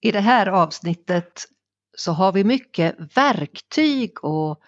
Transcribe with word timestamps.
I 0.00 0.12
det 0.12 0.20
här 0.20 0.46
avsnittet 0.46 1.44
så 1.96 2.12
har 2.12 2.32
vi 2.32 2.44
mycket 2.44 2.96
verktyg 3.16 4.24
och 4.24 4.60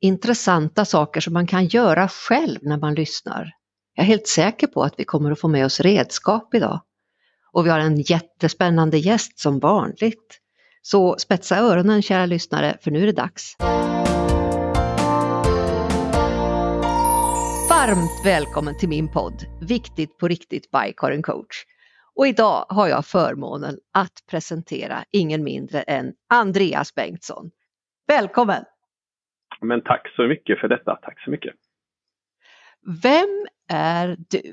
intressanta 0.00 0.84
saker 0.84 1.20
som 1.20 1.32
man 1.32 1.46
kan 1.46 1.66
göra 1.66 2.08
själv 2.08 2.58
när 2.62 2.78
man 2.78 2.94
lyssnar. 2.94 3.52
Jag 3.94 4.02
är 4.02 4.06
helt 4.06 4.28
säker 4.28 4.66
på 4.66 4.82
att 4.82 4.94
vi 4.96 5.04
kommer 5.04 5.30
att 5.30 5.40
få 5.40 5.48
med 5.48 5.64
oss 5.66 5.80
redskap 5.80 6.54
idag. 6.54 6.80
Och 7.52 7.66
vi 7.66 7.70
har 7.70 7.78
en 7.78 8.00
jättespännande 8.00 8.98
gäst 8.98 9.38
som 9.38 9.58
vanligt. 9.58 10.38
Så 10.82 11.16
spetsa 11.18 11.58
öronen 11.58 12.02
kära 12.02 12.26
lyssnare, 12.26 12.78
för 12.80 12.90
nu 12.90 13.02
är 13.02 13.06
det 13.06 13.12
dags. 13.12 13.56
Varmt 17.70 18.24
välkommen 18.24 18.78
till 18.78 18.88
min 18.88 19.08
podd 19.08 19.44
Viktigt 19.60 20.18
på 20.18 20.28
riktigt 20.28 20.70
by 20.70 20.92
Karin 20.96 21.22
Coach. 21.22 21.64
Och 22.18 22.26
idag 22.26 22.64
har 22.68 22.88
jag 22.88 23.04
förmånen 23.06 23.74
att 23.94 24.16
presentera 24.30 24.96
ingen 25.12 25.44
mindre 25.44 25.80
än 25.80 26.12
Andreas 26.34 26.94
Bengtsson. 26.94 27.50
Välkommen! 28.08 28.64
Men 29.60 29.80
tack 29.80 30.12
så 30.16 30.22
mycket 30.22 30.60
för 30.60 30.68
detta, 30.68 30.98
tack 31.02 31.20
så 31.24 31.30
mycket. 31.30 31.54
Vem 33.02 33.46
är 33.72 34.16
du? 34.30 34.52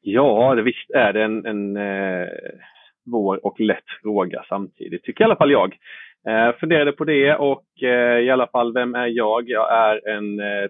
Ja, 0.00 0.54
visst 0.54 0.90
är 0.90 1.12
det 1.12 1.24
en, 1.24 1.46
en 1.46 1.76
eh, 1.76 2.28
svår 3.04 3.46
och 3.46 3.60
lätt 3.60 3.88
fråga 4.02 4.44
samtidigt, 4.48 5.02
tycker 5.02 5.24
i 5.24 5.26
alla 5.26 5.36
fall 5.36 5.50
jag. 5.50 5.76
Eh, 6.28 6.56
funderade 6.60 6.92
på 6.92 7.04
det 7.04 7.34
och 7.34 7.82
eh, 7.82 8.18
i 8.18 8.30
alla 8.30 8.46
fall, 8.46 8.72
vem 8.72 8.94
är 8.94 9.06
jag? 9.06 9.48
Jag 9.48 9.72
är 9.72 10.08
en 10.08 10.40
eh, 10.40 10.68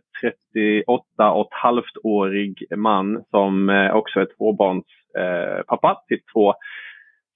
38 0.55 1.30
och 1.33 1.47
ett 1.47 1.59
halvt 1.59 1.97
årig 2.02 2.64
man 2.77 3.25
som 3.30 3.69
eh, 3.69 3.95
också 3.95 4.20
är 4.20 4.28
tvåbarnspappa 4.36 5.03
eh, 5.18 5.96
till 6.09 6.20
två 6.32 6.54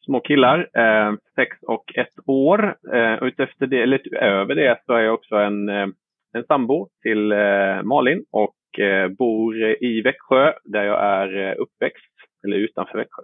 små 0.05 0.21
killar, 0.21 0.69
eh, 0.75 1.13
sex 1.35 1.57
och 1.63 1.93
ett 1.97 2.15
år. 2.27 2.77
Eh, 2.93 3.23
utefter 3.23 3.67
det, 3.67 3.83
eller 3.83 4.01
utöver 4.05 4.55
det 4.55 4.79
så 4.87 4.93
är 4.93 5.01
jag 5.01 5.15
också 5.15 5.37
en, 5.37 5.69
eh, 5.69 5.87
en 6.33 6.45
sambo 6.45 6.89
till 7.03 7.33
eh, 7.33 7.83
Malin 7.83 8.25
och 8.33 8.79
eh, 8.79 9.09
bor 9.09 9.57
i 9.85 10.03
Växjö 10.03 10.53
där 10.65 10.85
jag 10.85 11.05
är 11.05 11.49
eh, 11.49 11.55
uppväxt, 11.59 12.15
eller 12.45 12.57
utanför 12.57 12.99
Växjö. 12.99 13.23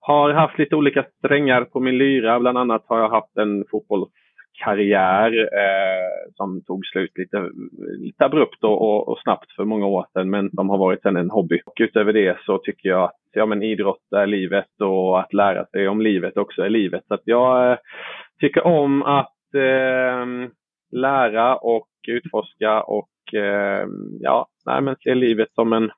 Har 0.00 0.32
haft 0.32 0.58
lite 0.58 0.76
olika 0.76 1.04
strängar 1.18 1.64
på 1.64 1.80
min 1.80 1.98
lyra. 1.98 2.40
Bland 2.40 2.58
annat 2.58 2.84
har 2.86 2.98
jag 2.98 3.08
haft 3.08 3.36
en 3.36 3.64
fotbolls 3.70 4.10
karriär 4.54 5.38
eh, 5.38 6.32
som 6.34 6.64
tog 6.64 6.86
slut 6.86 7.18
lite, 7.18 7.50
lite 7.98 8.24
abrupt 8.24 8.64
och, 8.64 8.82
och, 8.82 9.08
och, 9.08 9.18
snabbt 9.18 9.52
för 9.52 9.64
många 9.64 9.86
år 9.86 10.06
sedan 10.12 10.30
men 10.30 10.50
som 10.50 10.70
har 10.70 10.78
varit 10.78 11.04
en 11.04 11.30
hobby. 11.30 11.60
Och 11.66 11.74
utöver 11.80 12.12
det 12.12 12.38
så 12.46 12.58
tycker 12.58 12.88
jag 12.88 13.02
att 13.02 13.20
ja, 13.32 13.46
men 13.46 13.62
idrott 13.62 14.12
är 14.16 14.26
livet 14.26 14.80
och 14.80 15.20
att 15.20 15.32
lära 15.32 15.66
sig 15.66 15.88
om 15.88 16.00
livet 16.00 16.36
också 16.36 16.62
är 16.62 16.70
livet. 16.70 17.04
Så 17.08 17.14
att 17.14 17.22
jag 17.24 17.70
eh, 17.70 17.78
tycker 18.40 18.66
om 18.66 19.02
att 19.02 19.54
eh, 19.54 20.26
lära 20.92 21.56
och 21.56 21.88
utforska 22.08 22.82
och 22.82 23.34
eh, 23.34 23.86
ja, 24.20 24.46
nej, 24.66 24.80
men 24.80 24.96
se 24.96 25.14
livet 25.14 25.48
som 25.54 25.72
en, 25.72 25.90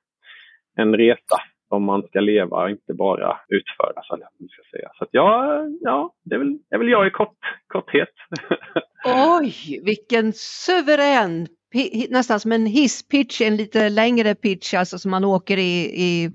en 0.75 0.95
resa 0.95 1.37
som 1.69 1.83
man 1.83 2.01
ska 2.01 2.19
leva, 2.19 2.69
inte 2.69 2.93
bara 2.93 3.37
utföra. 3.47 4.01
Så, 4.03 4.17
ska 4.17 4.77
säga. 4.77 4.89
så 4.97 5.03
att 5.03 5.09
ja, 5.11 5.63
ja 5.81 6.13
det, 6.23 6.35
är 6.35 6.39
väl, 6.39 6.57
det 6.69 6.75
är 6.75 6.79
väl 6.79 6.89
jag 6.89 7.07
i 7.07 7.09
kort, 7.09 7.37
korthet. 7.67 8.09
Oj, 9.39 9.81
vilken 9.85 10.33
suverän, 10.35 11.47
nästan 12.09 12.39
som 12.39 12.51
en 12.51 12.65
hisspitch, 12.65 13.41
en 13.41 13.55
lite 13.55 13.89
längre 13.89 14.35
pitch, 14.35 14.73
alltså 14.73 14.99
som 14.99 15.11
man 15.11 15.25
åker 15.25 15.57
i, 15.57 16.01
i 16.03 16.25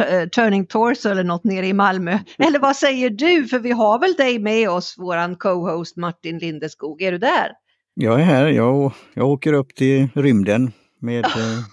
eh, 0.00 0.28
Turning 0.28 0.66
Torso 0.66 1.08
eller 1.08 1.24
något 1.24 1.44
nere 1.44 1.66
i 1.66 1.72
Malmö. 1.72 2.18
Eller 2.38 2.58
vad 2.58 2.76
säger 2.76 3.10
du? 3.10 3.46
För 3.46 3.58
vi 3.58 3.70
har 3.70 4.00
väl 4.00 4.12
dig 4.12 4.38
med 4.38 4.70
oss, 4.70 4.94
våran 4.98 5.36
co-host 5.36 5.96
Martin 5.96 6.38
Lindeskog. 6.38 7.02
Är 7.02 7.12
du 7.12 7.18
där? 7.18 7.52
Jag 7.94 8.20
är 8.20 8.24
här. 8.24 8.46
Jag, 8.46 8.92
jag 9.14 9.28
åker 9.28 9.52
upp 9.52 9.74
till 9.74 10.08
rymden 10.14 10.72
med 11.00 11.24
eh, 11.24 11.64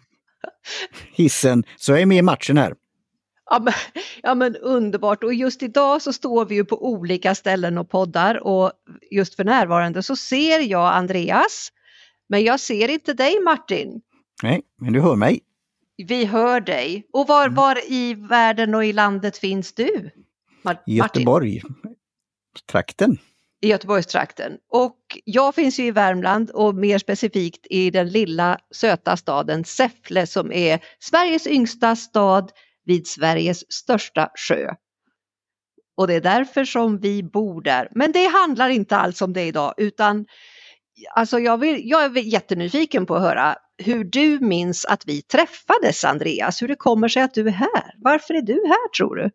hissen. 1.13 1.63
Så 1.75 1.91
jag 1.91 2.01
är 2.01 2.05
med 2.05 2.17
i 2.17 2.21
matchen 2.21 2.57
här. 2.57 2.73
Ja 3.49 3.59
men, 3.59 3.73
ja 4.23 4.35
men 4.35 4.55
underbart 4.55 5.23
och 5.23 5.33
just 5.33 5.63
idag 5.63 6.01
så 6.01 6.13
står 6.13 6.45
vi 6.45 6.55
ju 6.55 6.65
på 6.65 6.85
olika 6.85 7.35
ställen 7.35 7.77
och 7.77 7.89
poddar 7.89 8.47
och 8.47 8.71
just 9.11 9.35
för 9.35 9.43
närvarande 9.43 10.03
så 10.03 10.15
ser 10.15 10.59
jag 10.59 10.93
Andreas. 10.93 11.71
Men 12.29 12.43
jag 12.43 12.59
ser 12.59 12.89
inte 12.89 13.13
dig 13.13 13.39
Martin. 13.39 14.01
Nej, 14.43 14.61
men 14.81 14.93
du 14.93 15.01
hör 15.01 15.15
mig. 15.15 15.39
Vi 15.97 16.25
hör 16.25 16.61
dig. 16.61 17.07
Och 17.13 17.27
var, 17.27 17.43
mm. 17.43 17.55
var 17.55 17.91
i 17.91 18.13
världen 18.13 18.75
och 18.75 18.85
i 18.85 18.93
landet 18.93 19.37
finns 19.37 19.73
du? 19.73 20.09
Mar 20.61 20.81
Göteborg, 20.85 21.61
trakten. 22.71 23.17
I 23.61 23.69
Göteborgstrakten. 23.69 24.57
Och 24.69 24.97
jag 25.23 25.55
finns 25.55 25.79
ju 25.79 25.85
i 25.85 25.91
Värmland 25.91 26.49
och 26.49 26.75
mer 26.75 26.97
specifikt 26.97 27.67
i 27.69 27.89
den 27.89 28.09
lilla 28.09 28.59
söta 28.71 29.17
staden 29.17 29.63
Säffle 29.63 30.27
som 30.27 30.51
är 30.51 30.79
Sveriges 30.99 31.47
yngsta 31.47 31.95
stad 31.95 32.51
vid 32.87 33.07
Sveriges 33.07 33.71
största 33.71 34.29
sjö. 34.47 34.69
Och 35.97 36.07
det 36.07 36.13
är 36.13 36.21
därför 36.21 36.63
som 36.63 36.99
vi 36.99 37.23
bor 37.23 37.61
där. 37.61 37.87
Men 37.91 38.11
det 38.11 38.25
handlar 38.25 38.69
inte 38.69 38.97
alls 38.97 39.21
om 39.21 39.33
det 39.33 39.43
idag 39.43 39.73
utan 39.77 40.25
alltså 41.15 41.39
jag, 41.39 41.57
vill, 41.57 41.81
jag 41.83 42.17
är 42.17 42.33
jättenyfiken 42.33 43.05
på 43.05 43.15
att 43.15 43.21
höra 43.21 43.55
hur 43.85 44.03
du 44.03 44.45
minns 44.45 44.85
att 44.85 45.03
vi 45.07 45.21
träffades 45.21 46.05
Andreas, 46.05 46.61
hur 46.61 46.67
det 46.67 46.75
kommer 46.75 47.07
sig 47.07 47.23
att 47.23 47.33
du 47.33 47.47
är 47.47 47.51
här. 47.51 47.93
Varför 47.97 48.33
är 48.33 48.41
du 48.41 48.53
här 48.53 48.89
tror 48.97 49.15
du? 49.15 49.29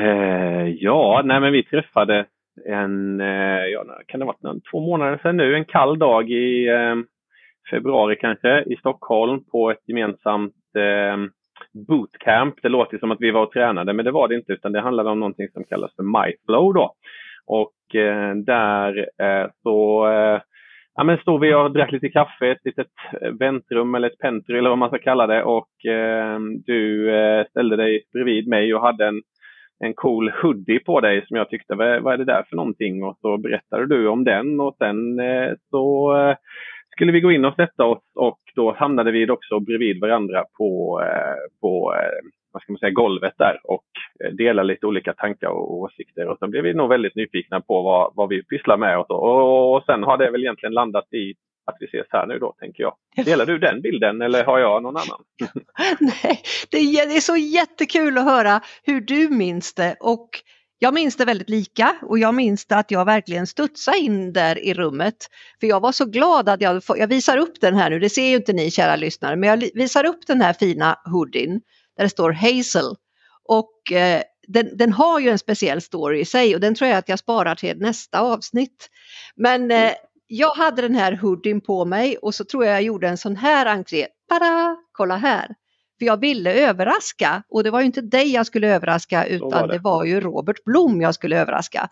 Eh, 0.00 0.68
ja, 0.68 1.22
nej 1.24 1.40
men 1.40 1.52
vi 1.52 1.64
träffade 1.64 2.26
en, 2.68 3.20
eh, 3.20 3.66
ja, 3.72 3.84
kan 4.06 4.20
det 4.20 4.26
ha 4.26 4.36
varit 4.42 4.64
två 4.70 4.80
månader 4.80 5.18
sedan 5.22 5.36
nu, 5.36 5.54
en 5.54 5.64
kall 5.64 5.98
dag 5.98 6.30
i 6.30 6.68
eh, 6.68 6.96
februari 7.70 8.16
kanske 8.16 8.62
i 8.62 8.76
Stockholm 8.76 9.44
på 9.44 9.70
ett 9.70 9.82
gemensamt 9.86 10.54
eh, 10.76 11.16
bootcamp. 11.88 12.54
Det 12.62 12.68
låter 12.68 12.98
som 12.98 13.10
att 13.10 13.20
vi 13.20 13.30
var 13.30 13.42
och 13.42 13.52
tränade, 13.52 13.92
men 13.92 14.04
det 14.04 14.10
var 14.10 14.28
det 14.28 14.34
inte, 14.34 14.52
utan 14.52 14.72
det 14.72 14.80
handlade 14.80 15.10
om 15.10 15.20
någonting 15.20 15.48
som 15.52 15.64
kallas 15.64 15.94
för 15.96 16.02
MyFlow 16.02 16.74
då. 16.74 16.94
Och 17.46 17.94
eh, 17.94 18.34
där 18.34 18.98
eh, 18.98 19.50
så 19.62 20.06
eh, 20.08 20.40
ja, 20.94 21.04
men 21.04 21.18
stod 21.18 21.40
vi 21.40 21.54
och 21.54 21.72
drack 21.72 21.92
lite 21.92 22.08
kaffe, 22.08 22.46
i 22.46 22.50
ett 22.50 22.64
litet 22.64 22.92
väntrum 23.40 23.94
eller 23.94 24.10
ett 24.10 24.18
pentry 24.18 24.58
eller 24.58 24.68
vad 24.68 24.78
man 24.78 24.88
ska 24.88 24.98
kalla 24.98 25.26
det. 25.26 25.42
Och 25.42 25.86
eh, 25.86 26.38
du 26.66 27.14
eh, 27.14 27.46
ställde 27.50 27.76
dig 27.76 28.02
bredvid 28.12 28.48
mig 28.48 28.74
och 28.74 28.82
hade 28.82 29.06
en, 29.06 29.22
en 29.84 29.94
cool 29.94 30.30
hoodie 30.42 30.78
på 30.78 31.00
dig 31.00 31.26
som 31.26 31.36
jag 31.36 31.50
tyckte, 31.50 31.74
vad, 31.74 32.02
vad 32.02 32.14
är 32.14 32.18
det 32.18 32.24
där 32.24 32.44
för 32.48 32.56
någonting? 32.56 33.04
Och 33.04 33.18
så 33.20 33.38
berättade 33.38 33.86
du 33.86 34.08
om 34.08 34.24
den 34.24 34.60
och 34.60 34.76
sen 34.78 35.20
eh, 35.20 35.52
så 35.70 36.16
eh, 36.16 36.36
skulle 37.00 37.12
vi 37.12 37.20
gå 37.20 37.32
in 37.32 37.44
och 37.44 37.54
sätta 37.54 37.84
oss 37.84 38.02
och 38.14 38.40
då 38.54 38.72
hamnade 38.72 39.10
vi 39.10 39.30
också 39.30 39.60
bredvid 39.60 40.00
varandra 40.00 40.44
på, 40.58 41.02
eh, 41.02 41.60
på 41.60 41.94
eh, 41.94 42.28
vad 42.52 42.62
ska 42.62 42.72
man 42.72 42.78
säga, 42.78 42.90
golvet 42.90 43.34
där 43.38 43.60
och 43.64 43.84
eh, 44.24 44.32
dela 44.32 44.62
lite 44.62 44.86
olika 44.86 45.12
tankar 45.12 45.48
och 45.48 45.74
åsikter. 45.74 46.28
Och 46.28 46.38
så 46.38 46.48
blev 46.48 46.62
vi 46.62 46.74
nog 46.74 46.88
väldigt 46.88 47.14
nyfikna 47.14 47.60
på 47.60 47.82
vad, 47.82 48.12
vad 48.14 48.28
vi 48.28 48.42
pysslar 48.42 48.76
med 48.76 48.98
och, 48.98 49.06
så. 49.06 49.14
och, 49.14 49.76
och 49.76 49.84
sen 49.84 50.02
har 50.02 50.18
det 50.18 50.30
väl 50.30 50.40
egentligen 50.40 50.72
landat 50.72 51.12
i 51.12 51.34
att 51.66 51.76
vi 51.80 51.86
ses 51.86 52.06
här 52.10 52.26
nu 52.26 52.38
då, 52.38 52.54
tänker 52.58 52.82
jag. 52.82 52.94
Delar 53.24 53.46
du 53.46 53.58
den 53.58 53.80
bilden 53.80 54.22
eller 54.22 54.44
har 54.44 54.58
jag 54.58 54.82
någon 54.82 54.96
annan? 54.96 55.20
Nej, 56.00 56.40
det 56.70 56.76
är, 56.76 57.08
det 57.08 57.16
är 57.16 57.20
så 57.20 57.36
jättekul 57.36 58.18
att 58.18 58.24
höra 58.24 58.60
hur 58.84 59.00
du 59.00 59.28
minns 59.28 59.74
det 59.74 59.96
och 60.00 60.28
jag 60.82 60.94
minns 60.94 61.16
det 61.16 61.24
väldigt 61.24 61.48
lika 61.48 61.96
och 62.02 62.18
jag 62.18 62.34
minns 62.34 62.66
det 62.66 62.76
att 62.76 62.90
jag 62.90 63.04
verkligen 63.04 63.46
studsade 63.46 63.98
in 63.98 64.32
där 64.32 64.58
i 64.58 64.74
rummet. 64.74 65.16
För 65.60 65.66
jag 65.66 65.80
var 65.80 65.92
så 65.92 66.04
glad 66.04 66.48
att 66.48 66.60
jag, 66.60 66.82
jag 66.88 67.06
visar 67.06 67.36
upp 67.36 67.60
den 67.60 67.76
här 67.76 67.90
nu, 67.90 67.98
det 67.98 68.10
ser 68.10 68.26
ju 68.26 68.36
inte 68.36 68.52
ni 68.52 68.70
kära 68.70 68.96
lyssnare, 68.96 69.36
men 69.36 69.48
jag 69.48 69.70
visar 69.74 70.06
upp 70.06 70.26
den 70.26 70.40
här 70.40 70.52
fina 70.52 70.98
hoodien 71.04 71.60
där 71.96 72.04
det 72.04 72.10
står 72.10 72.32
Hazel. 72.32 72.96
Och 73.44 73.92
eh, 73.92 74.22
den, 74.48 74.76
den, 74.76 74.92
har 74.92 75.20
ju 75.20 75.28
en 75.28 75.38
speciell 75.38 75.80
story 75.80 76.20
i 76.20 76.24
sig 76.24 76.54
och 76.54 76.60
den 76.60 76.74
tror 76.74 76.90
jag 76.90 76.98
att 76.98 77.08
jag 77.08 77.18
sparar 77.18 77.54
till 77.54 77.78
nästa 77.78 78.20
avsnitt. 78.20 78.88
Men 79.36 79.70
eh, 79.70 79.92
jag 80.26 80.54
hade 80.54 80.82
den 80.82 80.94
här 80.94 81.12
hoodien 81.12 81.60
på 81.60 81.84
mig 81.84 82.16
och 82.16 82.34
så 82.34 82.44
tror 82.44 82.64
jag 82.64 82.74
jag 82.74 82.82
gjorde 82.82 83.08
en 83.08 83.18
sån 83.18 83.36
här 83.36 83.66
entré. 83.66 84.06
Tada! 84.28 84.76
Kolla 84.92 85.16
här! 85.16 85.59
För 86.00 86.06
jag 86.06 86.20
ville 86.20 86.52
överraska 86.52 87.42
och 87.48 87.64
det 87.64 87.70
var 87.70 87.80
ju 87.80 87.86
inte 87.86 88.00
dig 88.00 88.32
jag 88.32 88.46
skulle 88.46 88.74
överraska 88.74 89.26
utan 89.26 89.50
var 89.50 89.66
det. 89.66 89.72
det. 89.72 89.78
var 89.78 90.04
ju 90.04 90.20
Robert 90.20 90.64
Blom 90.64 91.00
jag 91.00 91.14
skulle 91.14 91.40
överraska. 91.40 91.88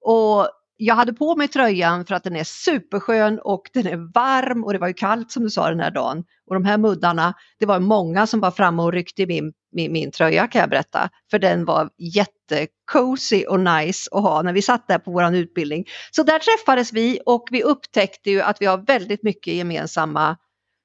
Och 0.00 0.48
jag 0.76 0.94
hade 0.94 1.12
på 1.12 1.36
mig 1.36 1.48
tröjan 1.48 2.06
för 2.06 2.14
att 2.14 2.24
den 2.24 2.36
är 2.36 2.44
superskön 2.44 3.38
och 3.38 3.62
den 3.72 3.86
är 3.86 4.12
varm 4.14 4.64
och 4.64 4.72
det 4.72 4.78
var 4.78 4.88
ju 4.88 4.94
kallt 4.94 5.30
som 5.30 5.42
du 5.42 5.50
sa 5.50 5.68
den 5.68 5.80
här 5.80 5.90
dagen. 5.90 6.24
Och 6.46 6.54
de 6.54 6.64
här 6.64 6.78
muddarna, 6.78 7.34
det 7.58 7.66
var 7.66 7.80
många 7.80 8.26
som 8.26 8.40
var 8.40 8.50
framme 8.50 8.82
och 8.82 8.92
ryckte 8.92 9.22
i 9.22 9.26
min, 9.26 9.52
min, 9.72 9.92
min 9.92 10.10
tröja 10.10 10.46
kan 10.46 10.60
jag 10.60 10.70
berätta. 10.70 11.08
För 11.30 11.38
den 11.38 11.64
var 11.64 11.90
jättecozy 11.98 13.44
och 13.46 13.60
nice 13.60 14.08
att 14.12 14.22
ha 14.22 14.42
när 14.42 14.52
vi 14.52 14.62
satt 14.62 14.88
där 14.88 14.98
på 14.98 15.10
vår 15.10 15.34
utbildning. 15.34 15.84
Så 16.10 16.22
där 16.22 16.38
träffades 16.38 16.92
vi 16.92 17.20
och 17.26 17.48
vi 17.50 17.62
upptäckte 17.62 18.30
ju 18.30 18.40
att 18.40 18.62
vi 18.62 18.66
har 18.66 18.78
väldigt 18.78 19.22
mycket 19.22 19.54
gemensamma 19.54 20.36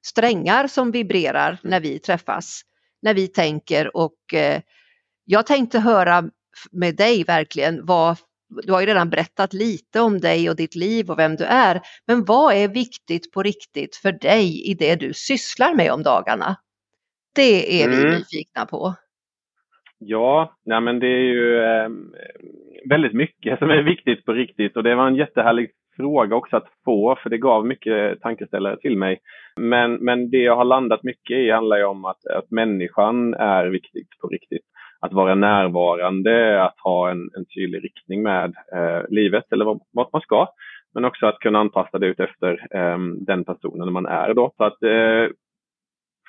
strängar 0.06 0.68
som 0.68 0.92
vibrerar 0.92 1.58
när 1.64 1.80
vi 1.80 2.00
träffas, 2.00 2.62
när 3.02 3.14
vi 3.14 3.28
tänker 3.28 3.98
och 3.98 4.34
eh, 4.34 4.62
jag 5.26 5.46
tänkte 5.46 5.80
höra 5.80 6.24
med 6.72 6.96
dig 6.96 7.24
verkligen 7.24 7.86
vad 7.86 8.18
du 8.66 8.74
har 8.74 8.82
ju 8.82 8.88
redan 8.88 9.10
berättat 9.10 9.54
lite 9.54 10.02
om 10.02 10.20
dig 10.20 10.50
och 10.50 10.56
ditt 10.56 10.76
liv 10.76 11.10
och 11.10 11.20
vem 11.20 11.36
du 11.36 11.44
är. 11.44 11.82
Men 12.08 12.26
vad 12.26 12.54
är 12.54 12.68
viktigt 12.68 13.32
på 13.32 13.44
riktigt 13.44 13.96
för 13.96 14.12
dig 14.12 14.72
i 14.72 14.74
det 14.74 14.96
du 14.96 15.14
sysslar 15.14 15.74
med 15.74 15.92
om 15.92 16.04
dagarna? 16.04 16.56
Det 17.36 17.84
är 17.84 17.90
vi 17.90 17.96
mm. 17.96 18.12
nyfikna 18.12 18.66
på. 18.66 18.96
Ja, 19.98 20.58
nej 20.66 20.82
men 20.82 21.00
det 21.00 21.08
är 21.08 21.26
ju 21.34 21.60
eh, 21.60 21.90
väldigt 22.90 23.14
mycket 23.14 23.60
som 23.60 23.70
är 23.70 23.84
viktigt 23.84 24.26
på 24.26 24.34
riktigt 24.34 24.78
och 24.78 24.84
det 24.84 24.96
var 24.96 25.08
en 25.08 25.16
jättehärlig 25.16 25.72
fråga 25.98 26.36
också 26.36 26.58
att 26.58 26.68
få 26.86 27.16
för 27.24 27.30
det 27.30 27.38
gav 27.38 27.66
mycket 27.66 28.22
tankeställare 28.22 28.78
till 28.78 28.98
mig. 28.98 29.20
Men, 29.60 29.94
men 29.94 30.30
det 30.30 30.38
jag 30.38 30.56
har 30.56 30.66
landat 30.66 31.04
mycket 31.04 31.38
i 31.38 31.52
handlar 31.52 31.78
ju 31.78 31.84
om 31.84 32.06
att, 32.06 32.26
att 32.28 32.52
människan 32.52 33.34
är 33.34 33.66
viktigt 33.66 34.10
på 34.22 34.28
riktigt. 34.28 34.66
Att 35.00 35.14
vara 35.14 35.36
närvarande, 35.36 36.64
att 36.64 36.80
ha 36.80 37.12
en, 37.12 37.30
en 37.38 37.46
tydlig 37.46 37.84
riktning 37.84 38.24
med 38.24 38.54
eh, 38.74 39.02
livet 39.10 39.54
eller 39.54 39.66
vart 39.92 40.14
man 40.14 40.22
ska. 40.22 40.48
Men 40.94 41.06
också 41.06 41.26
att 41.26 41.40
kunna 41.40 41.60
anpassa 41.60 42.00
det 42.00 42.08
ut 42.08 42.20
efter 42.20 42.68
eh, 42.72 42.98
den 43.20 43.44
personen 43.44 43.94
man 43.94 44.06
är 44.06 44.34
då. 44.34 44.52
Så 44.58 44.64
att 44.64 44.84
eh, 44.84 45.28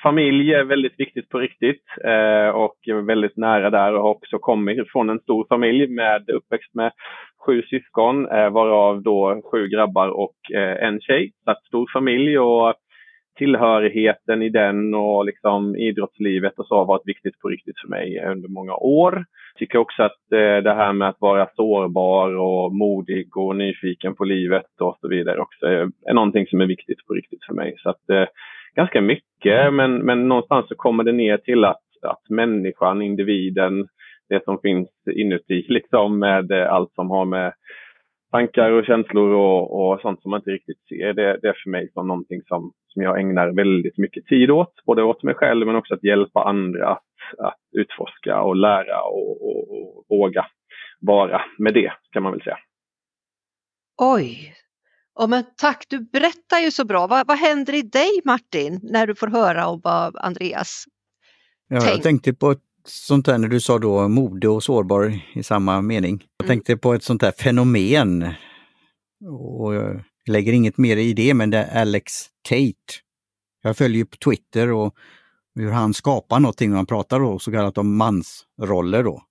familj 0.03 0.55
är 0.55 0.65
väldigt 0.65 1.01
viktigt 1.01 1.29
på 1.29 1.39
riktigt 1.39 1.85
eh, 2.05 2.49
och 2.49 2.77
väldigt 3.07 3.37
nära 3.37 3.71
där 3.71 3.95
och 3.95 4.03
har 4.03 4.11
också 4.11 4.39
kommit 4.39 4.91
från 4.93 5.11
en 5.11 5.19
stor 5.19 5.47
familj 5.49 5.87
med 5.87 6.31
uppväxt 6.31 6.75
med 6.75 6.93
sju 7.47 7.63
syskon 7.63 8.29
eh, 8.29 8.51
varav 8.51 9.03
då 9.03 9.43
sju 9.53 9.69
grabbar 9.69 10.09
och 10.09 10.37
eh, 10.55 10.87
en 10.87 11.01
tjej. 11.01 11.33
Så 11.45 11.51
att 11.51 11.65
stor 11.65 11.87
familj 11.93 12.39
och 12.39 12.75
tillhörigheten 13.39 14.43
i 14.43 14.49
den 14.49 14.95
och 14.95 15.25
liksom 15.25 15.77
idrottslivet 15.77 16.59
och 16.59 16.67
så 16.67 16.75
har 16.75 16.85
varit 16.85 17.09
viktigt 17.09 17.39
på 17.39 17.49
riktigt 17.49 17.81
för 17.81 17.89
mig 17.89 18.25
under 18.27 18.49
många 18.49 18.75
år. 18.75 19.25
Tycker 19.59 19.79
också 19.79 20.03
att 20.03 20.33
eh, 20.33 20.57
det 20.63 20.75
här 20.75 20.93
med 20.93 21.09
att 21.09 21.21
vara 21.21 21.49
sårbar 21.57 22.37
och 22.37 22.75
modig 22.75 23.37
och 23.37 23.57
nyfiken 23.57 24.15
på 24.15 24.25
livet 24.25 24.81
och 24.81 24.99
så 25.01 25.09
vidare 25.09 25.39
också 25.39 25.67
är, 25.67 25.91
är 26.07 26.15
någonting 26.15 26.47
som 26.47 26.61
är 26.61 26.67
viktigt 26.67 27.07
på 27.07 27.15
riktigt 27.15 27.45
för 27.47 27.55
mig. 27.55 27.75
Så 27.79 27.91
att, 27.91 28.11
eh, 28.11 28.25
ganska 28.75 29.01
mycket 29.01 29.75
men, 29.75 29.97
men 29.97 30.29
någonstans 30.29 30.69
så 30.69 30.75
kommer 30.75 31.05
det 31.05 31.13
ner 31.13 31.37
till 31.37 31.65
att, 31.65 31.83
att 32.03 32.31
människan, 32.31 33.03
individen, 33.03 33.89
det 34.29 34.45
som 34.45 34.59
finns 34.59 34.89
inuti 35.17 35.67
liksom 35.69 36.19
med 36.19 36.53
allt 36.53 36.95
som 36.95 37.11
har 37.11 37.25
med 37.25 37.53
tankar 38.31 38.71
och 38.71 38.85
känslor 38.85 39.31
och, 39.31 39.93
och 39.93 40.01
sånt 40.01 40.23
som 40.23 40.31
man 40.31 40.41
inte 40.41 40.51
riktigt 40.51 40.89
ser. 40.89 41.13
Det, 41.13 41.39
det 41.43 41.49
är 41.49 41.61
för 41.65 41.71
mig 41.71 41.91
som 41.93 42.09
någonting 42.09 42.43
som, 42.47 42.73
som 42.89 43.03
jag 43.03 43.21
ägnar 43.21 43.49
väldigt 43.49 43.99
mycket 43.99 44.27
tid 44.27 44.51
åt. 44.51 44.75
Både 44.87 45.03
åt 45.03 45.23
mig 45.23 45.35
själv 45.35 45.67
men 45.67 45.77
också 45.77 45.95
att 45.95 46.05
hjälpa 46.05 46.45
andra 46.45 46.89
att, 46.89 47.05
att 47.39 47.61
utforska 47.73 48.41
och 48.41 48.57
lära 48.57 49.03
och, 49.03 49.47
och, 49.47 49.71
och 49.71 50.05
våga 50.09 50.47
vara 51.01 51.43
med 51.59 51.75
det 51.75 51.93
kan 52.13 52.23
man 52.23 52.33
väl 52.33 52.43
säga. 52.43 52.59
Oj, 54.03 54.53
Ja, 55.19 55.27
men 55.27 55.45
tack, 55.57 55.87
du 55.89 56.01
berättar 56.01 56.59
ju 56.59 56.71
så 56.71 56.85
bra. 56.85 57.07
Vad, 57.07 57.27
vad 57.27 57.39
händer 57.39 57.75
i 57.75 57.83
dig 57.83 58.21
Martin 58.25 58.81
när 58.83 59.07
du 59.07 59.15
får 59.15 59.27
höra 59.27 59.67
om 59.67 59.81
vad 59.85 60.17
Andreas 60.17 60.85
ja, 61.69 61.81
tänkt? 61.81 61.95
Jag 61.95 62.03
tänkte 62.03 62.35
på 62.35 62.51
ett 62.51 62.63
sånt 62.89 63.27
där 63.27 63.39
när 63.39 63.49
du 63.49 63.61
sa 63.61 63.79
då 63.79 64.09
mode 64.09 64.49
och 64.49 64.63
sårbar 64.63 65.21
i 65.35 65.43
samma 65.43 65.81
mening. 65.81 66.25
Jag 66.37 66.45
mm. 66.45 66.49
tänkte 66.49 66.77
på 66.77 66.95
ett 66.95 67.03
sånt 67.03 67.21
där 67.21 67.33
fenomen. 67.33 68.35
Och 69.61 69.75
jag 69.75 70.03
lägger 70.27 70.53
inget 70.53 70.79
mer 70.79 70.97
i 70.97 71.13
det, 71.13 71.35
men 71.35 71.51
det 71.51 71.59
är 71.59 71.81
Alex 71.81 72.13
Tate. 72.49 72.95
Jag 73.63 73.77
följer 73.77 74.05
på 74.05 74.17
Twitter 74.17 74.73
och 74.73 74.95
hur 75.55 75.71
han 75.71 75.95
skapar 75.95 76.41
någonting 76.41 76.71
och 76.71 76.77
han 76.77 76.87
pratar 76.87 77.21
då 77.21 77.39
så 77.39 77.53
kallat 77.53 77.79
om 77.79 77.97
mansroller 77.97 79.03
då. 79.03 79.23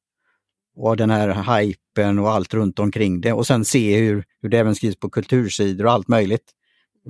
Och 0.76 0.98
den 0.98 1.10
här 1.10 1.60
hypen 1.60 2.20
och 2.20 2.32
allt 2.32 2.54
runt 2.54 2.80
omkring 2.80 3.22
det 3.22 3.34
och 3.34 3.48
sen 3.48 3.66
se 3.66 3.98
hur, 3.98 4.26
hur 4.42 4.50
det 4.50 4.60
även 4.60 4.76
skrivs 4.76 4.96
på 4.96 5.10
kultursidor 5.10 5.86
och 5.86 5.92
allt 5.92 6.08
möjligt. 6.08 6.52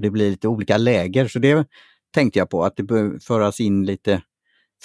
Det 0.01 0.09
blir 0.09 0.29
lite 0.29 0.47
olika 0.47 0.77
läger 0.77 1.27
så 1.27 1.39
det 1.39 1.67
tänkte 2.13 2.39
jag 2.39 2.49
på 2.49 2.63
att 2.63 2.75
det 2.75 2.83
bör 2.83 3.19
föras 3.19 3.59
in 3.59 3.85
lite 3.85 4.21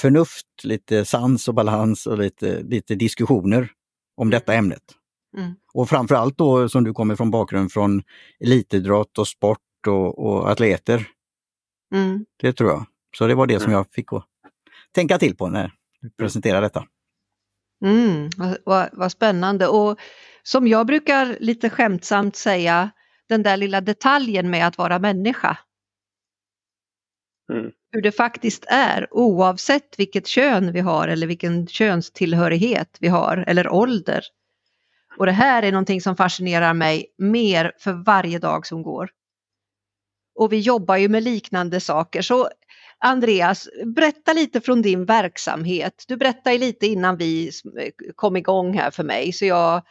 förnuft, 0.01 0.47
lite 0.63 1.05
sans 1.05 1.49
och 1.49 1.55
balans 1.55 2.07
och 2.07 2.19
lite, 2.19 2.63
lite 2.63 2.95
diskussioner 2.95 3.71
om 4.17 4.31
detta 4.31 4.55
ämnet. 4.55 4.83
Mm. 5.37 5.55
Och 5.75 5.89
framförallt 5.89 6.39
då 6.39 6.69
som 6.69 6.85
du 6.85 6.93
kommer 6.93 7.17
från 7.17 7.31
bakgrund 7.31 7.73
från 7.73 8.03
elitidrott 8.41 9.19
och 9.19 9.29
sport 9.29 9.59
och, 9.87 10.19
och 10.19 10.51
atleter. 10.51 11.09
Mm. 11.95 12.25
Det 12.41 12.53
tror 12.53 12.71
jag. 12.71 12.87
Så 13.17 13.27
det 13.27 13.35
var 13.35 13.47
det 13.47 13.61
som 13.61 13.73
jag 13.73 13.87
fick 13.93 14.13
att 14.13 14.25
tänka 14.95 15.19
till 15.19 15.37
på 15.37 15.49
när 15.49 15.73
du 16.01 16.11
presenterade 16.11 16.67
detta. 16.67 16.85
Mm, 17.85 18.31
vad, 18.65 18.89
vad 18.93 19.13
spännande 19.13 19.67
och 19.67 19.99
som 20.43 20.69
jag 20.69 20.87
brukar 20.87 21.37
lite 21.41 21.71
skämtsamt 21.71 22.37
säga, 22.37 22.91
den 23.29 23.43
där 23.43 23.57
lilla 23.57 23.81
detaljen 23.81 24.51
med 24.51 24.67
att 24.67 24.79
vara 24.79 24.99
människa. 24.99 25.59
Mm 27.51 27.71
hur 27.93 28.03
det 28.03 28.13
faktiskt 28.13 28.65
är 28.69 29.07
oavsett 29.11 29.99
vilket 29.99 30.27
kön 30.27 30.73
vi 30.73 30.81
har 30.81 31.09
eller 31.09 31.27
vilken 31.27 31.67
könstillhörighet 31.67 32.97
vi 33.01 33.09
har 33.09 33.45
eller 33.47 33.69
ålder. 33.69 34.25
Och 35.19 35.27
det 35.27 35.33
här 35.33 35.63
är 35.63 35.73
någonting 35.73 36.01
som 36.01 36.17
fascinerar 36.17 36.75
mig 36.75 37.07
mer 37.19 37.73
för 37.79 37.93
varje 37.93 38.39
dag 38.39 38.67
som 38.67 38.83
går. 38.83 39.11
Och 40.35 40.53
vi 40.53 40.59
jobbar 40.59 40.97
ju 40.97 41.09
med 41.09 41.23
liknande 41.23 41.81
saker 41.81 42.23
så 42.23 42.49
Andreas, 43.03 43.69
berätta 43.97 44.33
lite 44.33 44.61
från 44.61 44.83
din 44.83 45.05
verksamhet. 45.05 46.05
Du 46.09 46.17
berättade 46.17 46.59
lite 46.59 46.87
innan 46.87 47.17
vi 47.17 47.51
kom 48.15 48.37
igång 48.37 48.75
här 48.75 48.91
för 48.91 49.05
mig 49.05 49.33
så 49.33 49.45
jag 49.45 49.83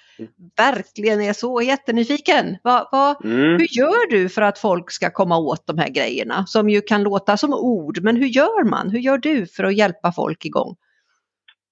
verkligen 0.57 1.21
är 1.21 1.33
så 1.33 1.61
jättenyfiken. 1.61 2.57
Va, 2.63 2.89
va, 2.91 3.15
mm. 3.23 3.51
Hur 3.51 3.77
gör 3.79 4.09
du 4.09 4.29
för 4.29 4.41
att 4.41 4.59
folk 4.59 4.91
ska 4.91 5.09
komma 5.09 5.37
åt 5.37 5.67
de 5.67 5.77
här 5.77 5.89
grejerna 5.89 6.45
som 6.45 6.69
ju 6.69 6.81
kan 6.81 7.03
låta 7.03 7.37
som 7.37 7.53
ord, 7.53 7.99
men 8.03 8.15
hur 8.15 8.27
gör 8.27 8.63
man? 8.69 8.89
Hur 8.89 8.99
gör 8.99 9.17
du 9.17 9.45
för 9.45 9.63
att 9.63 9.77
hjälpa 9.77 10.11
folk 10.11 10.45
igång? 10.45 10.75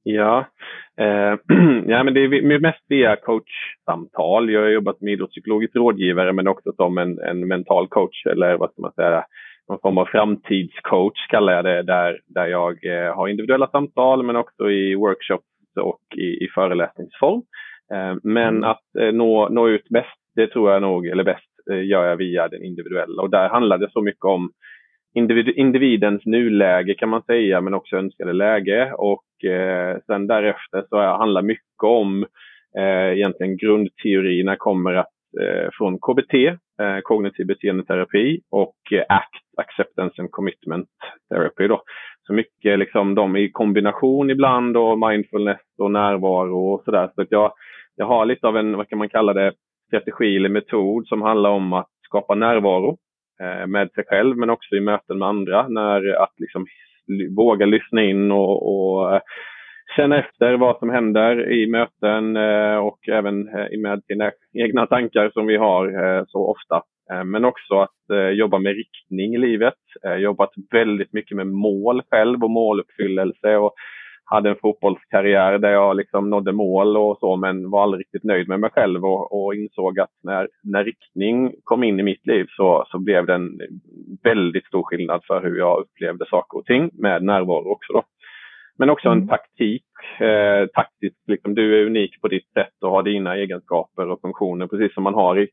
Ja, 0.03 0.47
eh, 0.99 1.05
ja 1.87 2.03
men 2.03 2.13
det 2.13 2.19
är 2.19 2.59
mest 2.59 2.85
via 2.87 3.15
coachsamtal. 3.15 4.49
Jag 4.49 4.61
har 4.61 4.69
jobbat 4.69 5.01
med 5.01 5.13
idrottspsykologisk 5.13 5.75
rådgivare 5.75 6.33
men 6.33 6.47
också 6.47 6.73
som 6.75 6.97
en, 6.97 7.19
en 7.19 7.47
mental 7.47 7.87
coach 7.87 8.25
eller 8.25 8.57
vad 8.57 8.71
ska 8.71 8.81
man 8.81 8.93
säga, 8.93 9.25
någon 9.69 9.79
form 9.79 9.97
av 9.97 10.05
framtidscoach 10.05 11.27
kallar 11.29 11.53
jag 11.53 11.65
det, 11.65 11.83
där, 11.83 12.19
där 12.27 12.47
jag 12.47 12.85
eh, 12.85 13.15
har 13.15 13.27
individuella 13.27 13.67
samtal 13.67 14.23
men 14.23 14.35
också 14.35 14.69
i 14.71 14.95
workshops 14.95 15.45
och 15.79 16.01
i, 16.17 16.45
i 16.45 16.47
föreläsningsform. 16.55 17.41
Eh, 17.93 18.15
men 18.23 18.57
mm. 18.57 18.63
att 18.63 18.95
eh, 18.99 19.11
nå, 19.11 19.49
nå 19.49 19.69
ut 19.69 19.89
bäst, 19.89 20.19
det 20.35 20.47
tror 20.47 20.71
jag 20.71 20.81
nog, 20.81 21.07
eller 21.07 21.23
bäst, 21.23 21.44
gör 21.69 22.06
jag 22.06 22.18
via 22.18 22.47
den 22.47 22.63
individuella. 22.63 23.21
Och 23.21 23.30
där 23.30 23.49
handlar 23.49 23.77
det 23.77 23.92
så 23.92 24.01
mycket 24.01 24.25
om 24.25 24.51
individ, 25.18 25.49
individens 25.49 26.25
nuläge 26.25 26.94
kan 26.94 27.09
man 27.09 27.23
säga, 27.23 27.61
men 27.61 27.73
också 27.73 27.95
önskade 27.95 28.33
läge. 28.33 28.94
Och 28.94 29.45
eh, 29.45 29.97
sen 30.06 30.27
därefter 30.27 30.85
så 30.89 30.97
handlar 30.97 31.42
mycket 31.42 31.83
om 31.83 32.25
eh, 32.77 33.11
egentligen 33.18 33.57
grundteorierna 33.57 34.56
kommer 34.56 34.94
att 34.94 35.17
Eh, 35.41 35.69
från 35.73 35.99
KBT, 35.99 36.33
eh, 36.81 36.99
kognitiv 37.03 37.45
beteendeterapi 37.45 38.41
och 38.51 38.77
eh, 38.91 39.03
ACT, 39.09 39.44
Acceptance 39.57 40.21
and 40.21 40.31
Commitment 40.31 40.89
Therapy. 41.29 41.67
Då. 41.67 41.81
Så 42.27 42.33
mycket 42.33 42.79
liksom 42.79 43.15
de 43.15 43.35
i 43.35 43.51
kombination 43.51 44.29
ibland 44.29 44.77
och 44.77 44.99
mindfulness 44.99 45.61
och 45.77 45.91
närvaro 45.91 46.73
och 46.73 46.83
sådär. 46.83 47.11
Så 47.15 47.21
att 47.21 47.31
jag, 47.31 47.53
jag 47.95 48.06
har 48.06 48.25
lite 48.25 48.47
av 48.47 48.57
en, 48.57 48.77
vad 48.77 48.89
kan 48.89 48.97
man 48.97 49.09
kalla 49.09 49.33
det, 49.33 49.53
strategi 49.87 50.35
eller 50.35 50.49
metod 50.49 51.07
som 51.07 51.21
handlar 51.21 51.49
om 51.49 51.73
att 51.73 51.89
skapa 52.06 52.35
närvaro 52.35 52.97
med 53.67 53.91
sig 53.91 54.03
själv 54.07 54.37
men 54.37 54.49
också 54.49 54.75
i 54.75 54.79
möten 54.79 55.17
med 55.19 55.27
andra. 55.27 55.67
När 55.67 56.23
att 56.23 56.33
liksom 56.37 56.65
våga 57.35 57.65
lyssna 57.65 58.03
in 58.03 58.31
och, 58.31 58.67
och 58.69 59.21
känna 59.97 60.19
efter 60.19 60.57
vad 60.57 60.80
som 60.80 60.89
händer 60.89 61.51
i 61.51 61.68
möten 61.68 62.37
eh, 62.37 62.77
och 62.77 63.09
även 63.09 63.47
eh, 63.47 63.80
med 63.80 64.01
sina 64.07 64.31
egna 64.54 64.85
tankar 64.85 65.30
som 65.33 65.47
vi 65.47 65.57
har 65.57 65.85
eh, 65.87 66.23
så 66.27 66.47
ofta. 66.47 66.81
Men 67.25 67.45
också 67.45 67.80
att 67.80 68.33
jobba 68.33 68.59
med 68.59 68.75
riktning 68.75 69.35
i 69.35 69.37
livet. 69.37 69.73
Jobbat 70.19 70.49
väldigt 70.71 71.13
mycket 71.13 71.37
med 71.37 71.47
mål 71.47 72.01
själv 72.11 72.44
och 72.44 72.49
måluppfyllelse 72.49 73.57
och 73.57 73.73
hade 74.25 74.49
en 74.49 74.56
fotbollskarriär 74.61 75.57
där 75.57 75.71
jag 75.71 75.95
liksom 75.95 76.30
nådde 76.30 76.51
mål 76.51 76.97
och 76.97 77.18
så 77.19 77.35
men 77.35 77.69
var 77.69 77.83
aldrig 77.83 77.99
riktigt 77.99 78.23
nöjd 78.23 78.47
med 78.47 78.59
mig 78.59 78.69
själv 78.69 79.06
och, 79.06 79.45
och 79.45 79.56
insåg 79.56 79.99
att 79.99 80.09
när, 80.23 80.47
när 80.63 80.83
riktning 80.83 81.54
kom 81.63 81.83
in 81.83 81.99
i 81.99 82.04
mitt 82.04 82.27
liv 82.27 82.45
så, 82.49 82.85
så 82.87 82.99
blev 82.99 83.25
det 83.25 83.33
en 83.33 83.59
väldigt 84.23 84.66
stor 84.66 84.83
skillnad 84.83 85.21
för 85.27 85.42
hur 85.42 85.57
jag 85.57 85.80
upplevde 85.80 86.25
saker 86.25 86.57
och 86.57 86.66
ting 86.66 86.89
med 86.94 87.23
närvaro 87.23 87.71
också. 87.71 87.94
Då. 87.94 88.04
Men 88.77 88.89
också 88.89 89.09
en 89.09 89.17
mm. 89.17 89.27
taktik. 89.27 89.83
Eh, 90.19 90.67
taktiskt, 90.73 91.27
liksom, 91.27 91.55
du 91.55 91.81
är 91.81 91.85
unik 91.85 92.21
på 92.21 92.27
ditt 92.27 92.53
sätt 92.53 92.73
och 92.81 92.91
har 92.91 93.03
dina 93.03 93.35
egenskaper 93.35 94.09
och 94.09 94.21
funktioner 94.21 94.67
precis 94.67 94.93
som 94.93 95.03
man 95.03 95.13
har 95.13 95.39
i 95.39 95.47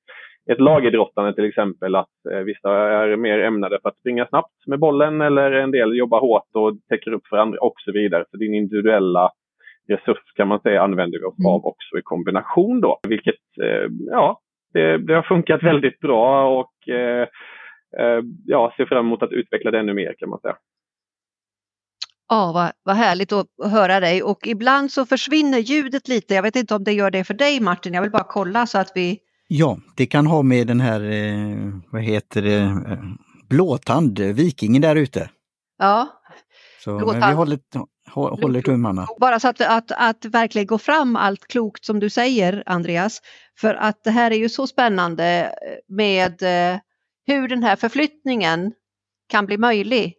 ett 0.52 0.60
lagidrottande 0.60 1.34
till 1.34 1.44
exempel 1.44 1.94
att 1.94 2.26
eh, 2.32 2.38
vissa 2.38 2.70
är 2.70 3.16
mer 3.16 3.38
ämnade 3.38 3.78
för 3.82 3.88
att 3.88 3.98
springa 3.98 4.26
snabbt 4.26 4.66
med 4.66 4.78
bollen 4.78 5.20
eller 5.20 5.52
en 5.52 5.70
del 5.70 5.96
jobbar 5.96 6.20
hårt 6.20 6.48
och 6.52 6.78
täcker 6.88 7.12
upp 7.12 7.26
för 7.26 7.36
andra 7.36 7.58
och 7.58 7.74
så 7.78 7.92
vidare. 7.92 8.24
Så 8.30 8.36
din 8.36 8.54
individuella 8.54 9.30
resurs 9.88 10.32
kan 10.36 10.48
man 10.48 10.60
säga 10.60 10.82
använder 10.82 11.18
vi 11.18 11.24
oss 11.24 11.38
mm. 11.38 11.52
av 11.52 11.66
också 11.66 11.98
i 11.98 12.02
kombination 12.02 12.80
då. 12.80 13.00
Vilket, 13.08 13.42
eh, 13.62 13.90
ja, 14.10 14.40
det, 14.72 14.98
det, 14.98 15.14
har 15.14 15.22
funkat 15.22 15.62
väldigt 15.62 16.00
bra 16.00 16.58
och 16.60 16.88
eh, 16.88 17.28
eh, 17.98 18.20
ja, 18.46 18.74
ser 18.76 18.86
fram 18.86 19.06
emot 19.06 19.22
att 19.22 19.32
utveckla 19.32 19.70
det 19.70 19.78
ännu 19.78 19.94
mer 19.94 20.14
kan 20.18 20.28
man 20.28 20.40
säga. 20.40 20.56
Ja, 22.28 22.52
vad, 22.52 22.72
vad 22.82 22.96
härligt 22.96 23.32
att 23.32 23.46
höra 23.64 24.00
dig 24.00 24.22
och 24.22 24.46
ibland 24.46 24.92
så 24.92 25.06
försvinner 25.06 25.58
ljudet 25.58 26.08
lite. 26.08 26.34
Jag 26.34 26.42
vet 26.42 26.56
inte 26.56 26.74
om 26.74 26.84
det 26.84 26.92
gör 26.92 27.10
det 27.10 27.24
för 27.24 27.34
dig 27.34 27.60
Martin, 27.60 27.94
jag 27.94 28.02
vill 28.02 28.10
bara 28.10 28.24
kolla 28.24 28.66
så 28.66 28.78
att 28.78 28.92
vi... 28.94 29.18
Ja, 29.48 29.78
det 29.96 30.06
kan 30.06 30.26
ha 30.26 30.42
med 30.42 30.66
den 30.66 30.80
här, 30.80 31.00
eh, 31.00 31.56
vad 31.92 32.02
heter 32.02 32.42
det, 32.42 32.56
eh, 32.56 32.98
blåtand, 33.48 34.18
vikingen 34.18 34.82
där 34.82 34.96
ute. 34.96 35.30
Ja. 35.78 36.08
Så 36.84 36.90
men 36.90 37.28
vi 37.28 37.34
håller, 37.34 37.58
håller 38.14 38.62
tummarna. 38.62 39.06
Bara 39.20 39.40
så 39.40 39.48
att, 39.48 39.60
att, 39.60 39.92
att 39.92 40.24
verkligen 40.24 40.66
gå 40.66 40.78
fram 40.78 41.16
allt 41.16 41.46
klokt 41.46 41.84
som 41.84 42.00
du 42.00 42.10
säger 42.10 42.62
Andreas. 42.66 43.20
För 43.58 43.74
att 43.74 44.04
det 44.04 44.10
här 44.10 44.30
är 44.30 44.36
ju 44.36 44.48
så 44.48 44.66
spännande 44.66 45.54
med 45.88 46.42
eh, 46.42 46.78
hur 47.26 47.48
den 47.48 47.62
här 47.62 47.76
förflyttningen 47.76 48.72
kan 49.28 49.46
bli 49.46 49.58
möjlig. 49.58 50.14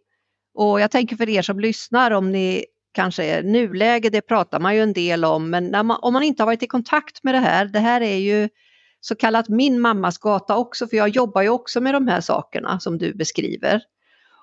Och 0.56 0.80
jag 0.80 0.90
tänker 0.90 1.16
för 1.16 1.28
er 1.28 1.42
som 1.42 1.60
lyssnar 1.60 2.10
om 2.10 2.32
ni 2.32 2.64
kanske 2.92 3.24
är 3.24 3.42
nuläge, 3.42 4.10
det 4.10 4.20
pratar 4.20 4.60
man 4.60 4.74
ju 4.74 4.82
en 4.82 4.92
del 4.92 5.24
om, 5.24 5.50
men 5.50 5.70
man, 5.70 5.98
om 6.02 6.12
man 6.12 6.22
inte 6.22 6.42
har 6.42 6.46
varit 6.46 6.62
i 6.62 6.66
kontakt 6.66 7.24
med 7.24 7.34
det 7.34 7.38
här, 7.38 7.64
det 7.64 7.78
här 7.78 8.00
är 8.00 8.16
ju 8.16 8.48
så 9.00 9.14
kallat 9.14 9.48
min 9.48 9.80
mammas 9.80 10.18
gata 10.18 10.56
också, 10.56 10.88
för 10.88 10.96
jag 10.96 11.08
jobbar 11.08 11.42
ju 11.42 11.48
också 11.48 11.80
med 11.80 11.94
de 11.94 12.08
här 12.08 12.20
sakerna 12.20 12.80
som 12.80 12.98
du 12.98 13.14
beskriver. 13.14 13.82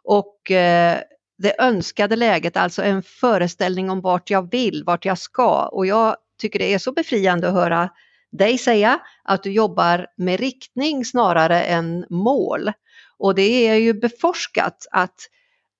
Och 0.03 0.51
eh, 0.51 0.99
det 1.37 1.61
önskade 1.61 2.15
läget, 2.15 2.57
alltså 2.57 2.83
en 2.83 3.03
föreställning 3.03 3.89
om 3.89 4.01
vart 4.01 4.29
jag 4.29 4.51
vill, 4.51 4.83
vart 4.85 5.05
jag 5.05 5.17
ska. 5.17 5.67
Och 5.67 5.85
jag 5.85 6.15
tycker 6.41 6.59
det 6.59 6.73
är 6.73 6.79
så 6.79 6.91
befriande 6.91 7.47
att 7.47 7.53
höra 7.53 7.89
dig 8.31 8.57
säga 8.57 8.99
att 9.23 9.43
du 9.43 9.51
jobbar 9.51 10.07
med 10.17 10.39
riktning 10.39 11.05
snarare 11.05 11.63
än 11.63 12.05
mål. 12.09 12.71
Och 13.17 13.35
det 13.35 13.67
är 13.67 13.75
ju 13.75 13.93
beforskat 13.93 14.87
att, 14.91 15.15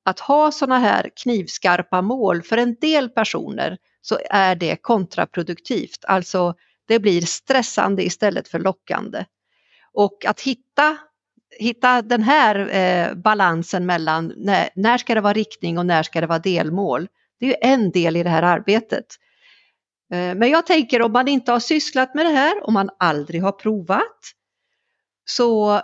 att 0.04 0.20
ha 0.20 0.52
sådana 0.52 0.80
här 0.80 1.10
knivskarpa 1.16 2.02
mål 2.02 2.42
för 2.42 2.58
en 2.58 2.76
del 2.82 3.10
personer 3.10 3.78
så 4.02 4.20
är 4.30 4.56
det 4.56 4.76
kontraproduktivt. 4.82 6.06
Alltså 6.08 6.56
det 6.88 7.00
blir 7.00 7.22
stressande 7.22 8.04
istället 8.04 8.48
för 8.48 8.60
lockande. 8.60 9.26
Och 9.94 10.26
att 10.26 10.42
hitta, 10.42 10.98
hitta 11.60 12.02
den 12.02 12.24
här 12.24 12.76
eh, 12.76 13.14
balansen 13.16 13.86
mellan 13.86 14.34
när, 14.38 14.70
när 14.76 14.98
ska 14.98 15.16
det 15.16 15.22
vara 15.22 15.34
riktning 15.34 15.78
och 15.78 15.86
när 15.86 16.04
ska 16.04 16.22
det 16.22 16.28
vara 16.28 16.40
delmål. 16.40 17.08
Det 17.40 17.46
är 17.46 17.50
ju 17.50 17.74
en 17.74 17.92
del 17.92 18.18
i 18.18 18.24
det 18.24 18.30
här 18.30 18.44
arbetet. 18.44 19.06
Eh, 20.14 20.36
men 20.36 20.50
jag 20.50 20.66
tänker 20.66 21.02
om 21.02 21.12
man 21.12 21.28
inte 21.28 21.52
har 21.52 21.60
sysslat 21.60 22.16
med 22.16 22.26
det 22.26 22.32
här, 22.32 22.68
om 22.68 22.74
man 22.74 22.90
aldrig 23.00 23.44
har 23.44 23.52
provat, 23.52 24.20
så, 25.26 25.82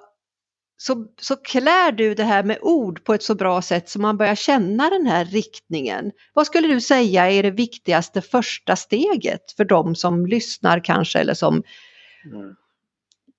så, 0.82 1.06
så 1.18 1.36
klär 1.36 1.92
du 1.92 2.14
det 2.14 2.24
här 2.24 2.44
med 2.44 2.58
ord 2.62 3.04
på 3.04 3.14
ett 3.14 3.24
så 3.24 3.36
bra 3.36 3.62
sätt 3.62 3.90
så 3.90 4.02
man 4.02 4.18
börjar 4.18 4.36
känna 4.36 4.90
den 4.90 5.06
här 5.06 5.26
riktningen. 5.26 6.12
Vad 6.34 6.46
skulle 6.46 6.68
du 6.68 6.82
säga 6.82 7.32
är 7.32 7.44
det 7.44 7.52
viktigaste 7.52 8.22
första 8.22 8.76
steget 8.76 9.42
för 9.58 9.66
de 9.66 9.96
som 9.96 10.26
lyssnar 10.26 10.80
kanske 10.80 11.20
eller 11.20 11.34
som, 11.34 11.64
mm. 12.26 12.56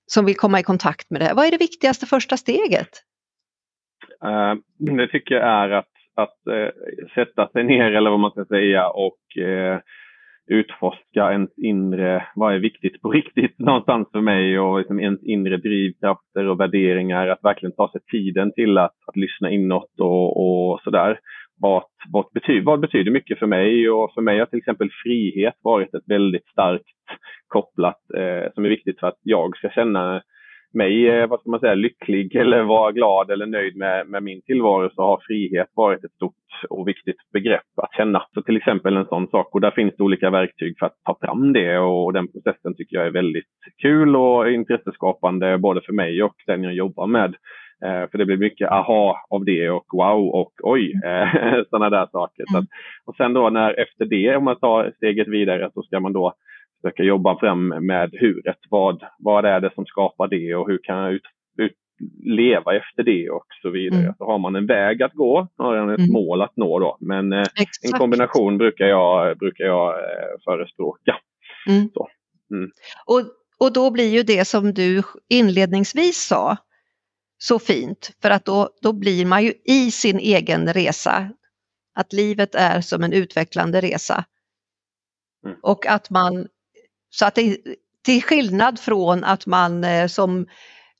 som 0.05 0.25
vill 0.25 0.35
komma 0.35 0.59
i 0.59 0.63
kontakt 0.63 1.09
med 1.09 1.21
det 1.21 1.25
här? 1.25 1.35
Vad 1.35 1.45
är 1.45 1.51
det 1.51 1.57
viktigaste 1.57 2.05
första 2.05 2.37
steget? 2.37 2.89
Uh, 4.25 4.55
det 4.97 5.07
tycker 5.07 5.35
jag 5.35 5.43
är 5.43 5.69
att, 5.69 5.91
att 6.15 6.37
uh, 6.49 6.69
sätta 7.15 7.47
sig 7.47 7.63
ner 7.63 7.91
eller 7.91 8.09
vad 8.09 8.19
man 8.19 8.31
ska 8.31 8.45
säga 8.45 8.89
och 8.89 9.19
uh, 9.37 9.79
utforska 10.51 11.31
ens 11.31 11.49
inre, 11.57 12.25
vad 12.35 12.55
är 12.55 12.59
viktigt 12.59 13.01
på 13.01 13.11
riktigt 13.11 13.59
någonstans 13.59 14.07
för 14.11 14.21
mig 14.21 14.59
och 14.59 14.77
liksom 14.77 14.99
ens 14.99 15.23
inre 15.23 15.57
drivkrafter 15.57 16.47
och 16.47 16.59
värderingar. 16.59 17.27
Att 17.27 17.43
verkligen 17.43 17.75
ta 17.75 17.91
sig 17.91 18.01
tiden 18.11 18.51
till 18.53 18.77
att, 18.77 18.95
att 19.07 19.15
lyssna 19.15 19.49
inåt 19.49 19.99
och, 19.99 20.27
och 20.37 20.81
sådär. 20.83 21.19
Vad, 21.57 21.83
vad, 22.11 22.25
betyder, 22.33 22.61
vad 22.61 22.79
betyder 22.79 23.11
mycket 23.11 23.39
för 23.39 23.47
mig? 23.47 23.89
Och 23.89 24.13
för 24.13 24.21
mig 24.21 24.39
har 24.39 24.45
till 24.45 24.59
exempel 24.59 24.89
frihet 25.03 25.53
varit 25.63 25.93
ett 25.93 26.03
väldigt 26.07 26.47
starkt 26.47 26.85
kopplat 27.47 27.99
eh, 28.17 28.53
som 28.53 28.65
är 28.65 28.69
viktigt 28.69 28.99
för 28.99 29.07
att 29.07 29.19
jag 29.23 29.57
ska 29.57 29.69
känna 29.69 30.21
mig, 30.73 31.09
eh, 31.09 31.27
vad 31.27 31.39
ska 31.39 31.49
man 31.49 31.59
säga, 31.59 31.75
lycklig 31.75 32.35
eller 32.41 32.63
vara 32.63 32.91
glad 32.91 33.31
eller 33.31 33.45
nöjd 33.45 33.77
med, 33.77 34.07
med 34.07 34.23
min 34.23 34.41
tillvaro 34.41 34.89
så 34.95 35.01
har 35.01 35.23
frihet 35.27 35.67
varit 35.73 36.03
ett 36.03 36.11
stort 36.11 36.33
och 36.69 36.87
viktigt 36.87 37.31
begrepp 37.33 37.79
att 37.81 37.93
känna. 37.93 38.23
Så 38.33 38.41
till 38.41 38.57
exempel 38.57 38.97
en 38.97 39.05
sån 39.05 39.27
sak 39.27 39.55
och 39.55 39.61
där 39.61 39.71
finns 39.71 39.93
det 39.97 40.03
olika 40.03 40.29
verktyg 40.29 40.79
för 40.79 40.85
att 40.85 40.95
ta 41.05 41.17
fram 41.21 41.53
det 41.53 41.79
och 41.79 42.13
den 42.13 42.27
processen 42.27 42.75
tycker 42.75 42.97
jag 42.97 43.07
är 43.07 43.11
väldigt 43.11 43.45
kul 43.81 44.15
och 44.15 44.51
intresseskapande 44.51 45.57
både 45.57 45.81
för 45.81 45.93
mig 45.93 46.23
och 46.23 46.35
den 46.47 46.63
jag 46.63 46.73
jobbar 46.73 47.07
med. 47.07 47.35
Eh, 47.85 48.09
för 48.11 48.17
det 48.17 48.25
blir 48.25 48.37
mycket 48.37 48.71
aha 48.71 49.25
av 49.29 49.45
det 49.45 49.69
och 49.69 49.85
wow 49.91 50.27
och 50.27 50.51
oj, 50.63 50.93
eh, 51.05 51.63
sådana 51.69 51.89
där 51.89 52.07
saker. 52.11 52.43
Så 52.51 52.57
att, 52.57 52.65
och 53.05 53.15
sen 53.15 53.33
då 53.33 53.49
när 53.49 53.79
efter 53.79 54.05
det, 54.05 54.35
om 54.35 54.43
man 54.43 54.59
tar 54.59 54.91
steget 54.95 55.27
vidare, 55.27 55.69
så 55.73 55.81
ska 55.81 55.99
man 55.99 56.13
då 56.13 56.33
försöka 56.81 57.03
jobba 57.03 57.39
fram 57.39 57.67
med 57.67 58.09
huret. 58.19 58.57
Vad, 58.69 59.03
vad 59.19 59.45
är 59.45 59.59
det 59.59 59.71
som 59.75 59.85
skapar 59.85 60.27
det 60.27 60.55
och 60.55 60.67
hur 60.67 60.79
kan 60.83 60.97
jag 60.97 61.13
ut, 61.13 61.23
ut, 61.57 61.75
leva 62.23 62.75
efter 62.75 63.03
det 63.03 63.29
och 63.29 63.45
så 63.61 63.69
vidare. 63.69 64.01
Mm. 64.01 64.13
Så 64.17 64.25
har 64.25 64.39
man 64.39 64.55
en 64.55 64.65
väg 64.65 65.03
att 65.03 65.13
gå 65.13 65.47
snarare 65.55 65.83
än 65.83 65.89
ett 65.89 65.99
mm. 65.99 66.13
mål 66.13 66.41
att 66.41 66.57
nå 66.57 66.79
då. 66.79 66.97
Men 66.99 67.33
eh, 67.33 67.43
en 67.83 67.99
kombination 67.99 68.57
brukar 68.57 68.85
jag, 68.85 69.37
brukar 69.37 69.65
jag 69.65 69.89
eh, 69.89 70.39
förespråka. 70.45 71.17
Mm. 71.67 71.89
mm. 72.51 72.71
Och, 73.05 73.21
och 73.59 73.73
då 73.73 73.91
blir 73.91 74.09
ju 74.09 74.23
det 74.23 74.45
som 74.47 74.73
du 74.73 75.03
inledningsvis 75.29 76.17
sa 76.17 76.57
så 77.37 77.59
fint 77.59 78.11
för 78.21 78.29
att 78.29 78.45
då, 78.45 78.69
då 78.81 78.93
blir 78.93 79.25
man 79.25 79.43
ju 79.43 79.53
i 79.65 79.91
sin 79.91 80.19
egen 80.19 80.73
resa. 80.73 81.29
Att 81.95 82.13
livet 82.13 82.55
är 82.55 82.81
som 82.81 83.03
en 83.03 83.13
utvecklande 83.13 83.81
resa. 83.81 84.25
Mm. 85.45 85.57
Och 85.61 85.85
att 85.85 86.09
man 86.09 86.47
så 87.11 87.25
att 87.25 87.35
det, 87.35 87.57
till 88.01 88.23
skillnad 88.23 88.79
från 88.79 89.23
att 89.23 89.45
man 89.45 89.83
eh, 89.83 90.07
som, 90.07 90.47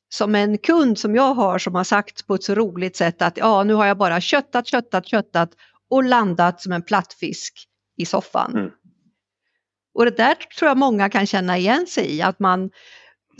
som 0.09 0.35
en 0.35 0.57
kund 0.57 0.99
som 0.99 1.15
jag 1.15 1.33
har 1.33 1.59
som 1.59 1.75
har 1.75 1.83
sagt 1.83 2.27
på 2.27 2.35
ett 2.35 2.43
så 2.43 2.55
roligt 2.55 2.95
sätt 2.95 3.21
att 3.21 3.37
ja 3.37 3.63
nu 3.63 3.73
har 3.73 3.85
jag 3.85 3.97
bara 3.97 4.21
köttat, 4.21 4.67
köttat, 4.67 5.07
köttat 5.07 5.51
och 5.89 6.03
landat 6.03 6.61
som 6.61 6.71
en 6.71 6.81
plattfisk 6.81 7.67
i 7.97 8.05
soffan. 8.05 8.51
Mm. 8.51 8.71
Och 9.93 10.05
det 10.05 10.17
där 10.17 10.35
tror 10.35 10.69
jag 10.69 10.77
många 10.77 11.09
kan 11.09 11.25
känna 11.25 11.57
igen 11.57 11.87
sig 11.87 12.15
i, 12.15 12.21
att 12.21 12.39
man 12.39 12.69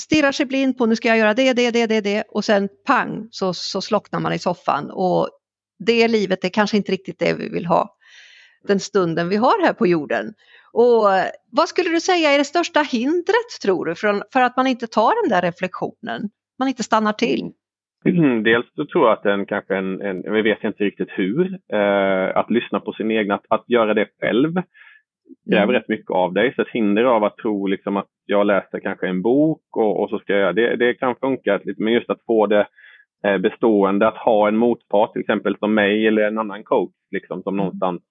stirrar 0.01 0.31
sig 0.31 0.45
blind 0.45 0.77
på 0.77 0.85
nu 0.85 0.95
ska 0.95 1.07
jag 1.07 1.17
göra 1.17 1.33
det, 1.33 1.53
det, 1.53 1.71
det, 1.71 1.85
det, 1.87 2.01
det 2.01 2.23
och 2.27 2.45
sen 2.45 2.69
pang 2.85 3.27
så, 3.31 3.53
så 3.53 3.81
slocknar 3.81 4.19
man 4.19 4.33
i 4.33 4.39
soffan 4.39 4.91
och 4.91 5.29
det 5.79 6.07
livet 6.07 6.43
är 6.43 6.49
kanske 6.49 6.77
inte 6.77 6.91
riktigt 6.91 7.19
det 7.19 7.33
vi 7.33 7.49
vill 7.49 7.65
ha 7.65 7.97
den 8.68 8.80
stunden 8.80 9.30
vi 9.30 9.36
har 9.36 9.65
här 9.65 9.74
på 9.74 9.88
jorden. 9.88 10.34
Och 10.74 11.03
vad 11.51 11.68
skulle 11.68 11.89
du 11.89 12.00
säga 12.00 12.32
är 12.32 12.38
det 12.38 12.44
största 12.44 12.82
hindret 12.82 13.50
tror 13.62 13.86
du 13.86 13.96
för, 13.96 14.41
att 14.41 14.58
man 14.58 14.68
inte 14.68 14.88
tar 14.88 15.24
den 15.24 15.30
där 15.30 15.41
reflektionen? 15.41 16.22
Man 16.60 16.68
inte 16.68 16.84
stannar 16.84 17.13
till? 17.13 17.51
Mm, 18.06 18.44
dels 18.44 18.65
så 18.75 18.86
tror 18.86 19.06
jag 19.06 19.13
att 19.13 19.24
den 19.24 19.46
kanske 19.46 19.75
en, 19.75 20.01
en 20.01 20.34
vi 20.34 20.41
vet 20.41 20.63
inte 20.63 20.84
riktigt 20.84 21.10
hur, 21.12 21.60
eh, 21.74 22.38
att 22.38 22.51
lyssna 22.51 22.80
på 22.80 22.94
sin 22.94 23.12
egen, 23.12 23.32
att, 23.32 23.46
att 23.50 23.70
göra 23.70 23.94
det 23.94 24.08
själv 24.22 24.53
kräver 25.50 25.63
mm. 25.63 25.75
rätt 25.75 25.88
mycket 25.88 26.12
av 26.12 26.34
dig. 26.34 26.53
Så 26.56 26.62
ett 26.62 26.68
hinder 26.70 27.03
av 27.03 27.24
att 27.24 27.38
tro 27.38 27.68
liksom 27.68 27.98
att 27.98 28.08
jag 28.25 28.48
läser 28.48 28.80
kanske 28.80 29.08
en 29.08 29.22
bok 29.22 29.62
och, 29.72 30.03
och 30.03 30.10
så 30.10 30.20
ska 30.20 30.34
jag 30.34 30.56
det, 30.56 30.75
det 30.75 30.94
kan 30.94 31.15
funka, 31.15 31.60
men 31.77 31.94
just 31.94 32.10
att 32.10 32.25
få 32.27 32.48
det 32.48 32.68
eh, 33.24 33.38
bestående, 33.38 34.08
att 34.08 34.18
ha 34.18 34.48
en 34.48 34.58
motpart 34.58 35.13
till 35.13 35.22
exempel 35.22 35.58
som 35.58 35.74
mig 35.74 36.08
eller 36.08 36.22
en 36.22 36.38
annan 36.38 36.63
coach 36.63 36.91
liksom, 37.12 37.44
som 37.44 37.53
mm. 37.53 37.58
någonstans 37.65 38.01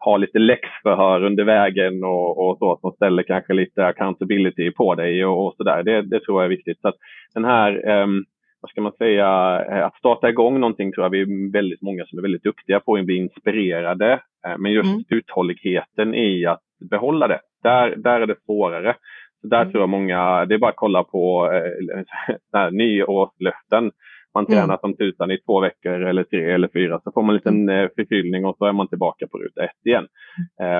ha 0.00 0.16
lite 0.16 0.38
läxförhör 0.38 1.24
under 1.24 1.44
vägen 1.44 2.04
och, 2.04 2.48
och 2.48 2.58
så 2.58 2.78
som 2.80 2.92
ställer 2.92 3.22
kanske 3.22 3.52
lite 3.52 3.86
accountability 3.86 4.70
på 4.70 4.94
dig 4.94 5.24
och, 5.24 5.46
och 5.46 5.64
där. 5.64 5.82
Det, 5.82 6.02
det, 6.02 6.20
tror 6.20 6.42
jag 6.42 6.44
är 6.44 6.56
viktigt. 6.56 6.80
Så 6.80 6.88
att 6.88 6.96
den 7.34 7.44
här, 7.44 8.02
um, 8.02 8.24
vad 8.60 8.70
ska 8.70 8.80
man 8.80 8.92
säga, 8.92 9.26
eh, 9.70 9.86
att 9.86 9.96
starta 9.96 10.28
igång 10.28 10.60
någonting 10.60 10.92
tror 10.92 11.04
jag 11.04 11.10
vi 11.10 11.20
är 11.20 11.52
väldigt 11.52 11.82
många 11.82 12.04
som 12.04 12.18
är 12.18 12.22
väldigt 12.22 12.42
duktiga 12.42 12.80
på 12.80 12.96
att 12.96 13.04
bli 13.04 13.16
inspirerade. 13.16 14.12
Uh, 14.48 14.58
men 14.58 14.72
just 14.72 14.92
mm. 14.92 15.04
uthålligheten 15.08 16.14
i 16.14 16.46
att 16.46 16.62
behålla 16.90 17.28
det, 17.28 17.40
där, 17.62 17.96
där 17.96 18.20
är 18.20 18.26
det 18.26 18.44
svårare. 18.44 18.94
Så 19.40 19.46
där 19.46 19.60
mm. 19.60 19.72
tror 19.72 19.82
jag 19.82 19.88
många, 19.88 20.44
det 20.44 20.54
är 20.54 20.58
bara 20.58 20.70
att 20.70 20.76
kolla 20.76 21.04
på 21.04 21.52
eh, 21.52 22.70
nyårslöften 22.72 23.90
man 24.34 24.46
tränar 24.46 24.64
mm. 24.64 24.78
som 24.80 24.96
tusan 24.96 25.30
i 25.30 25.38
två 25.38 25.60
veckor 25.60 25.92
eller 25.92 26.24
tre 26.24 26.50
eller 26.50 26.68
fyra 26.72 27.00
så 27.04 27.12
får 27.12 27.22
man 27.22 27.30
en 27.30 27.36
liten 27.36 27.68
mm. 27.68 27.84
eh, 27.84 27.90
förkylning 27.96 28.44
och 28.44 28.56
så 28.58 28.64
är 28.64 28.72
man 28.72 28.88
tillbaka 28.88 29.26
på 29.26 29.38
ruta 29.38 29.64
ett 29.64 29.86
igen. 29.86 30.06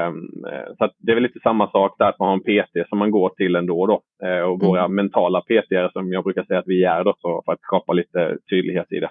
Um, 0.09 0.45
så 0.79 0.91
det 0.99 1.13
är 1.13 1.15
väl 1.15 1.23
lite 1.23 1.41
samma 1.43 1.71
sak 1.71 1.95
där 1.99 2.09
att 2.09 2.19
man 2.19 2.29
har 2.29 2.35
en 2.35 2.41
PT 2.41 2.89
som 2.89 2.99
man 2.99 3.11
går 3.11 3.29
till 3.29 3.57
ändå 3.57 3.87
då. 3.87 4.27
Uh, 4.29 4.43
och 4.43 4.61
våra 4.61 4.85
mm. 4.85 4.95
mentala 4.95 5.41
PT 5.41 5.93
som 5.93 6.13
jag 6.13 6.25
brukar 6.25 6.45
säga 6.45 6.59
att 6.59 6.69
vi 6.69 6.85
är 6.85 7.05
då 7.05 7.15
så 7.19 7.43
för 7.45 7.53
att 7.53 7.61
skapa 7.61 7.93
lite 7.93 8.39
tydlighet 8.51 8.93
i 8.93 9.01
det. 9.01 9.11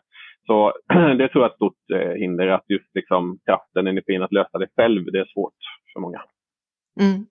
Så 0.49 0.73
det 1.17 1.29
tror 1.29 1.43
jag 1.43 1.43
är 1.43 1.49
ett 1.49 1.55
stort 1.55 1.91
eh, 1.93 2.13
hinder 2.21 2.47
att 2.47 2.65
just 2.67 2.95
liksom 2.95 3.39
kraften, 3.45 3.87
energin 3.87 4.23
att 4.23 4.31
lösa 4.31 4.57
det 4.57 4.67
själv, 4.75 5.05
det 5.11 5.19
är 5.19 5.31
svårt 5.33 5.53
för 5.93 5.99
många. 5.99 6.21
Mm. 7.01 7.25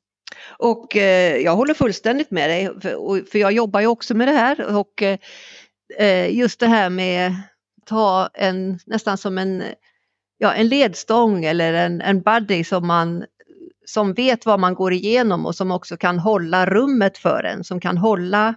Och 0.59 0.97
eh, 0.97 1.37
jag 1.37 1.57
håller 1.57 1.75
fullständigt 1.75 2.31
med 2.31 2.51
dig, 2.51 2.81
för, 2.83 3.31
för, 3.31 3.39
jag 3.39 3.53
jobbar 3.53 3.81
ju 3.81 3.87
också 3.87 4.15
med 4.15 4.29
det 4.29 4.33
här 4.33 4.79
och 4.79 5.03
eh, 5.03 5.19
just 6.31 6.61
det 6.61 6.67
här 6.67 6.91
med 6.91 7.35
att 7.83 7.89
ha 7.89 8.31
en 8.35 8.79
nästan 8.87 9.19
som 9.19 9.39
en, 9.39 9.63
ja, 10.39 10.53
en 10.53 10.69
ledstång 10.69 11.45
eller 11.45 11.73
en, 11.73 12.01
en 12.01 12.23
buddy 12.23 12.65
som 12.65 12.87
man 12.87 13.25
som 13.87 14.15
vet 14.15 14.47
vad 14.47 14.61
man 14.61 14.75
går 14.75 14.93
igenom 14.93 15.47
och 15.47 15.55
som 15.55 15.71
också 15.71 15.97
kan 15.97 16.19
hålla 16.19 16.67
rummet 16.67 17.19
för 17.19 17.45
en, 17.45 17.65
som 17.65 17.81
kan 17.81 17.99
hålla 17.99 18.55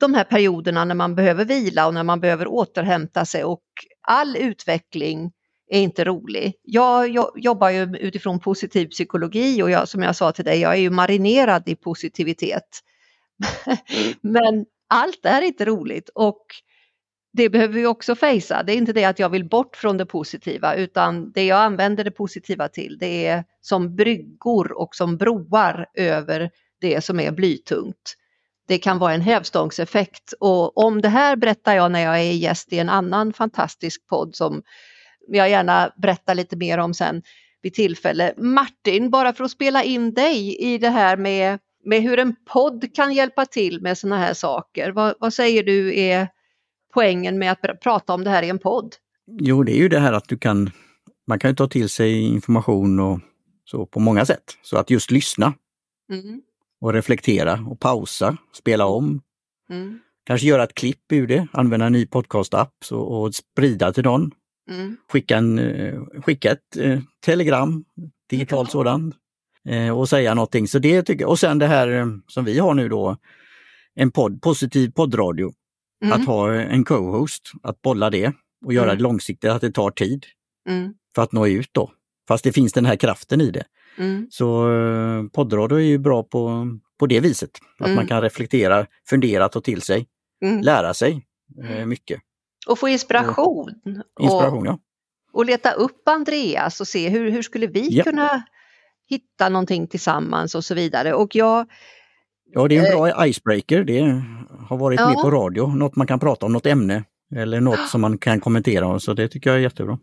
de 0.00 0.14
här 0.14 0.24
perioderna 0.24 0.84
när 0.84 0.94
man 0.94 1.14
behöver 1.14 1.44
vila 1.44 1.86
och 1.86 1.94
när 1.94 2.02
man 2.02 2.20
behöver 2.20 2.46
återhämta 2.46 3.24
sig 3.24 3.44
och 3.44 3.62
all 4.00 4.36
utveckling 4.36 5.32
är 5.70 5.80
inte 5.80 6.04
rolig. 6.04 6.54
Jag, 6.62 7.08
jag 7.08 7.30
jobbar 7.36 7.70
ju 7.70 7.96
utifrån 7.96 8.40
positiv 8.40 8.86
psykologi 8.86 9.62
och 9.62 9.70
jag, 9.70 9.88
som 9.88 10.02
jag 10.02 10.16
sa 10.16 10.32
till 10.32 10.44
dig, 10.44 10.60
jag 10.60 10.72
är 10.72 10.80
ju 10.80 10.90
marinerad 10.90 11.68
i 11.68 11.74
positivitet. 11.74 12.68
Mm. 13.66 14.14
Men 14.20 14.66
allt 14.88 15.24
är 15.26 15.42
inte 15.42 15.64
roligt 15.64 16.08
och 16.14 16.46
det 17.32 17.50
behöver 17.50 17.74
vi 17.74 17.86
också 17.86 18.14
fejsa. 18.14 18.62
Det 18.62 18.72
är 18.72 18.76
inte 18.76 18.92
det 18.92 19.04
att 19.04 19.18
jag 19.18 19.28
vill 19.28 19.48
bort 19.48 19.76
från 19.76 19.96
det 19.96 20.06
positiva 20.06 20.74
utan 20.74 21.32
det 21.32 21.44
jag 21.44 21.58
använder 21.58 22.04
det 22.04 22.10
positiva 22.10 22.68
till 22.68 22.98
det 22.98 23.26
är 23.26 23.44
som 23.60 23.96
bryggor 23.96 24.72
och 24.72 24.94
som 24.94 25.16
broar 25.16 25.86
över 25.94 26.50
det 26.80 27.04
som 27.04 27.20
är 27.20 27.32
blytungt. 27.32 28.14
Det 28.68 28.78
kan 28.78 28.98
vara 28.98 29.14
en 29.14 29.20
hävstångseffekt 29.20 30.34
och 30.40 30.78
om 30.78 31.00
det 31.00 31.08
här 31.08 31.36
berättar 31.36 31.74
jag 31.74 31.92
när 31.92 32.00
jag 32.00 32.20
är 32.20 32.32
gäst 32.32 32.72
i 32.72 32.78
en 32.78 32.88
annan 32.88 33.32
fantastisk 33.32 34.06
podd 34.06 34.36
som 34.36 34.62
jag 35.28 35.50
gärna 35.50 35.92
berättar 35.96 36.34
lite 36.34 36.56
mer 36.56 36.78
om 36.78 36.94
sen 36.94 37.22
vid 37.62 37.74
tillfälle. 37.74 38.34
Martin, 38.36 39.10
bara 39.10 39.32
för 39.32 39.44
att 39.44 39.50
spela 39.50 39.82
in 39.82 40.14
dig 40.14 40.56
i 40.60 40.78
det 40.78 40.88
här 40.88 41.16
med, 41.16 41.58
med 41.84 42.02
hur 42.02 42.18
en 42.18 42.36
podd 42.52 42.94
kan 42.94 43.12
hjälpa 43.12 43.46
till 43.46 43.80
med 43.80 43.98
sådana 43.98 44.18
här 44.18 44.34
saker. 44.34 44.92
Vad, 44.92 45.14
vad 45.20 45.34
säger 45.34 45.62
du 45.62 46.00
är 46.00 46.28
poängen 46.94 47.38
med 47.38 47.52
att 47.52 47.80
prata 47.80 48.14
om 48.14 48.24
det 48.24 48.30
här 48.30 48.42
i 48.42 48.48
en 48.48 48.58
podd? 48.58 48.94
Jo, 49.40 49.62
det 49.62 49.72
är 49.72 49.76
ju 49.76 49.88
det 49.88 49.98
här 49.98 50.12
att 50.12 50.28
du 50.28 50.38
kan, 50.38 50.70
man 51.26 51.38
kan 51.38 51.56
ta 51.56 51.68
till 51.68 51.88
sig 51.88 52.20
information 52.20 53.00
och 53.00 53.20
så 53.64 53.86
på 53.86 54.00
många 54.00 54.26
sätt. 54.26 54.56
Så 54.62 54.76
att 54.76 54.90
just 54.90 55.10
lyssna 55.10 55.54
mm. 56.12 56.42
och 56.80 56.92
reflektera 56.92 57.66
och 57.70 57.80
pausa, 57.80 58.36
spela 58.52 58.86
om. 58.86 59.20
Mm. 59.70 60.00
Kanske 60.24 60.46
göra 60.46 60.64
ett 60.64 60.74
klipp 60.74 61.12
ur 61.12 61.26
det, 61.26 61.46
använda 61.52 61.86
en 61.86 61.92
ny 61.92 62.06
podcastapp 62.06 62.74
och, 62.90 63.22
och 63.22 63.34
sprida 63.34 63.92
till 63.92 64.04
någon. 64.04 64.30
Mm. 64.70 64.96
Skicka, 65.12 65.36
en, 65.36 65.58
eh, 65.58 66.00
skicka 66.22 66.52
ett 66.52 66.76
eh, 66.76 67.00
telegram, 67.24 67.84
digitalt 68.30 68.70
sådant, 68.70 69.14
eh, 69.14 69.18
och 69.96 70.08
säga 70.08 70.34
någonting. 70.34 70.68
Så 70.68 70.78
det 70.78 71.02
tycker, 71.02 71.26
och 71.26 71.38
sen 71.38 71.58
det 71.58 71.66
här 71.66 71.88
eh, 71.88 72.06
som 72.26 72.44
vi 72.44 72.58
har 72.58 72.74
nu 72.74 72.88
då, 72.88 73.16
en 73.94 74.10
podd, 74.10 74.42
positiv 74.42 74.90
poddradio. 74.90 75.52
Mm. 76.04 76.20
Att 76.20 76.26
ha 76.26 76.54
en 76.54 76.84
co-host, 76.84 77.42
att 77.62 77.82
bolla 77.82 78.10
det 78.10 78.32
och 78.64 78.72
göra 78.72 78.84
mm. 78.84 78.96
det 78.96 79.02
långsiktigt, 79.02 79.50
att 79.50 79.60
det 79.60 79.72
tar 79.72 79.90
tid 79.90 80.26
mm. 80.68 80.94
för 81.14 81.22
att 81.22 81.32
nå 81.32 81.46
ut 81.46 81.70
då. 81.72 81.92
Fast 82.28 82.44
det 82.44 82.52
finns 82.52 82.72
den 82.72 82.86
här 82.86 82.96
kraften 82.96 83.40
i 83.40 83.50
det. 83.50 83.64
Mm. 83.98 84.26
Så 84.30 84.72
eh, 84.72 85.24
poddradio 85.32 85.78
är 85.78 85.82
ju 85.82 85.98
bra 85.98 86.22
på, 86.22 86.68
på 86.98 87.06
det 87.06 87.20
viset. 87.20 87.50
Att 87.78 87.86
man 87.86 87.90
mm. 87.90 88.06
kan 88.06 88.22
reflektera, 88.22 88.86
fundera, 89.08 89.48
ta 89.48 89.60
till 89.60 89.82
sig, 89.82 90.06
mm. 90.44 90.60
lära 90.60 90.94
sig 90.94 91.26
eh, 91.64 91.86
mycket. 91.86 92.20
Och 92.68 92.78
få 92.78 92.88
inspiration. 92.88 93.74
Inspiration, 94.20 94.58
och, 94.58 94.66
ja. 94.66 94.78
Och 95.32 95.44
leta 95.44 95.72
upp 95.72 96.08
Andreas 96.08 96.80
och 96.80 96.88
se 96.88 97.08
hur, 97.08 97.30
hur 97.30 97.42
skulle 97.42 97.66
vi 97.66 97.88
ja. 97.90 98.04
kunna 98.04 98.42
hitta 99.08 99.48
någonting 99.48 99.86
tillsammans 99.86 100.54
och 100.54 100.64
så 100.64 100.74
vidare. 100.74 101.14
Och 101.14 101.34
jag, 101.34 101.66
ja, 102.52 102.68
det 102.68 102.76
är 102.76 102.86
en 102.86 102.98
bra 102.98 103.24
eh, 103.24 103.30
icebreaker. 103.30 103.84
Det 103.84 104.22
har 104.68 104.76
varit 104.76 105.00
ja. 105.00 105.08
med 105.08 105.16
på 105.16 105.30
radio, 105.30 105.66
något 105.66 105.96
man 105.96 106.06
kan 106.06 106.20
prata 106.20 106.46
om, 106.46 106.52
något 106.52 106.66
ämne 106.66 107.04
eller 107.36 107.60
något 107.60 107.88
som 107.88 108.00
man 108.00 108.18
kan 108.18 108.40
kommentera. 108.40 109.00
Så 109.00 109.14
det 109.14 109.28
tycker 109.28 109.50
jag 109.50 109.58
är 109.58 109.62
jättebra. 109.62 109.98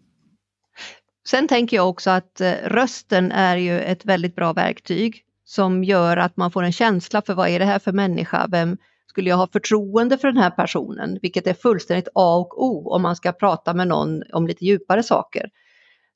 Sen 1.27 1.47
tänker 1.47 1.77
jag 1.77 1.89
också 1.89 2.09
att 2.09 2.41
eh, 2.41 2.51
rösten 2.65 3.31
är 3.31 3.57
ju 3.57 3.79
ett 3.79 4.05
väldigt 4.05 4.35
bra 4.35 4.53
verktyg 4.53 5.21
som 5.43 5.83
gör 5.83 6.17
att 6.17 6.37
man 6.37 6.51
får 6.51 6.63
en 6.63 6.71
känsla 6.71 7.21
för 7.21 7.33
vad 7.33 7.49
är 7.49 7.59
det 7.59 7.65
här 7.65 7.79
för 7.79 7.91
människa? 7.91 8.47
Vem, 8.51 8.77
skulle 9.15 9.29
jag 9.29 9.37
ha 9.37 9.47
förtroende 9.47 10.17
för 10.17 10.27
den 10.27 10.37
här 10.37 10.49
personen, 10.49 11.19
vilket 11.21 11.47
är 11.47 11.53
fullständigt 11.53 12.07
A 12.15 12.37
och 12.37 12.63
O 12.63 12.89
om 12.89 13.01
man 13.01 13.15
ska 13.15 13.31
prata 13.31 13.73
med 13.73 13.87
någon 13.87 14.23
om 14.33 14.47
lite 14.47 14.65
djupare 14.65 15.03
saker. 15.03 15.49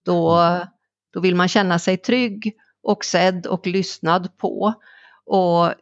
Då, 0.06 0.32
mm. 0.32 0.68
då 1.14 1.20
vill 1.20 1.36
man 1.36 1.48
känna 1.48 1.80
sig 1.80 1.98
trygg 1.98 2.54
och 2.84 3.06
sedd 3.06 3.46
och 3.46 3.68
lyssnad 3.68 4.38
på. 4.38 4.74
Och 5.26 5.74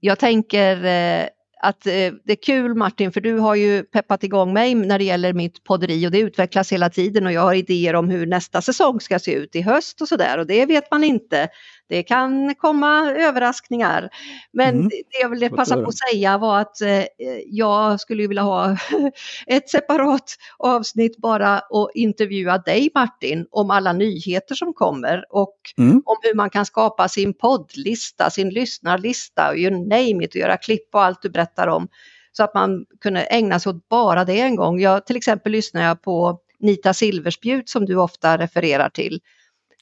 jag 0.00 0.18
tänker 0.18 0.84
eh, 0.84 1.28
att 1.60 1.86
eh, 1.86 2.12
det 2.24 2.32
är 2.32 2.42
kul 2.42 2.74
Martin, 2.74 3.12
för 3.12 3.20
du 3.20 3.38
har 3.38 3.54
ju 3.54 3.82
peppat 3.82 4.24
igång 4.24 4.52
mig 4.52 4.74
när 4.74 4.98
det 4.98 5.04
gäller 5.04 5.32
mitt 5.32 5.64
podderi 5.64 6.06
och 6.06 6.10
det 6.10 6.18
utvecklas 6.18 6.72
hela 6.72 6.90
tiden 6.90 7.26
och 7.26 7.32
jag 7.32 7.40
har 7.40 7.54
idéer 7.54 7.94
om 7.94 8.08
hur 8.10 8.26
nästa 8.26 8.62
säsong 8.62 9.00
ska 9.00 9.18
se 9.18 9.32
ut 9.32 9.56
i 9.56 9.62
höst 9.62 10.00
och 10.00 10.08
sådär 10.08 10.38
och 10.38 10.46
det 10.46 10.66
vet 10.66 10.90
man 10.90 11.04
inte. 11.04 11.48
Det 11.88 12.02
kan 12.02 12.54
komma 12.54 13.10
överraskningar. 13.10 14.08
Men 14.52 14.74
mm. 14.74 14.88
det 14.88 15.18
jag 15.20 15.28
ville 15.28 15.48
passa 15.48 15.76
på 15.76 15.88
att 15.88 15.98
säga 15.98 16.38
var 16.38 16.60
att 16.60 16.80
eh, 16.80 17.04
jag 17.46 18.00
skulle 18.00 18.26
vilja 18.26 18.42
ha 18.42 18.76
ett 19.46 19.70
separat 19.70 20.36
avsnitt 20.58 21.16
bara 21.16 21.58
och 21.58 21.90
intervjua 21.94 22.58
dig 22.58 22.90
Martin 22.94 23.46
om 23.50 23.70
alla 23.70 23.92
nyheter 23.92 24.54
som 24.54 24.72
kommer 24.72 25.24
och 25.30 25.56
mm. 25.78 26.02
om 26.04 26.16
hur 26.22 26.34
man 26.34 26.50
kan 26.50 26.66
skapa 26.66 27.08
sin 27.08 27.34
poddlista, 27.34 28.30
sin 28.30 28.50
lyssnarlista, 28.50 29.56
you 29.56 29.70
name 29.70 30.24
it, 30.24 30.34
och 30.34 30.40
göra 30.40 30.56
klipp 30.56 30.94
och 30.94 31.02
allt 31.02 31.22
du 31.22 31.30
berättar 31.30 31.66
om. 31.66 31.88
Så 32.32 32.44
att 32.44 32.54
man 32.54 32.84
kunde 33.00 33.20
ägna 33.20 33.60
sig 33.60 33.70
åt 33.70 33.88
bara 33.88 34.24
det 34.24 34.40
en 34.40 34.56
gång. 34.56 34.80
Jag, 34.80 35.06
till 35.06 35.16
exempel 35.16 35.52
lyssnar 35.52 35.82
jag 35.82 36.02
på 36.02 36.38
Nita 36.60 36.94
Silverspjut 36.94 37.68
som 37.68 37.84
du 37.84 37.96
ofta 37.96 38.38
refererar 38.38 38.88
till 38.88 39.20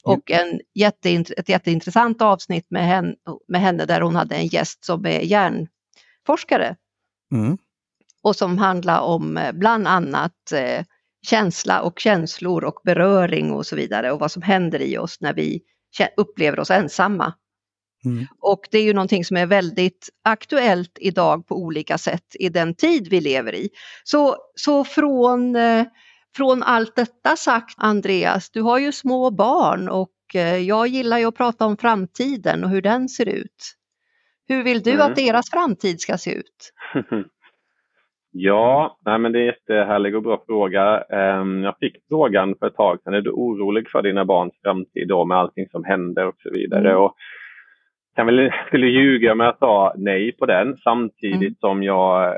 och 0.07 0.31
en 0.31 0.59
jätteint 0.75 1.31
ett 1.37 1.49
jätteintressant 1.49 2.21
avsnitt 2.21 2.65
med 2.69 2.87
henne, 2.87 3.15
med 3.47 3.61
henne 3.61 3.85
där 3.85 4.01
hon 4.01 4.15
hade 4.15 4.35
en 4.35 4.47
gäst 4.47 4.85
som 4.85 5.05
är 5.05 5.19
hjärnforskare. 5.19 6.75
Mm. 7.31 7.57
Och 8.23 8.35
som 8.35 8.57
handlar 8.57 9.01
om 9.01 9.37
eh, 9.37 9.51
bland 9.51 9.87
annat 9.87 10.51
eh, 10.53 10.85
känsla 11.25 11.81
och 11.81 11.99
känslor 11.99 12.63
och 12.63 12.81
beröring 12.83 13.51
och 13.51 13.65
så 13.65 13.75
vidare 13.75 14.11
och 14.11 14.19
vad 14.19 14.31
som 14.31 14.41
händer 14.41 14.81
i 14.81 14.97
oss 14.97 15.21
när 15.21 15.33
vi 15.33 15.61
upplever 16.17 16.59
oss 16.59 16.71
ensamma. 16.71 17.33
Mm. 18.05 18.25
Och 18.39 18.67
det 18.71 18.77
är 18.77 18.83
ju 18.83 18.93
någonting 18.93 19.25
som 19.25 19.37
är 19.37 19.45
väldigt 19.45 20.09
aktuellt 20.23 20.97
idag 21.01 21.47
på 21.47 21.55
olika 21.55 21.97
sätt 21.97 22.35
i 22.39 22.49
den 22.49 22.75
tid 22.75 23.07
vi 23.07 23.21
lever 23.21 23.55
i. 23.55 23.69
Så, 24.03 24.37
så 24.55 24.83
från 24.83 25.55
eh, 25.55 25.85
från 26.37 26.63
allt 26.63 26.95
detta 26.95 27.35
sagt 27.35 27.75
Andreas, 27.77 28.51
du 28.51 28.61
har 28.61 28.79
ju 28.79 28.91
små 28.91 29.31
barn 29.31 29.89
och 29.89 30.35
eh, 30.35 30.57
jag 30.57 30.87
gillar 30.87 31.17
ju 31.17 31.25
att 31.25 31.37
prata 31.37 31.65
om 31.65 31.77
framtiden 31.77 32.63
och 32.63 32.69
hur 32.69 32.81
den 32.81 33.09
ser 33.09 33.29
ut. 33.29 33.59
Hur 34.47 34.63
vill 34.63 34.81
du 34.81 34.91
mm. 34.91 35.05
att 35.05 35.15
deras 35.15 35.51
framtid 35.51 36.01
ska 36.01 36.17
se 36.17 36.31
ut? 36.31 36.73
ja, 38.31 38.97
nej 39.05 39.19
men 39.19 39.31
det 39.31 39.39
är 39.39 39.41
en 39.41 39.45
jättehärlig 39.45 40.15
och 40.15 40.23
bra 40.23 40.43
fråga. 40.45 41.01
Ehm, 41.01 41.63
jag 41.63 41.77
fick 41.79 41.95
frågan 42.09 42.55
för 42.59 42.67
ett 42.67 42.75
tag 42.75 42.99
sedan, 43.03 43.13
är 43.13 43.21
du 43.21 43.31
orolig 43.31 43.89
för 43.89 44.01
dina 44.01 44.25
barns 44.25 44.53
framtid 44.63 45.07
då 45.07 45.25
med 45.25 45.37
allting 45.37 45.67
som 45.71 45.83
händer 45.83 46.27
och 46.27 46.37
så 46.43 46.49
vidare? 46.49 46.89
Mm. 46.89 47.01
Och 47.01 47.15
jag 48.15 48.25
väl, 48.25 48.51
skulle 48.67 48.87
ljuga 48.87 49.31
om 49.31 49.39
jag 49.39 49.57
sa 49.57 49.93
nej 49.97 50.31
på 50.31 50.45
den 50.45 50.77
samtidigt 50.77 51.41
mm. 51.41 51.55
som 51.59 51.83
jag 51.83 52.27
eh, 52.27 52.37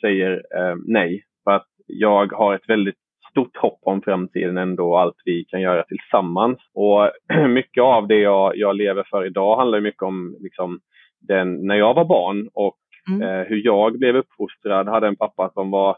säger 0.00 0.32
eh, 0.32 0.76
nej. 0.86 1.24
För 1.44 1.50
att 1.50 1.66
jag 1.86 2.32
har 2.32 2.54
ett 2.54 2.68
väldigt 2.68 2.98
stort 3.30 3.56
hopp 3.56 3.78
om 3.82 4.02
framtiden 4.02 4.58
ändå 4.58 4.90
och 4.90 5.00
allt 5.00 5.16
vi 5.24 5.44
kan 5.44 5.60
göra 5.60 5.82
tillsammans. 5.82 6.58
Och 6.74 7.10
mycket 7.48 7.82
av 7.82 8.08
det 8.08 8.18
jag, 8.18 8.56
jag 8.56 8.76
lever 8.76 9.04
för 9.10 9.26
idag 9.26 9.56
handlar 9.56 9.80
mycket 9.80 10.02
om 10.02 10.36
liksom, 10.40 10.80
den, 11.20 11.66
när 11.66 11.74
jag 11.74 11.94
var 11.94 12.04
barn 12.04 12.48
och 12.54 12.78
mm. 13.10 13.22
eh, 13.22 13.46
hur 13.46 13.64
jag 13.64 13.98
blev 13.98 14.16
uppfostrad. 14.16 14.88
Hade 14.88 15.06
en 15.06 15.16
pappa 15.16 15.50
som 15.54 15.70
var 15.70 15.96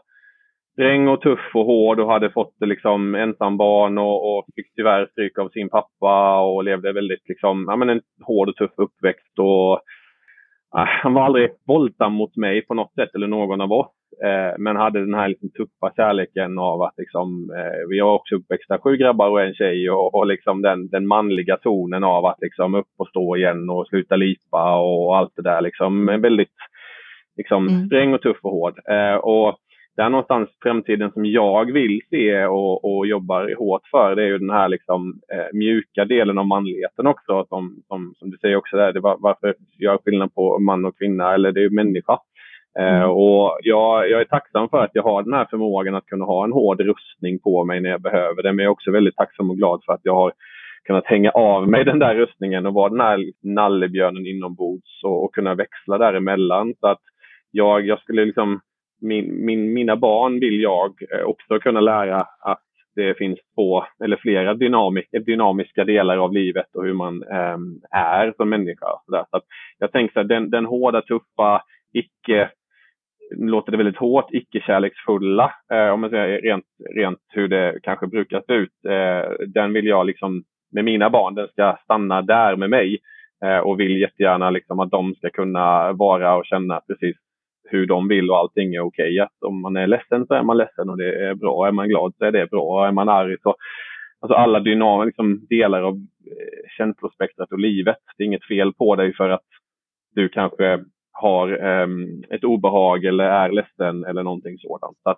sträng 0.73 1.07
och 1.07 1.21
tuff 1.21 1.51
och 1.53 1.65
hård 1.65 1.99
och 1.99 2.11
hade 2.11 2.29
fått 2.29 2.55
liksom 2.59 3.15
ensam 3.15 3.57
barn 3.57 3.97
och, 3.97 4.37
och 4.37 4.45
fick 4.55 4.75
tyvärr 4.75 5.07
stryk 5.11 5.39
av 5.39 5.49
sin 5.49 5.69
pappa 5.69 6.41
och 6.41 6.63
levde 6.63 6.93
väldigt 6.93 7.29
liksom, 7.29 7.65
ja, 7.69 7.75
men 7.75 7.89
en 7.89 8.01
hård 8.21 8.49
och 8.49 8.55
tuff 8.55 8.71
uppväxt. 8.77 9.39
Och, 9.39 9.79
han 10.73 11.13
var 11.13 11.21
aldrig 11.21 11.49
våldsam 11.67 12.13
mot 12.13 12.37
mig 12.37 12.65
på 12.65 12.73
något 12.73 12.93
sätt 12.93 13.15
eller 13.15 13.27
någon 13.27 13.61
av 13.61 13.71
oss. 13.71 13.91
Eh, 14.23 14.55
men 14.59 14.75
hade 14.75 14.99
den 14.99 15.13
här 15.13 15.27
liksom 15.27 15.49
tuffa 15.49 15.93
kärleken 15.95 16.59
av 16.59 16.81
att 16.81 16.93
liksom, 16.97 17.51
eh, 17.57 17.89
vi 17.89 17.99
var 17.99 18.13
också 18.13 18.35
uppväxta 18.35 18.79
sju 18.79 18.97
grabbar 18.97 19.29
och 19.29 19.41
en 19.41 19.53
tjej 19.53 19.89
och, 19.89 20.15
och 20.15 20.27
liksom 20.27 20.61
den, 20.61 20.89
den 20.89 21.07
manliga 21.07 21.57
tonen 21.57 22.03
av 22.03 22.25
att 22.25 22.41
liksom 22.41 22.75
upp 22.75 22.87
och 22.97 23.07
stå 23.07 23.37
igen 23.37 23.69
och 23.69 23.87
sluta 23.87 24.15
lipa 24.15 24.79
och 24.79 25.17
allt 25.17 25.33
det 25.35 25.41
där. 25.41 25.61
Liksom, 25.61 26.05
väldigt 26.05 26.57
liksom, 27.37 27.67
mm. 27.67 27.85
sträng 27.85 28.13
och 28.13 28.21
tuff 28.21 28.37
och 28.41 28.51
hård. 28.51 28.79
Eh, 28.89 29.15
och 29.15 29.57
det 29.95 30.01
är 30.01 30.09
någonstans 30.09 30.49
framtiden 30.63 31.11
som 31.11 31.25
jag 31.25 31.71
vill 31.71 32.01
se 32.09 32.45
och, 32.45 32.95
och 32.97 33.07
jobbar 33.07 33.55
hårt 33.57 33.87
för. 33.91 34.15
Det 34.15 34.23
är 34.23 34.27
ju 34.27 34.37
den 34.37 34.49
här 34.49 34.69
liksom, 34.69 35.21
eh, 35.33 35.57
mjuka 35.57 36.05
delen 36.05 36.37
av 36.37 36.47
manligheten 36.47 37.07
också. 37.07 37.45
Som, 37.49 37.75
som, 37.87 38.13
som 38.17 38.31
du 38.31 38.37
säger 38.37 38.55
också, 38.55 38.77
där, 38.77 38.93
det 38.93 38.99
var, 38.99 39.17
varför 39.19 39.55
gör 39.79 39.97
skillnad 39.97 40.33
på 40.33 40.59
man 40.59 40.85
och 40.85 40.97
kvinna? 40.97 41.33
Eller 41.33 41.51
det 41.51 41.59
är 41.59 41.63
ju 41.63 41.69
människa. 41.69 42.17
Eh, 42.79 42.95
mm. 42.95 43.09
och 43.09 43.57
jag, 43.61 44.09
jag, 44.09 44.21
är 44.21 44.25
tacksam 44.25 44.69
för 44.69 44.83
att 44.83 44.91
jag 44.93 45.03
har 45.03 45.23
den 45.23 45.33
här 45.33 45.47
förmågan 45.49 45.95
att 45.95 46.05
kunna 46.05 46.25
ha 46.25 46.43
en 46.43 46.51
hård 46.51 46.81
rustning 46.81 47.39
på 47.39 47.65
mig 47.65 47.81
när 47.81 47.89
jag 47.89 48.01
behöver 48.01 48.43
det. 48.43 48.53
Men 48.53 48.63
jag 48.63 48.69
är 48.69 48.73
också 48.73 48.91
väldigt 48.91 49.15
tacksam 49.15 49.49
och 49.49 49.57
glad 49.57 49.81
för 49.85 49.93
att 49.93 50.01
jag 50.03 50.15
har 50.15 50.33
kunnat 50.87 51.05
hänga 51.05 51.31
av 51.31 51.69
mig 51.69 51.85
den 51.85 51.99
där 51.99 52.15
rustningen 52.15 52.65
och 52.65 52.73
vara 52.73 52.89
den 52.89 53.01
här 53.01 53.25
nallebjörnen 53.43 54.27
inombords 54.27 55.03
och, 55.03 55.23
och 55.23 55.33
kunna 55.33 55.55
växla 55.55 55.97
däremellan. 55.97 56.73
Så 56.79 56.87
att 56.87 57.01
jag, 57.51 57.85
jag 57.85 57.99
skulle 57.99 58.25
liksom, 58.25 58.59
min, 59.03 59.45
min, 59.45 59.73
mina 59.73 59.95
barn 59.95 60.39
vill 60.39 60.61
jag 60.61 60.93
eh, 61.13 61.23
också 61.25 61.59
kunna 61.59 61.79
lära 61.79 62.17
att 62.39 62.63
det 62.95 63.17
finns 63.17 63.39
två 63.55 63.83
eller 64.03 64.17
flera 64.17 64.53
dynamik, 64.53 65.07
dynamiska 65.11 65.83
delar 65.83 66.17
av 66.17 66.33
livet 66.33 66.75
och 66.75 66.85
hur 66.85 66.93
man 66.93 67.23
eh, 67.23 67.57
är 67.91 68.33
som 68.37 68.49
människa. 68.49 68.85
Så, 69.05 69.11
där. 69.11 69.25
så 69.31 69.41
jag 69.79 69.91
tänker 69.91 70.19
att 70.19 70.27
den, 70.27 70.49
den 70.49 70.65
hårda, 70.65 71.01
tuffa, 71.01 71.61
icke 71.93 72.49
nu 73.35 73.47
låter 73.47 73.71
det 73.71 73.77
väldigt 73.77 73.97
hårt, 73.97 74.33
icke-kärleksfulla, 74.33 75.53
eh, 75.73 75.89
om 75.89 76.01
man 76.01 76.09
säger 76.09 76.41
rent, 76.41 76.65
rent 76.95 77.19
hur 77.29 77.47
det 77.47 77.79
kanske 77.83 78.07
brukar 78.07 78.43
se 78.47 78.53
ut. 78.53 78.85
Eh, 78.87 79.45
den 79.47 79.73
vill 79.73 79.85
jag 79.85 80.05
liksom 80.05 80.43
med 80.71 80.85
mina 80.85 81.09
barn, 81.09 81.35
den 81.35 81.47
ska 81.47 81.77
stanna 81.83 82.21
där 82.21 82.55
med 82.55 82.69
mig 82.69 82.99
eh, 83.45 83.57
och 83.57 83.79
vill 83.79 84.01
jättegärna 84.01 84.49
liksom 84.49 84.79
att 84.79 84.91
de 84.91 85.15
ska 85.15 85.29
kunna 85.29 85.93
vara 85.93 86.35
och 86.35 86.45
känna 86.45 86.81
precis 86.87 87.17
hur 87.63 87.87
de 87.87 88.07
vill 88.07 88.31
och 88.31 88.37
allting 88.37 88.75
är 88.75 88.79
okej. 88.79 89.21
Okay. 89.21 89.49
om 89.49 89.61
man 89.61 89.75
är 89.75 89.87
ledsen 89.87 90.27
så 90.27 90.33
är 90.33 90.43
man 90.43 90.57
ledsen 90.57 90.89
och 90.89 90.97
det 90.97 91.25
är 91.25 91.35
bra. 91.35 91.67
Är 91.67 91.71
man 91.71 91.89
glad 91.89 92.13
så 92.17 92.25
är 92.25 92.31
det 92.31 92.49
bra. 92.49 92.87
Är 92.87 92.91
man 92.91 93.09
arg 93.09 93.37
så 93.43 93.55
Alltså 94.23 94.35
alla 94.35 94.59
dynam, 94.59 95.05
liksom 95.05 95.45
delar 95.49 95.81
av 95.81 95.95
eh, 95.95 96.69
känslospektrat 96.77 97.51
och 97.51 97.59
livet. 97.59 97.97
Det 98.17 98.23
är 98.23 98.27
inget 98.27 98.47
fel 98.47 98.73
på 98.73 98.95
dig 98.95 99.13
för 99.13 99.29
att 99.29 99.45
du 100.15 100.29
kanske 100.29 100.83
har 101.11 101.63
um, 101.81 102.23
ett 102.29 102.43
obehag 102.43 103.05
eller 103.05 103.23
är 103.23 103.51
ledsen 103.51 104.03
eller 104.05 104.23
någonting 104.23 104.57
sådant. 104.59 104.97
Så 105.03 105.15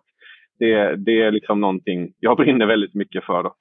det, 0.59 0.95
det 0.95 1.21
är 1.21 1.31
liksom 1.31 1.61
någonting 1.61 2.13
jag 2.19 2.37
brinner 2.37 2.65
väldigt 2.65 2.93
mycket 2.93 3.23
för. 3.23 3.43
Då. 3.43 3.55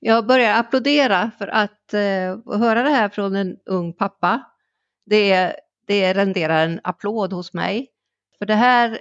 Jag 0.00 0.26
börjar 0.26 0.60
applådera 0.60 1.30
för 1.38 1.48
att 1.48 1.94
eh, 1.94 2.58
höra 2.58 2.82
det 2.82 2.90
här 2.90 3.08
från 3.08 3.36
en 3.36 3.56
ung 3.66 3.92
pappa. 3.92 4.42
Det, 5.06 5.32
är 5.32 5.52
det 5.86 6.12
renderar 6.12 6.64
en 6.64 6.80
applåd 6.84 7.32
hos 7.32 7.52
mig. 7.52 7.90
För 8.38 8.46
det 8.46 8.54
här, 8.54 9.00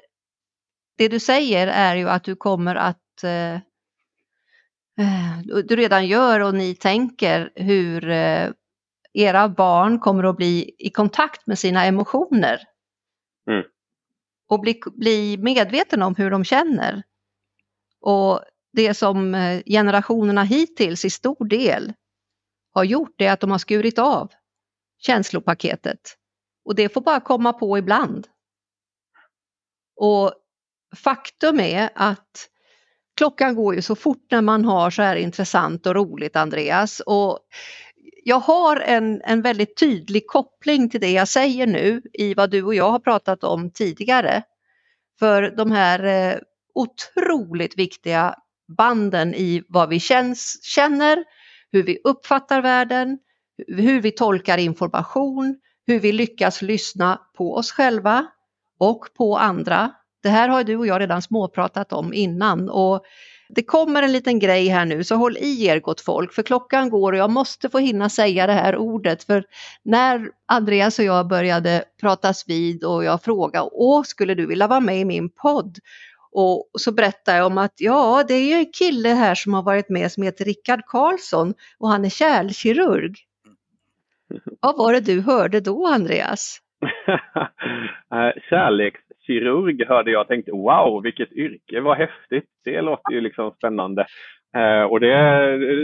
det 0.98 1.08
du 1.08 1.20
säger 1.20 1.68
är 1.68 1.96
ju 1.96 2.10
att 2.10 2.24
du 2.24 2.36
kommer 2.36 2.76
att 2.76 3.24
eh, 3.24 3.54
eh 5.00 5.40
du 5.44 5.76
redan 5.76 6.08
gör 6.08 6.40
och 6.40 6.56
ni 6.56 6.76
tänker 6.76 7.52
hur 7.56 8.10
eh, 8.10 8.50
era 9.14 9.50
barn 9.50 10.00
kommer 10.00 10.24
att 10.24 10.38
bli 10.38 10.76
i 10.78 10.90
kontakt 10.90 11.48
med 11.48 11.60
sina 11.60 11.86
emotioner. 11.86 12.62
Mm. 13.50 13.64
Och 14.50 14.60
bli, 14.60 14.80
bli 14.94 15.38
medveten 15.38 16.02
om 16.02 16.16
hur 16.16 16.32
de 16.32 16.44
känner. 16.44 17.04
Och 18.02 18.42
det 18.74 18.94
som 18.94 19.36
eh, 19.36 19.62
generationerna 19.66 20.44
hittills 20.44 21.06
i 21.06 21.10
stor 21.10 21.46
del 21.46 21.94
har 22.74 22.84
gjort 22.84 23.22
är 23.22 23.32
att 23.32 23.40
de 23.40 23.52
har 23.52 23.58
skurit 23.58 24.00
av 24.00 24.32
känslopaketet. 24.98 26.18
Och 26.66 26.76
det 26.76 26.90
får 26.90 27.02
bara 27.02 27.20
komma 27.20 27.54
på 27.54 27.78
ibland. 27.78 28.28
Och 29.96 30.34
faktum 30.96 31.60
är 31.60 31.90
att 31.96 32.50
klockan 33.18 33.56
går 33.56 33.76
ju 33.76 33.82
så 33.82 33.96
fort 33.96 34.26
när 34.32 34.42
man 34.42 34.66
har 34.66 34.90
så 34.90 35.02
här 35.02 35.16
intressant 35.16 35.86
och 35.86 35.96
roligt 35.96 36.36
Andreas. 36.36 37.00
Och 37.00 37.40
jag 38.24 38.40
har 38.40 38.80
en, 38.80 39.22
en 39.22 39.42
väldigt 39.42 39.78
tydlig 39.78 40.28
koppling 40.28 40.90
till 40.90 41.02
det 41.02 41.12
jag 41.12 41.28
säger 41.28 41.68
nu 41.68 42.02
i 42.14 42.34
vad 42.34 42.52
du 42.52 42.64
och 42.64 42.76
jag 42.76 42.92
har 42.92 43.00
pratat 43.00 43.44
om 43.44 43.72
tidigare. 43.72 44.44
För 45.20 45.42
de 45.42 45.72
här 45.72 46.04
eh, 46.04 46.40
otroligt 46.74 47.78
viktiga 47.78 48.36
banden 48.78 49.34
i 49.34 49.64
vad 49.68 49.90
vi 49.90 50.00
känns, 50.00 50.64
känner, 50.64 51.24
hur 51.72 51.84
vi 51.84 52.00
uppfattar 52.04 52.62
världen, 52.62 53.20
hur 53.68 54.02
vi 54.02 54.12
tolkar 54.12 54.58
information, 54.58 55.60
hur 55.88 56.00
vi 56.00 56.12
lyckas 56.12 56.62
lyssna 56.62 57.22
på 57.38 57.56
oss 57.56 57.72
själva 57.72 58.26
och 58.80 59.08
på 59.18 59.38
andra. 59.38 59.92
Det 60.24 60.30
här 60.30 60.50
har 60.50 60.64
du 60.64 60.76
och 60.78 60.88
jag 60.88 61.02
redan 61.02 61.22
småpratat 61.22 61.94
om 61.94 62.14
innan 62.14 62.70
och 62.70 63.04
det 63.50 63.64
kommer 63.64 64.04
en 64.04 64.12
liten 64.12 64.40
grej 64.40 64.68
här 64.68 64.86
nu 64.86 65.04
så 65.04 65.16
håll 65.16 65.38
i 65.38 65.66
er 65.66 65.80
gott 65.80 66.02
folk 66.02 66.34
för 66.34 66.44
klockan 66.44 66.90
går 66.90 67.12
och 67.12 67.18
jag 67.18 67.30
måste 67.30 67.70
få 67.70 67.80
hinna 67.80 68.10
säga 68.10 68.48
det 68.48 68.54
här 68.54 68.78
ordet 68.78 69.24
för 69.24 69.44
när 69.84 70.30
Andreas 70.48 71.00
och 71.00 71.06
jag 71.06 71.28
började 71.28 71.84
pratas 72.02 72.48
vid 72.48 72.84
och 72.84 73.04
jag 73.04 73.24
frågade 73.24 73.70
åh 73.72 74.04
skulle 74.04 74.36
du 74.36 74.46
vilja 74.46 74.68
vara 74.68 74.80
med 74.80 75.00
i 75.00 75.06
min 75.06 75.30
podd 75.30 75.78
och 76.32 76.70
så 76.80 76.92
berättar 76.92 77.38
jag 77.38 77.46
om 77.48 77.58
att 77.58 77.74
ja, 77.78 78.24
det 78.28 78.34
är 78.34 78.48
ju 78.48 78.54
en 78.54 78.72
kille 78.74 79.10
här 79.10 79.36
som 79.36 79.54
har 79.54 79.64
varit 79.64 79.90
med 79.90 80.12
som 80.12 80.24
heter 80.24 80.46
Rickard 80.46 80.86
Karlsson 80.88 81.54
och 81.80 81.90
han 81.90 82.06
är 82.06 82.10
kärlkirurg. 82.10 83.16
Vad 84.62 84.78
var 84.78 84.94
det 84.94 85.00
du 85.00 85.22
hörde 85.22 85.60
då, 85.60 85.88
Andreas? 85.88 86.60
Eh, 88.14 88.42
kärlekskirurg 88.50 89.86
hörde 89.88 90.12
jag 90.12 90.22
och 90.22 90.28
tänkte 90.28 90.52
wow, 90.52 91.04
vilket 91.04 91.32
yrke, 91.32 91.82
vad 91.82 91.98
häftigt. 91.98 92.50
Det 92.64 92.82
låter 92.82 93.14
ju 93.14 93.22
liksom 93.22 93.52
spännande. 93.52 94.06
Uh, 94.58 94.84
och 94.84 95.00
det, 95.00 95.16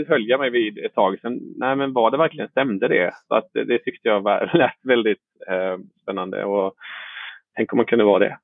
höll 0.08 0.28
jag 0.28 0.40
mig 0.40 0.50
vid 0.50 0.78
ett 0.78 0.94
tag. 0.94 1.18
Sen, 1.20 1.40
nej 1.56 1.76
men 1.76 1.92
var 1.92 2.10
det 2.10 2.16
verkligen, 2.16 2.48
stämde 2.48 2.88
det? 2.88 3.14
Så 3.28 3.34
att 3.34 3.48
det, 3.52 3.78
tyckte 3.78 4.08
jag 4.08 4.20
var, 4.20 4.50
lät 4.58 4.78
väldigt 4.82 5.22
uh, 5.50 5.84
spännande 6.02 6.44
och 6.44 6.74
tänk 7.56 7.72
om 7.72 7.76
man 7.76 7.86
kunde 7.86 8.04
vara 8.04 8.18
det. 8.18 8.38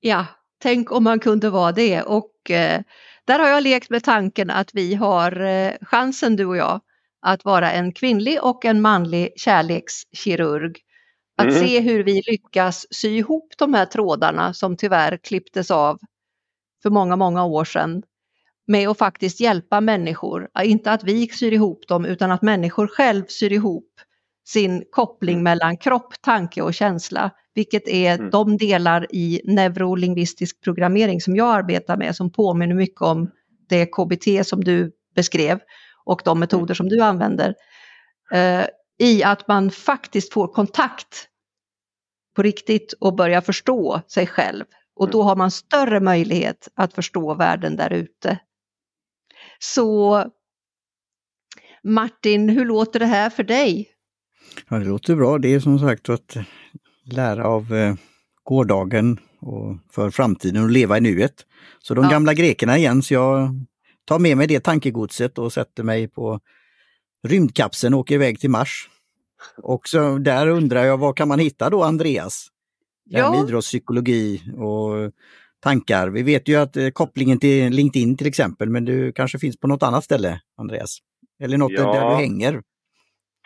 Ja, 0.00 0.26
Tänk 0.64 0.92
om 0.92 1.04
man 1.04 1.20
kunde 1.20 1.50
vara 1.50 1.72
det 1.72 2.02
och 2.02 2.50
eh, 2.50 2.80
där 3.26 3.38
har 3.38 3.48
jag 3.48 3.62
lekt 3.62 3.90
med 3.90 4.04
tanken 4.04 4.50
att 4.50 4.74
vi 4.74 4.94
har 4.94 5.40
eh, 5.40 5.72
chansen 5.80 6.36
du 6.36 6.46
och 6.46 6.56
jag 6.56 6.80
att 7.24 7.44
vara 7.44 7.72
en 7.72 7.92
kvinnlig 7.92 8.38
och 8.42 8.64
en 8.64 8.80
manlig 8.80 9.32
kärlekskirurg. 9.36 10.78
Att 11.36 11.46
mm. 11.46 11.60
se 11.60 11.80
hur 11.80 12.04
vi 12.04 12.22
lyckas 12.26 12.86
sy 12.90 13.16
ihop 13.16 13.54
de 13.58 13.74
här 13.74 13.86
trådarna 13.86 14.54
som 14.54 14.76
tyvärr 14.76 15.16
klipptes 15.16 15.70
av 15.70 15.98
för 16.82 16.90
många, 16.90 17.16
många 17.16 17.44
år 17.44 17.64
sedan 17.64 18.02
med 18.66 18.88
att 18.88 18.98
faktiskt 18.98 19.40
hjälpa 19.40 19.80
människor. 19.80 20.48
Inte 20.64 20.92
att 20.92 21.04
vi 21.04 21.28
syr 21.28 21.52
ihop 21.52 21.88
dem 21.88 22.04
utan 22.04 22.30
att 22.30 22.42
människor 22.42 22.86
själv 22.86 23.24
syr 23.28 23.52
ihop 23.52 23.90
sin 24.46 24.84
koppling 24.90 25.34
mm. 25.34 25.44
mellan 25.44 25.76
kropp, 25.76 26.14
tanke 26.22 26.62
och 26.62 26.74
känsla 26.74 27.30
vilket 27.54 27.88
är 27.88 28.14
mm. 28.14 28.30
de 28.30 28.56
delar 28.56 29.06
i 29.10 29.40
neurolingvistisk 29.44 30.60
programmering 30.60 31.20
som 31.20 31.36
jag 31.36 31.54
arbetar 31.54 31.96
med 31.96 32.16
som 32.16 32.32
påminner 32.32 32.74
mycket 32.74 33.02
om 33.02 33.30
det 33.68 33.86
KBT 33.86 34.46
som 34.46 34.64
du 34.64 34.92
beskrev 35.14 35.60
och 36.04 36.22
de 36.24 36.40
metoder 36.40 36.74
som 36.74 36.88
du 36.88 37.00
använder. 37.00 37.54
Eh, 38.32 38.66
I 38.98 39.22
att 39.22 39.48
man 39.48 39.70
faktiskt 39.70 40.32
får 40.32 40.48
kontakt 40.48 41.28
på 42.36 42.42
riktigt 42.42 42.92
och 43.00 43.16
börjar 43.16 43.40
förstå 43.40 44.00
sig 44.08 44.26
själv. 44.26 44.64
Och 44.96 45.10
då 45.10 45.18
mm. 45.18 45.28
har 45.28 45.36
man 45.36 45.50
större 45.50 46.00
möjlighet 46.00 46.68
att 46.74 46.94
förstå 46.94 47.34
världen 47.34 47.76
där 47.76 47.92
ute. 47.92 48.38
Så 49.58 50.24
Martin, 51.82 52.48
hur 52.48 52.64
låter 52.64 52.98
det 53.00 53.06
här 53.06 53.30
för 53.30 53.42
dig? 53.42 53.88
Ja, 54.68 54.78
det 54.78 54.84
låter 54.84 55.16
bra. 55.16 55.38
Det 55.38 55.54
är 55.54 55.60
som 55.60 55.78
sagt 55.78 56.08
att 56.08 56.36
lära 57.04 57.46
av 57.46 57.74
eh, 57.74 57.94
gårdagen 58.42 59.18
och 59.40 59.78
för 59.90 60.10
framtiden 60.10 60.62
och 60.62 60.70
leva 60.70 60.98
i 60.98 61.00
nuet. 61.00 61.34
Så 61.78 61.94
de 61.94 62.04
ja. 62.04 62.10
gamla 62.10 62.34
grekerna 62.34 62.78
igen, 62.78 63.02
så 63.02 63.14
jag 63.14 63.48
tar 64.04 64.18
med 64.18 64.36
mig 64.36 64.46
det 64.46 64.60
tankegodset 64.60 65.38
och 65.38 65.52
sätter 65.52 65.82
mig 65.82 66.08
på 66.08 66.40
rymdkapseln 67.28 67.94
och 67.94 68.00
åker 68.00 68.14
iväg 68.14 68.40
till 68.40 68.50
Mars. 68.50 68.88
Och 69.62 69.88
så 69.88 70.18
där 70.18 70.48
undrar 70.48 70.84
jag, 70.84 70.98
vad 70.98 71.16
kan 71.16 71.28
man 71.28 71.38
hitta 71.38 71.70
då 71.70 71.82
Andreas? 71.82 72.48
Ja. 73.04 73.44
idrottspsykologi 73.44 74.42
och 74.56 75.12
tankar. 75.62 76.08
Vi 76.08 76.22
vet 76.22 76.48
ju 76.48 76.56
att 76.56 76.76
eh, 76.76 76.88
kopplingen 76.88 77.38
till 77.38 77.72
LinkedIn 77.72 78.16
till 78.16 78.26
exempel, 78.26 78.70
men 78.70 78.84
du 78.84 79.12
kanske 79.12 79.38
finns 79.38 79.60
på 79.60 79.66
något 79.66 79.82
annat 79.82 80.04
ställe, 80.04 80.40
Andreas? 80.58 80.98
Eller 81.42 81.58
något 81.58 81.72
ja. 81.72 81.92
där 81.92 82.10
du 82.10 82.14
hänger? 82.14 82.62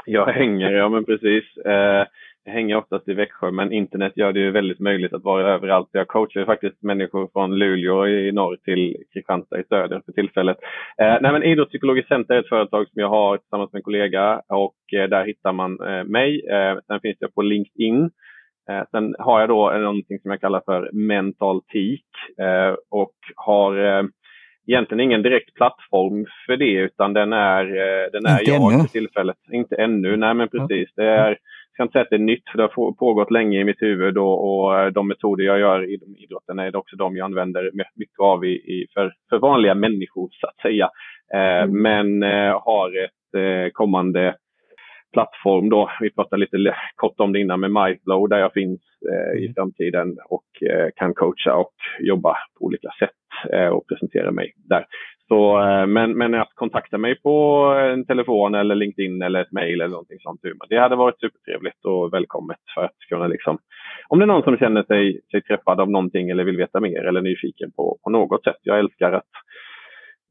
Jag 0.07 0.27
hänger, 0.27 0.71
ja 0.71 0.89
men 0.89 1.05
precis. 1.05 1.57
Eh, 1.67 2.07
hänger 2.49 2.77
oftast 2.77 3.09
i 3.09 3.15
Växjö, 3.15 3.51
men 3.51 3.73
internet 3.73 4.13
gör 4.17 4.33
det 4.33 4.41
ju 4.41 4.51
väldigt 4.51 4.81
möjligt 4.81 5.13
att 5.13 5.25
vara 5.25 5.55
överallt. 5.55 5.89
Jag 5.93 6.09
coachar 6.09 6.45
faktiskt 6.45 6.83
människor 6.83 7.29
från 7.33 7.59
Luleå 7.59 8.07
i 8.07 8.33
norr 8.33 8.57
till 8.65 8.97
Kristianstad 9.13 9.61
i 9.61 9.65
söder 9.69 10.03
för 10.07 10.13
tillfället. 10.13 10.57
Eh, 11.03 11.17
nej, 11.21 11.33
men 11.33 11.43
Idrottspsykologiskt 11.43 12.09
center 12.09 12.35
är 12.35 12.41
ett 12.41 12.49
företag 12.49 12.89
som 12.89 13.03
jag 13.03 13.09
har 13.09 13.37
tillsammans 13.37 13.73
med 13.73 13.79
en 13.79 13.85
kollega 13.85 14.43
och 14.49 14.99
eh, 14.99 15.09
där 15.09 15.27
hittar 15.27 15.53
man 15.53 15.81
eh, 15.81 16.05
mig. 16.05 16.47
Eh, 16.51 16.79
sen 16.87 17.01
finns 17.01 17.17
jag 17.21 17.35
på 17.35 17.43
LinkedIn 17.43 18.11
Eh, 18.71 18.83
sen 18.91 19.15
har 19.19 19.41
jag 19.41 19.49
då 19.49 19.71
någonting 19.71 20.19
som 20.19 20.31
jag 20.31 20.41
kallar 20.41 20.63
för 20.65 20.91
mental 20.93 21.63
teak 21.63 22.39
eh, 22.49 22.75
och 22.91 23.15
har 23.37 23.85
eh, 23.85 24.05
egentligen 24.67 25.01
ingen 25.01 25.23
direkt 25.23 25.55
plattform 25.55 26.27
för 26.47 26.57
det 26.57 26.73
utan 26.73 27.13
den 27.13 27.33
är, 27.33 27.65
eh, 27.65 28.11
den 28.13 28.27
är 28.27 28.41
jag 28.45 28.73
ännu. 28.73 28.83
för 28.83 28.89
tillfället. 28.89 29.37
Inte 29.53 29.77
ännu, 29.77 30.17
nej 30.17 30.35
men 30.35 30.49
precis. 30.49 30.89
Det 30.97 31.07
är, 31.07 31.39
ska 31.79 31.83
inte 31.83 31.93
säga 31.93 32.03
att 32.03 32.11
det 32.11 32.17
är 32.17 32.33
nytt 32.33 32.49
för 32.51 32.59
det 32.59 32.63
har 32.63 32.93
pågått 32.93 33.31
länge 33.31 33.61
i 33.61 33.65
mitt 33.65 33.83
huvud 33.83 34.19
och, 34.19 34.37
och 34.49 34.81
eh, 34.81 34.87
de 34.87 35.09
metoder 35.09 35.45
jag 35.45 35.59
gör 35.59 35.85
i 35.85 35.99
idrotten 36.19 36.59
är 36.59 36.77
också 36.77 36.97
de 36.97 37.17
jag 37.17 37.25
använder 37.25 37.71
mycket 37.95 38.19
av 38.19 38.45
i, 38.45 38.49
i 38.49 38.87
för, 38.95 39.13
för 39.31 39.39
vanliga 39.39 39.75
människor 39.75 40.29
så 40.33 40.47
att 40.47 40.57
säga. 40.63 40.91
Eh, 41.35 41.63
mm. 41.63 41.83
Men 41.83 42.23
eh, 42.23 42.63
har 42.65 43.05
ett 43.05 43.35
eh, 43.37 43.71
kommande 43.73 44.35
plattform 45.13 45.69
då. 45.69 45.91
Vi 46.01 46.11
pratade 46.11 46.41
lite 46.41 46.75
kort 46.97 47.21
om 47.21 47.33
det 47.33 47.41
innan 47.41 47.61
med 47.61 47.71
MyFlow 47.71 48.29
där 48.29 48.39
jag 48.39 48.53
finns 48.53 48.81
eh, 49.13 49.41
i 49.41 49.45
mm. 49.45 49.55
framtiden 49.55 50.17
och 50.29 50.69
eh, 50.71 50.89
kan 50.97 51.15
coacha 51.15 51.55
och 51.55 51.75
jobba 52.01 52.37
på 52.59 52.65
olika 52.65 52.89
sätt 52.99 53.51
eh, 53.53 53.69
och 53.69 53.89
presentera 53.89 54.31
mig 54.31 54.53
där. 54.57 54.87
Så, 55.29 55.61
eh, 55.61 55.87
men, 55.87 56.19
men 56.19 56.35
att 56.35 56.55
kontakta 56.55 56.99
mig 56.99 57.21
på 57.21 57.65
eh, 57.79 57.93
en 57.93 58.07
telefon 58.07 58.55
eller 58.55 58.75
LinkedIn 58.75 59.23
eller 59.23 59.41
ett 59.41 59.53
mejl 59.53 59.81
eller 59.81 59.91
någonting 59.91 60.19
sånt. 60.21 60.41
Det 60.69 60.79
hade 60.79 60.97
varit 60.97 61.21
supertrevligt 61.21 61.85
och 61.85 62.13
välkommet 62.13 62.59
för 62.75 62.85
att 62.85 62.99
kunna 63.09 63.27
liksom, 63.27 63.59
om 64.09 64.19
det 64.19 64.25
är 64.25 64.27
någon 64.27 64.43
som 64.43 64.57
känner 64.57 64.83
sig, 64.83 65.21
sig 65.31 65.43
träffad 65.43 65.81
av 65.81 65.91
någonting 65.91 66.31
eller 66.31 66.45
vill 66.45 66.57
veta 66.57 66.81
mer 66.81 67.05
eller 67.05 67.21
nyfiken 67.21 67.71
på, 67.77 67.99
på 68.05 68.11
något 68.11 68.45
sätt. 68.45 68.57
Jag 68.63 68.79
älskar 68.79 69.13
att 69.13 69.31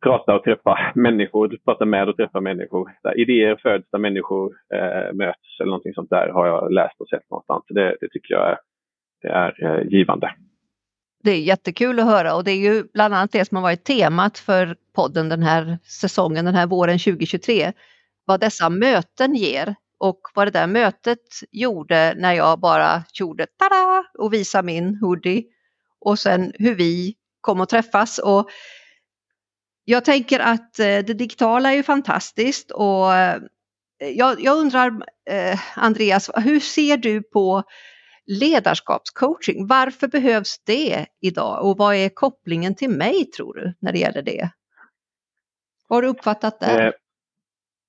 prata 0.03 0.35
och 0.35 0.43
träffa 0.43 0.79
människor, 0.95 1.57
prata 1.65 1.85
med 1.85 2.09
och 2.09 2.17
träffa 2.17 2.41
människor. 2.41 2.91
Där 3.03 3.19
idéer 3.19 3.59
föds 3.61 3.89
där 3.91 3.99
människor 3.99 4.53
eh, 4.73 5.13
möts 5.13 5.59
eller 5.59 5.69
någonting 5.69 5.93
sånt 5.93 6.09
där 6.09 6.29
har 6.29 6.47
jag 6.47 6.73
läst 6.73 7.01
och 7.01 7.09
sett 7.09 7.29
någonstans. 7.29 7.63
Det, 7.69 7.97
det 8.01 8.09
tycker 8.11 8.33
jag 8.33 8.49
är, 8.49 8.57
det 9.21 9.27
är 9.27 9.65
eh, 9.65 9.87
givande. 9.87 10.31
Det 11.23 11.31
är 11.31 11.39
jättekul 11.39 11.99
att 11.99 12.05
höra 12.05 12.35
och 12.35 12.43
det 12.43 12.51
är 12.51 12.57
ju 12.57 12.83
bland 12.93 13.13
annat 13.13 13.31
det 13.31 13.45
som 13.45 13.55
har 13.55 13.61
varit 13.61 13.83
temat 13.83 14.39
för 14.39 14.75
podden 14.95 15.29
den 15.29 15.43
här 15.43 15.79
säsongen, 15.83 16.45
den 16.45 16.55
här 16.55 16.67
våren 16.67 16.99
2023. 16.99 17.73
Vad 18.25 18.39
dessa 18.39 18.69
möten 18.69 19.35
ger 19.35 19.75
och 19.99 20.21
vad 20.33 20.47
det 20.47 20.51
där 20.51 20.67
mötet 20.67 21.19
gjorde 21.51 22.13
när 22.17 22.33
jag 22.33 22.59
bara 22.59 23.03
gjorde 23.13 23.45
tada 23.45 24.03
och 24.17 24.33
visade 24.33 24.65
min 24.65 24.95
hoodie 24.95 25.43
och 25.99 26.19
sen 26.19 26.53
hur 26.59 26.75
vi 26.75 27.15
kom 27.41 27.61
att 27.61 27.69
träffas. 27.69 28.17
Och 28.17 28.49
jag 29.85 30.05
tänker 30.05 30.39
att 30.39 30.79
eh, 30.79 30.85
det 30.85 31.13
digitala 31.13 31.71
är 31.71 31.75
ju 31.75 31.83
fantastiskt 31.83 32.71
och 32.71 33.13
eh, 33.15 33.41
jag, 33.99 34.41
jag 34.41 34.57
undrar 34.57 34.91
eh, 35.29 35.59
Andreas, 35.75 36.29
hur 36.35 36.59
ser 36.59 36.97
du 36.97 37.23
på 37.23 37.63
ledarskapscoaching? 38.27 39.67
Varför 39.67 40.07
behövs 40.07 40.63
det 40.65 41.05
idag 41.21 41.65
och 41.65 41.77
vad 41.77 41.95
är 41.95 42.09
kopplingen 42.09 42.75
till 42.75 42.89
mig 42.89 43.25
tror 43.25 43.53
du 43.53 43.73
när 43.79 43.91
det 43.91 43.99
gäller 43.99 44.21
det? 44.21 44.49
Vad 45.87 45.97
har 45.97 46.01
du 46.01 46.07
uppfattat 46.07 46.59
där? 46.59 46.85
Eh, 46.87 46.91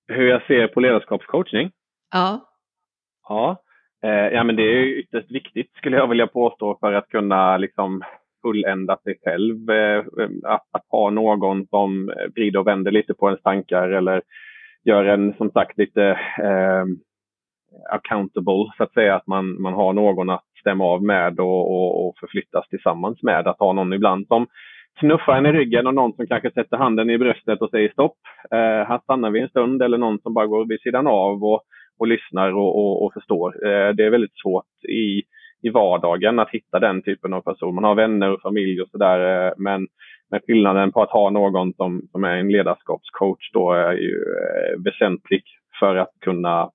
hur 0.09 0.29
jag 0.29 0.47
ser 0.47 0.69
på 0.69 0.81
ledarskapscoaching? 0.81 1.71
Ja. 2.13 2.45
Ja, 3.29 3.63
eh, 4.03 4.11
ja 4.11 4.45
men 4.45 4.57
det 4.57 4.63
är 4.63 4.85
ytterst 4.85 5.31
viktigt 5.31 5.75
skulle 5.77 5.97
jag 5.97 6.09
vilja 6.09 6.27
påstå 6.27 6.79
för 6.81 6.93
att 6.93 7.09
kunna 7.09 7.57
liksom 7.57 8.03
fullända 8.43 8.97
sig 8.97 9.19
själv. 9.25 9.71
Eh, 9.71 10.05
att, 10.45 10.67
att, 10.71 10.85
ha 10.89 11.11
någon 11.11 11.67
som 11.67 12.13
vrider 12.35 12.59
och 12.59 12.67
vänder 12.67 12.91
lite 12.91 13.15
på 13.15 13.29
ens 13.29 13.43
tankar 13.43 13.89
eller 13.89 14.23
gör 14.85 15.05
en 15.05 15.35
som 15.35 15.51
sagt 15.51 15.79
lite 15.79 16.03
eh, 16.43 16.85
accountable 17.91 18.73
så 18.77 18.83
att 18.83 18.93
säga. 18.93 19.17
Att 19.17 19.27
man, 19.27 19.63
man 19.63 19.75
har 19.75 19.93
någon 19.93 20.31
att 20.31 20.45
stämma 20.61 20.85
av 20.85 21.03
med 21.03 21.41
och, 21.41 21.71
och, 21.71 22.09
och 22.09 22.19
förflyttas 22.21 22.69
tillsammans 22.69 23.23
med. 23.23 23.47
Att 23.47 23.59
ha 23.59 23.73
någon 23.73 23.93
ibland 23.93 24.27
som 24.27 24.47
knuffar 25.01 25.37
en 25.37 25.47
i 25.47 25.53
ryggen 25.53 25.87
och 25.87 25.95
någon 25.95 26.13
som 26.13 26.27
kanske 26.27 26.51
sätter 26.51 26.77
handen 26.77 27.11
i 27.11 27.19
bröstet 27.19 27.63
och 27.63 27.71
säger 27.71 27.89
stopp. 27.89 28.17
Eh, 28.51 28.89
här 28.89 28.99
stannar 28.99 29.31
vi 29.31 29.41
en 29.41 29.49
stund 29.49 29.83
eller 29.83 29.99
någon 29.99 30.19
som 30.19 30.35
bara 30.35 30.47
går 30.47 30.69
vid 30.69 30.81
sidan 30.81 31.07
av 31.07 31.45
och, 31.45 31.63
och 31.99 32.07
lyssnar 32.07 32.53
och, 32.53 32.77
och, 32.77 33.05
och 33.05 33.13
förstår. 33.13 33.67
Eh, 33.67 33.95
det 33.95 34.05
är 34.05 34.11
väldigt 34.11 34.39
svårt 34.43 34.85
i 34.89 35.23
i 35.63 35.69
vardagen 35.69 36.39
att 36.39 36.51
hitta 36.51 36.79
den 36.79 37.03
typen 37.03 37.33
av 37.35 37.41
person. 37.41 37.75
Man 37.75 37.85
har 37.85 37.95
vänner 37.95 38.33
och 38.33 38.43
familj 38.43 38.83
och 38.83 38.89
sådär 38.89 39.47
eh, 39.47 39.53
men, 39.57 39.87
men 40.31 40.41
skillnaden 40.47 40.93
på 40.93 41.03
att 41.03 41.11
ha 41.11 41.31
någon 41.31 41.75
som, 41.75 42.03
som 42.13 42.25
är 42.25 42.37
en 42.37 42.49
ledarskapscoach 42.49 43.51
då 43.53 43.73
är 43.73 43.93
ju 43.93 44.17
eh, 44.17 44.83
väsentlig 44.85 45.43
för 45.81 45.97
att 45.97 46.11
kunna 46.21 46.71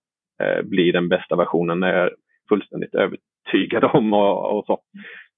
bli 0.63 0.91
den 0.91 1.09
bästa 1.09 1.35
versionen 1.35 1.83
är 1.83 1.93
jag 1.93 2.09
fullständigt 2.49 2.95
övertygad 2.95 3.83
om 3.83 4.13
och, 4.13 4.57
och 4.57 4.65
så. 4.65 4.79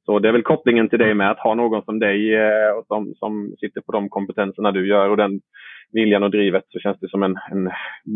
Så 0.06 0.20
det 0.20 0.28
är 0.28 0.34
väl 0.34 0.44
kopplingen 0.44 0.90
till 0.90 1.00
dig 1.00 1.14
med 1.14 1.32
att 1.32 1.40
ha 1.40 1.56
någon 1.56 1.84
som 1.84 2.00
dig 2.00 2.38
och 2.72 2.86
som, 2.88 3.14
som 3.16 3.56
sitter 3.60 3.82
på 3.82 3.92
de 3.92 4.10
kompetenserna 4.10 4.72
du 4.72 4.88
gör 4.88 5.10
och 5.10 5.18
den 5.18 5.42
viljan 5.92 6.24
och 6.24 6.32
drivet 6.32 6.64
så 6.70 6.80
känns 6.80 7.00
det 7.00 7.10
som 7.10 7.24
en, 7.24 7.38
en 7.52 7.72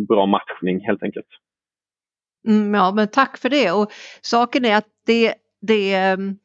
bra 0.06 0.26
matchning 0.26 0.86
helt 0.86 1.04
enkelt. 1.04 1.28
Mm, 2.48 2.74
ja, 2.74 2.92
men 2.96 3.08
tack 3.08 3.38
för 3.38 3.50
det. 3.50 3.72
Och 3.72 3.92
saken 4.22 4.66
är 4.66 4.78
att 4.78 4.88
det, 5.06 5.34
det, 5.62 5.94
ehm, 5.94 6.36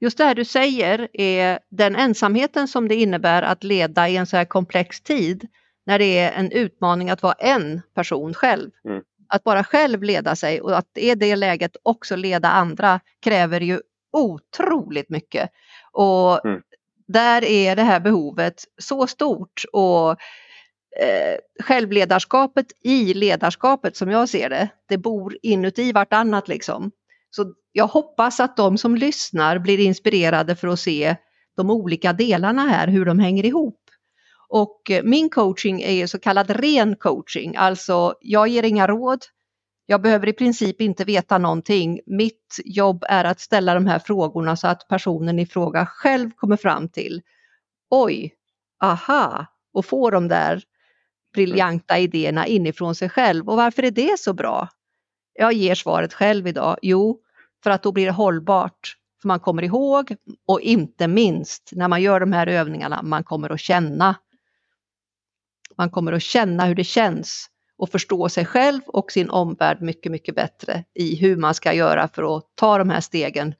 just 0.00 0.18
det 0.18 0.24
här 0.24 0.34
du 0.34 0.44
säger 0.44 1.08
är 1.12 1.58
den 1.70 1.96
ensamheten 1.96 2.68
som 2.68 2.88
det 2.88 2.94
innebär 2.94 3.42
att 3.42 3.64
leda 3.64 4.08
i 4.08 4.16
en 4.16 4.26
så 4.26 4.36
här 4.36 4.44
komplex 4.44 5.00
tid 5.00 5.48
när 5.86 5.98
det 5.98 6.18
är 6.18 6.32
en 6.32 6.52
utmaning 6.52 7.10
att 7.10 7.22
vara 7.22 7.34
en 7.34 7.82
person 7.94 8.34
själv. 8.34 8.70
Mm. 8.88 9.02
Att 9.34 9.44
bara 9.44 9.64
själv 9.64 10.02
leda 10.02 10.36
sig 10.36 10.60
och 10.60 10.78
att 10.78 10.98
i 10.98 11.14
det 11.14 11.36
läget 11.36 11.76
också 11.82 12.16
leda 12.16 12.48
andra 12.48 13.00
kräver 13.22 13.60
ju 13.60 13.80
otroligt 14.12 15.10
mycket. 15.10 15.50
Och 15.92 16.46
mm. 16.46 16.60
där 17.06 17.44
är 17.44 17.76
det 17.76 17.82
här 17.82 18.00
behovet 18.00 18.54
så 18.82 19.06
stort 19.06 19.62
och 19.72 20.10
eh, 21.00 21.38
självledarskapet 21.62 22.66
i 22.84 23.14
ledarskapet 23.14 23.96
som 23.96 24.10
jag 24.10 24.28
ser 24.28 24.50
det. 24.50 24.68
Det 24.88 24.98
bor 24.98 25.36
inuti 25.42 25.92
vartannat 25.92 26.48
liksom. 26.48 26.90
Så 27.30 27.54
jag 27.72 27.86
hoppas 27.86 28.40
att 28.40 28.56
de 28.56 28.78
som 28.78 28.96
lyssnar 28.96 29.58
blir 29.58 29.80
inspirerade 29.80 30.56
för 30.56 30.68
att 30.68 30.80
se 30.80 31.16
de 31.56 31.70
olika 31.70 32.12
delarna 32.12 32.62
här, 32.62 32.88
hur 32.88 33.04
de 33.04 33.18
hänger 33.18 33.44
ihop. 33.44 33.83
Och 34.48 34.90
eh, 34.90 35.02
min 35.02 35.30
coaching 35.30 35.82
är 35.82 36.06
så 36.06 36.18
kallad 36.18 36.50
ren 36.50 36.96
coaching, 36.96 37.56
alltså 37.56 38.14
jag 38.20 38.48
ger 38.48 38.62
inga 38.62 38.86
råd. 38.86 39.24
Jag 39.86 40.02
behöver 40.02 40.28
i 40.28 40.32
princip 40.32 40.80
inte 40.80 41.04
veta 41.04 41.38
någonting. 41.38 42.00
Mitt 42.06 42.60
jobb 42.64 43.04
är 43.08 43.24
att 43.24 43.40
ställa 43.40 43.74
de 43.74 43.86
här 43.86 43.98
frågorna 43.98 44.56
så 44.56 44.68
att 44.68 44.88
personen 44.88 45.38
i 45.38 45.46
fråga 45.46 45.86
själv 45.86 46.30
kommer 46.30 46.56
fram 46.56 46.88
till 46.88 47.22
oj, 47.90 48.34
aha, 48.82 49.46
och 49.72 49.86
får 49.86 50.10
de 50.10 50.28
där 50.28 50.62
briljanta 51.34 51.98
idéerna 51.98 52.46
inifrån 52.46 52.94
sig 52.94 53.08
själv. 53.08 53.48
Och 53.48 53.56
varför 53.56 53.82
är 53.82 53.90
det 53.90 54.20
så 54.20 54.32
bra? 54.32 54.68
Jag 55.34 55.52
ger 55.52 55.74
svaret 55.74 56.14
själv 56.14 56.46
idag. 56.46 56.78
Jo, 56.82 57.20
för 57.62 57.70
att 57.70 57.82
då 57.82 57.92
blir 57.92 58.06
det 58.06 58.12
hållbart. 58.12 58.96
För 59.22 59.28
man 59.28 59.40
kommer 59.40 59.62
ihåg 59.62 60.16
och 60.46 60.60
inte 60.60 61.08
minst 61.08 61.70
när 61.72 61.88
man 61.88 62.02
gör 62.02 62.20
de 62.20 62.32
här 62.32 62.46
övningarna, 62.46 63.02
man 63.02 63.24
kommer 63.24 63.50
att 63.50 63.60
känna. 63.60 64.16
Man 65.78 65.90
kommer 65.90 66.12
att 66.12 66.22
känna 66.22 66.64
hur 66.66 66.74
det 66.74 66.84
känns 66.84 67.50
och 67.78 67.90
förstå 67.90 68.28
sig 68.28 68.44
själv 68.46 68.80
och 68.86 69.12
sin 69.12 69.30
omvärld 69.30 69.82
mycket, 69.82 70.12
mycket 70.12 70.34
bättre 70.34 70.84
i 70.94 71.16
hur 71.16 71.36
man 71.36 71.54
ska 71.54 71.72
göra 71.72 72.08
för 72.08 72.36
att 72.36 72.44
ta 72.54 72.78
de 72.78 72.90
här 72.90 73.00
stegen 73.00 73.54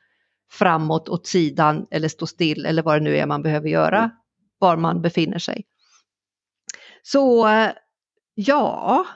framåt, 0.51 1.09
åt 1.09 1.27
sidan 1.27 1.87
eller 1.91 2.09
stå 2.09 2.27
still 2.27 2.67
eller 2.67 2.83
vad 2.83 2.97
det 2.97 3.05
nu 3.05 3.17
är 3.17 3.27
man 3.27 3.43
behöver 3.43 3.69
göra, 3.69 4.11
var 4.59 4.77
man 4.77 5.03
befinner 5.03 5.39
sig. 5.39 5.65
Så 7.03 7.49
ja, 8.35 9.07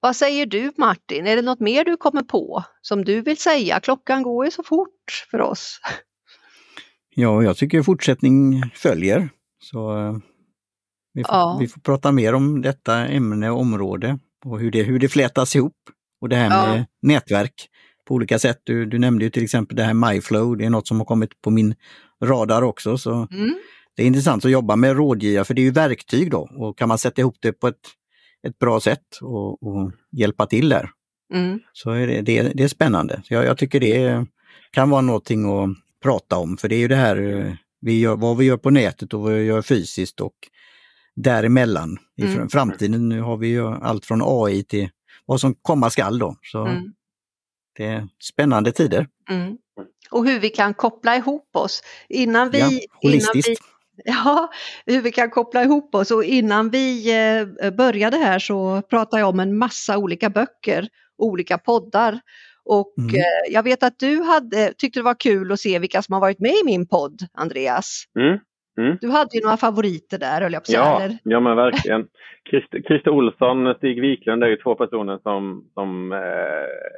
vad 0.00 0.16
säger 0.16 0.46
du 0.46 0.72
Martin? 0.76 1.26
Är 1.26 1.36
det 1.36 1.42
något 1.42 1.60
mer 1.60 1.84
du 1.84 1.96
kommer 1.96 2.22
på 2.22 2.64
som 2.80 3.04
du 3.04 3.20
vill 3.20 3.36
säga? 3.36 3.80
Klockan 3.80 4.22
går 4.22 4.44
ju 4.44 4.50
så 4.50 4.62
fort 4.62 5.26
för 5.30 5.40
oss. 5.40 5.80
Ja, 7.14 7.42
jag 7.42 7.56
tycker 7.56 7.82
fortsättning 7.82 8.62
följer. 8.74 9.28
Så 9.58 9.98
eh, 9.98 10.16
vi 11.14 11.24
får, 11.24 11.34
ja. 11.34 11.56
vi 11.60 11.68
får 11.68 11.80
prata 11.80 12.12
mer 12.12 12.34
om 12.34 12.62
detta 12.62 13.06
ämne 13.06 13.50
och 13.50 13.60
område 13.60 14.18
och 14.44 14.60
hur 14.60 14.70
det, 14.70 14.82
hur 14.82 14.98
det 14.98 15.08
flätas 15.08 15.56
ihop. 15.56 15.76
Och 16.20 16.28
det 16.28 16.36
här 16.36 16.48
med 16.48 16.80
ja. 16.80 16.84
nätverk 17.02 17.68
på 18.08 18.14
olika 18.14 18.38
sätt. 18.38 18.60
Du, 18.64 18.86
du 18.86 18.98
nämnde 18.98 19.24
ju 19.24 19.30
till 19.30 19.44
exempel 19.44 19.76
det 19.76 19.82
här 19.82 19.94
MyFlow, 19.94 20.56
det 20.56 20.64
är 20.64 20.70
något 20.70 20.88
som 20.88 20.98
har 20.98 21.04
kommit 21.04 21.40
på 21.40 21.50
min 21.50 21.74
radar 22.22 22.62
också. 22.62 22.98
Så 22.98 23.12
mm. 23.12 23.54
Det 23.96 24.02
är 24.02 24.06
intressant 24.06 24.44
att 24.44 24.50
jobba 24.50 24.76
med 24.76 24.96
rådgivare 24.96 25.44
för 25.44 25.54
det 25.54 25.60
är 25.60 25.64
ju 25.64 25.70
verktyg 25.70 26.30
då 26.30 26.48
och 26.56 26.78
kan 26.78 26.88
man 26.88 26.98
sätta 26.98 27.20
ihop 27.20 27.36
det 27.40 27.52
på 27.52 27.68
ett 27.68 27.80
ett 28.46 28.58
bra 28.58 28.80
sätt 28.80 29.18
och, 29.20 29.62
och 29.62 29.92
hjälpa 30.12 30.46
till 30.46 30.68
där. 30.68 30.90
Mm. 31.34 31.60
Så 31.72 31.90
är 31.90 32.06
det, 32.06 32.20
det, 32.20 32.42
det, 32.42 32.64
är 32.64 32.68
spännande. 32.68 33.22
Jag, 33.28 33.44
jag, 33.44 33.58
tycker 33.58 33.80
det 33.80 34.26
kan 34.70 34.90
vara 34.90 35.00
någonting 35.00 35.44
att 35.44 35.70
prata 36.02 36.36
om 36.36 36.56
för 36.56 36.68
det 36.68 36.76
är 36.76 36.78
ju 36.78 36.88
det 36.88 36.96
här 36.96 37.16
eh, 37.16 37.54
vi 37.80 38.00
gör, 38.00 38.16
vad 38.16 38.36
vi 38.36 38.44
gör 38.44 38.56
på 38.56 38.70
nätet 38.70 39.14
och 39.14 39.20
vad 39.20 39.32
vi 39.32 39.44
gör 39.44 39.62
fysiskt 39.62 40.20
och 40.20 40.34
däremellan. 41.16 41.88
Mm. 41.88 41.98
I 42.16 42.22
framtiden, 42.22 42.48
framtiden 42.48 43.08
nu 43.08 43.20
har 43.20 43.36
vi 43.36 43.48
ju 43.48 43.66
allt 43.66 44.06
från 44.06 44.20
AI 44.24 44.64
till 44.64 44.90
vad 45.26 45.40
som 45.40 45.54
komma 45.54 45.90
skall 45.90 46.18
då. 46.18 46.36
Så 46.42 46.66
mm. 46.66 46.92
Det 47.76 47.84
är 47.84 48.08
spännande 48.22 48.72
tider. 48.72 49.08
Mm. 49.30 49.56
Och 50.10 50.26
hur 50.26 50.40
vi 50.40 50.48
kan 50.48 50.74
koppla 50.74 51.16
ihop 51.16 51.56
oss. 51.56 51.82
Innan 52.08 52.50
vi, 52.50 52.58
ja, 52.58 52.68
holistiskt. 53.02 53.48
Innan 53.48 53.58
vi, 53.96 54.02
ja, 54.04 54.50
hur 54.86 55.00
vi 55.00 55.12
kan 55.12 55.30
koppla 55.30 55.62
ihop 55.62 55.94
oss 55.94 56.10
och 56.10 56.24
innan 56.24 56.70
vi 56.70 57.12
eh, 57.60 57.70
började 57.70 58.16
här 58.16 58.38
så 58.38 58.82
pratade 58.82 59.20
jag 59.20 59.28
om 59.28 59.40
en 59.40 59.58
massa 59.58 59.98
olika 59.98 60.30
böcker, 60.30 60.88
olika 61.18 61.58
poddar. 61.58 62.20
Och 62.64 62.94
mm. 62.98 63.14
eh, 63.14 63.52
jag 63.52 63.62
vet 63.62 63.82
att 63.82 63.98
du 63.98 64.22
hade, 64.22 64.72
tyckte 64.78 64.98
det 65.00 65.04
var 65.04 65.20
kul 65.20 65.52
att 65.52 65.60
se 65.60 65.78
vilka 65.78 66.02
som 66.02 66.12
har 66.12 66.20
varit 66.20 66.40
med 66.40 66.54
i 66.54 66.64
min 66.64 66.86
podd, 66.86 67.26
Andreas. 67.34 68.04
Mm. 68.18 68.38
Mm. 68.78 68.98
Du 69.00 69.10
hade 69.10 69.36
ju 69.36 69.40
några 69.44 69.56
favoriter 69.56 70.18
där, 70.18 70.40
höll 70.40 70.52
jag 70.52 70.64
på 70.64 70.72
ja, 70.72 71.00
eller? 71.02 71.18
ja, 71.22 71.40
men 71.40 71.56
verkligen. 71.56 72.08
Christer 72.86 73.08
Olsson, 73.08 73.74
Stig 73.74 74.00
Wiklund 74.00 74.44
är 74.44 74.48
ju 74.48 74.56
två 74.56 74.74
personer 74.74 75.18
som, 75.22 75.64
som 75.74 76.12
eh, 76.12 76.18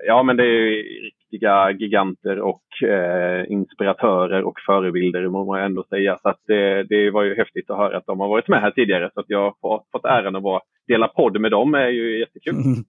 ja 0.07 0.23
men 0.23 0.37
det 0.37 0.45
är 0.45 0.83
riktiga 1.03 1.71
giganter 1.71 2.41
och 2.41 2.83
eh, 2.83 3.53
inspiratörer 3.53 4.43
och 4.43 4.61
förebilder 4.67 5.29
må 5.29 5.45
man 5.45 5.61
ändå 5.61 5.85
säga. 5.89 6.19
Så 6.23 6.29
att 6.29 6.41
det, 6.47 6.83
det 6.83 7.11
var 7.11 7.23
ju 7.23 7.37
häftigt 7.37 7.71
att 7.71 7.79
höra 7.79 7.97
att 7.97 8.07
de 8.07 8.21
har 8.21 8.29
varit 8.29 8.49
med 8.49 8.61
här 8.61 8.71
tidigare 8.71 9.11
så 9.15 9.21
att 9.21 9.27
jag 9.29 9.55
har 9.63 9.83
fått 9.93 10.05
äran 10.05 10.37
att 10.37 10.43
vara, 10.43 10.61
dela 10.89 11.09
podd 11.09 11.41
med 11.41 11.51
dem 11.51 11.75
är 11.75 11.89
ju 11.89 12.19
jättekul. 12.19 12.55
Mm. 12.55 12.85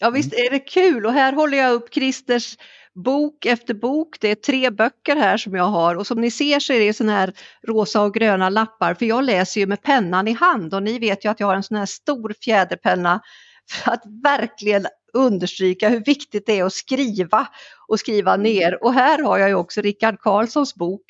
Ja 0.00 0.10
visst 0.10 0.34
är 0.34 0.50
det 0.50 0.58
kul 0.58 1.06
och 1.06 1.12
här 1.12 1.32
håller 1.32 1.58
jag 1.58 1.74
upp 1.74 1.94
Christers 1.94 2.56
bok 2.94 3.46
efter 3.46 3.74
bok. 3.74 4.16
Det 4.20 4.28
är 4.28 4.34
tre 4.34 4.70
böcker 4.70 5.16
här 5.16 5.36
som 5.36 5.54
jag 5.54 5.64
har 5.64 5.96
och 5.96 6.06
som 6.06 6.20
ni 6.20 6.30
ser 6.30 6.60
så 6.60 6.72
är 6.72 6.80
det 6.80 6.92
sådana 6.92 7.12
här 7.12 7.32
rosa 7.66 8.02
och 8.02 8.14
gröna 8.14 8.48
lappar 8.48 8.94
för 8.94 9.06
jag 9.06 9.24
läser 9.24 9.60
ju 9.60 9.66
med 9.66 9.82
pennan 9.82 10.28
i 10.28 10.32
hand 10.32 10.74
och 10.74 10.82
ni 10.82 10.98
vet 10.98 11.24
ju 11.24 11.28
att 11.28 11.40
jag 11.40 11.46
har 11.46 11.56
en 11.56 11.62
sån 11.62 11.76
här 11.76 11.86
stor 11.86 12.34
fjäderpenna 12.40 13.20
för 13.70 13.92
att 13.92 14.02
verkligen 14.22 14.86
understryka 15.12 15.88
hur 15.88 16.04
viktigt 16.04 16.46
det 16.46 16.58
är 16.58 16.64
att 16.64 16.72
skriva 16.72 17.48
och 17.88 18.00
skriva 18.00 18.36
ner. 18.36 18.84
Och 18.84 18.94
här 18.94 19.22
har 19.22 19.38
jag 19.38 19.48
ju 19.48 19.54
också 19.54 19.80
Rickard 19.80 20.20
Karlssons 20.20 20.74
bok 20.74 21.04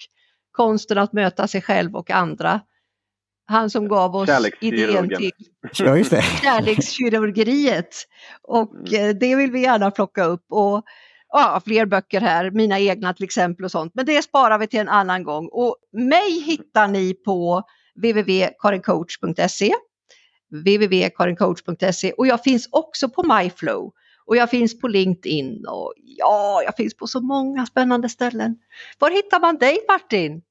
Konsten 0.53 0.99
att 0.99 1.13
möta 1.13 1.49
sig 1.49 1.63
själv 1.63 1.97
och 1.97 2.11
andra. 2.11 2.61
Han 3.47 3.71
som 3.71 3.89
gav 3.89 4.17
oss 4.17 4.31
idén 4.61 5.09
till 5.09 5.33
kärlekskirurgeriet. 6.43 7.97
Och 8.43 8.75
mm. 8.75 9.09
Eh, 9.09 9.17
det 9.17 9.37
vill 9.37 9.51
vi 9.51 9.63
gärna 9.63 9.91
plocka 9.91 10.25
upp. 10.25 10.45
Och 10.49 10.85
ja, 11.39 11.61
fler 11.65 11.87
böcker 11.87 12.21
här, 12.21 12.51
mina 12.51 12.81
egna 12.81 13.15
till 13.15 13.25
exempel 13.25 13.65
och 13.65 13.71
sånt. 13.71 13.93
Men 13.95 14.07
det 14.07 14.23
sparar 14.23 14.59
vi 14.59 14.67
till 14.67 14.81
en 14.81 14.89
annan 14.89 15.25
gång. 15.25 15.49
Och 15.53 15.77
mig 15.93 16.41
hittar 16.47 16.89
ni 16.89 17.15
på 17.15 17.63
www.karincoach.se 17.95 19.73
www.karincoach.se 20.51 22.13
och 22.13 22.27
jag 22.27 22.43
finns 22.43 22.69
också 22.71 23.09
på 23.09 23.23
MyFlow 23.23 23.93
och 24.27 24.37
jag 24.37 24.51
finns 24.51 24.81
på 24.81 24.89
LinkedIn 24.89 25.67
och 25.67 25.93
ja, 25.97 26.63
jag 26.65 26.77
finns 26.77 26.97
på 26.97 27.07
så 27.07 27.21
många 27.21 27.67
spännande 27.67 28.09
ställen. 28.09 28.57
Var 28.99 29.11
hittar 29.11 29.41
man 29.41 29.59
dig 29.59 29.79
Martin? 29.89 30.43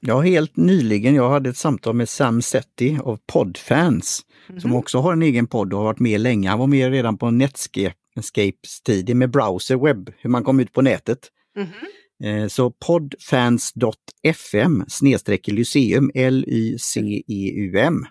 Ja, 0.00 0.20
helt 0.20 0.56
nyligen, 0.56 1.14
jag 1.14 1.30
hade 1.30 1.50
ett 1.50 1.56
samtal 1.56 1.94
med 1.94 2.08
Sam 2.08 2.42
Setti 2.42 2.98
av 3.04 3.18
Podfans 3.26 4.24
mm 4.48 4.58
-hmm. 4.58 4.62
som 4.62 4.74
också 4.74 4.98
har 4.98 5.12
en 5.12 5.22
egen 5.22 5.46
podd 5.46 5.72
och 5.72 5.78
har 5.78 5.84
varit 5.84 5.98
med 5.98 6.20
länge. 6.20 6.48
Han 6.48 6.58
var 6.58 6.66
med 6.66 6.90
redan 6.90 7.18
på 7.18 7.30
Netscape 7.30 7.94
Escapes 8.18 8.82
tid 8.82 9.16
med 9.16 9.30
browser 9.30 9.76
webb, 9.76 10.12
hur 10.18 10.30
man 10.30 10.44
kom 10.44 10.60
ut 10.60 10.72
på 10.72 10.82
nätet. 10.82 11.18
Mm 11.56 11.68
-hmm. 11.68 12.48
Så 12.48 12.70
podfans.fm 12.70 13.64
snedstreck 14.88 15.48
lyceum, 15.48 16.10
L-Y-C-E-U-M. 16.14 18.06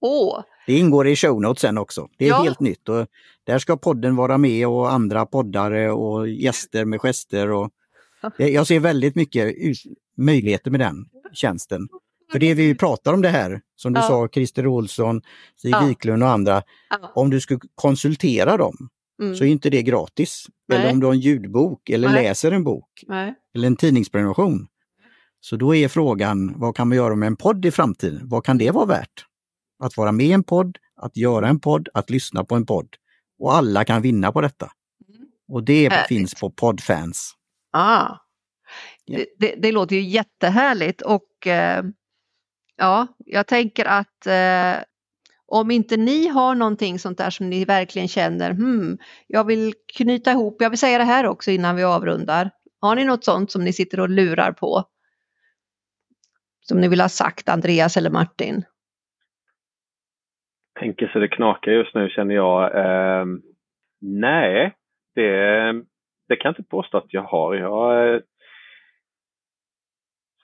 Åh! 0.00 0.42
Det 0.66 0.78
ingår 0.78 1.08
i 1.08 1.16
show 1.16 1.40
notes 1.40 1.60
sen 1.60 1.78
också. 1.78 2.08
Det 2.18 2.24
är 2.24 2.28
ja. 2.28 2.42
helt 2.42 2.60
nytt 2.60 2.88
och 2.88 3.06
där 3.44 3.58
ska 3.58 3.76
podden 3.76 4.16
vara 4.16 4.38
med 4.38 4.66
och 4.66 4.92
andra 4.92 5.26
poddare 5.26 5.90
och 5.90 6.28
gäster 6.28 6.84
med 6.84 7.00
gester. 7.00 7.50
Och 7.50 7.70
jag 8.36 8.66
ser 8.66 8.80
väldigt 8.80 9.14
mycket 9.14 9.54
möjligheter 10.16 10.70
med 10.70 10.80
den 10.80 11.04
tjänsten. 11.32 11.88
För 12.32 12.38
det 12.38 12.54
vi 12.54 12.74
pratar 12.74 13.12
om 13.12 13.22
det 13.22 13.28
här, 13.28 13.60
som 13.76 13.92
du 13.92 14.00
ja. 14.00 14.06
sa, 14.06 14.28
Christer 14.28 14.66
Olsson, 14.66 15.22
Stig 15.58 15.72
ja. 15.72 15.86
Wiklund 15.86 16.22
och 16.22 16.28
andra. 16.28 16.62
Ja. 16.90 17.12
Om 17.14 17.30
du 17.30 17.40
skulle 17.40 17.60
konsultera 17.74 18.56
dem 18.56 18.88
mm. 19.22 19.36
så 19.36 19.44
är 19.44 19.48
inte 19.48 19.70
det 19.70 19.82
gratis. 19.82 20.46
Nej. 20.68 20.78
Eller 20.78 20.92
om 20.92 21.00
du 21.00 21.06
har 21.06 21.12
en 21.12 21.20
ljudbok 21.20 21.90
eller 21.90 22.08
Nej. 22.08 22.22
läser 22.22 22.52
en 22.52 22.64
bok 22.64 23.04
Nej. 23.08 23.34
eller 23.54 23.66
en 23.66 23.76
tidningsprenumeration. 23.76 24.68
Så 25.40 25.56
då 25.56 25.74
är 25.74 25.88
frågan, 25.88 26.54
vad 26.56 26.76
kan 26.76 26.90
vi 26.90 26.96
göra 26.96 27.14
med 27.14 27.26
en 27.26 27.36
podd 27.36 27.66
i 27.66 27.70
framtiden? 27.70 28.28
Vad 28.28 28.44
kan 28.44 28.58
det 28.58 28.70
vara 28.70 28.86
värt? 28.86 29.26
Att 29.84 29.96
vara 29.96 30.12
med 30.12 30.26
i 30.26 30.32
en 30.32 30.44
podd, 30.44 30.78
att 30.96 31.16
göra 31.16 31.48
en 31.48 31.60
podd, 31.60 31.88
att 31.94 32.10
lyssna 32.10 32.44
på 32.44 32.54
en 32.54 32.66
podd. 32.66 32.88
Och 33.38 33.54
alla 33.54 33.84
kan 33.84 34.02
vinna 34.02 34.32
på 34.32 34.40
detta. 34.40 34.70
Mm. 35.08 35.26
Och 35.48 35.64
det 35.64 35.88
Härligt. 35.88 36.08
finns 36.08 36.34
på 36.34 36.50
Podfans. 36.50 37.34
Ah. 37.72 38.18
Ja. 39.04 39.16
Det, 39.16 39.26
det, 39.38 39.54
det, 39.62 39.72
låter 39.72 39.96
ju 39.96 40.02
jättehärligt 40.02 41.02
och 41.02 41.46
eh, 41.46 41.84
ja, 42.76 43.06
jag 43.18 43.46
tänker 43.46 43.84
att 43.84 44.26
eh, 44.26 44.84
om 45.52 45.70
inte 45.70 45.96
ni 45.96 46.28
har 46.28 46.54
någonting 46.54 46.98
sånt 46.98 47.18
där 47.18 47.30
som 47.30 47.50
ni 47.50 47.64
verkligen 47.64 48.08
känner, 48.08 48.50
hmm, 48.50 48.98
jag 49.26 49.46
vill 49.46 49.72
knyta 49.96 50.30
ihop, 50.30 50.56
jag 50.60 50.70
vill 50.70 50.78
säga 50.78 50.98
det 50.98 51.04
här 51.04 51.26
också 51.26 51.50
innan 51.50 51.76
vi 51.76 51.84
avrundar. 51.84 52.50
Har 52.80 52.96
ni 52.96 53.04
något 53.04 53.24
sånt 53.24 53.50
som 53.50 53.64
ni 53.64 53.72
sitter 53.72 54.00
och 54.00 54.08
lurar 54.08 54.52
på? 54.52 54.84
Som 56.60 56.80
ni 56.80 56.88
vill 56.88 57.00
ha 57.00 57.08
sagt, 57.08 57.48
Andreas 57.48 57.96
eller 57.96 58.10
Martin? 58.10 58.64
Tänker 60.80 61.08
så 61.08 61.18
det 61.18 61.28
knakar 61.28 61.72
just 61.72 61.94
nu 61.94 62.08
känner 62.08 62.34
jag. 62.34 62.76
Eh, 62.76 63.26
nej, 64.00 64.74
det, 65.14 65.72
det 66.28 66.36
kan 66.36 66.48
jag 66.48 66.50
inte 66.50 66.70
påstå 66.70 66.98
att 66.98 67.12
jag 67.12 67.22
har. 67.22 67.54
Jag 67.54 68.22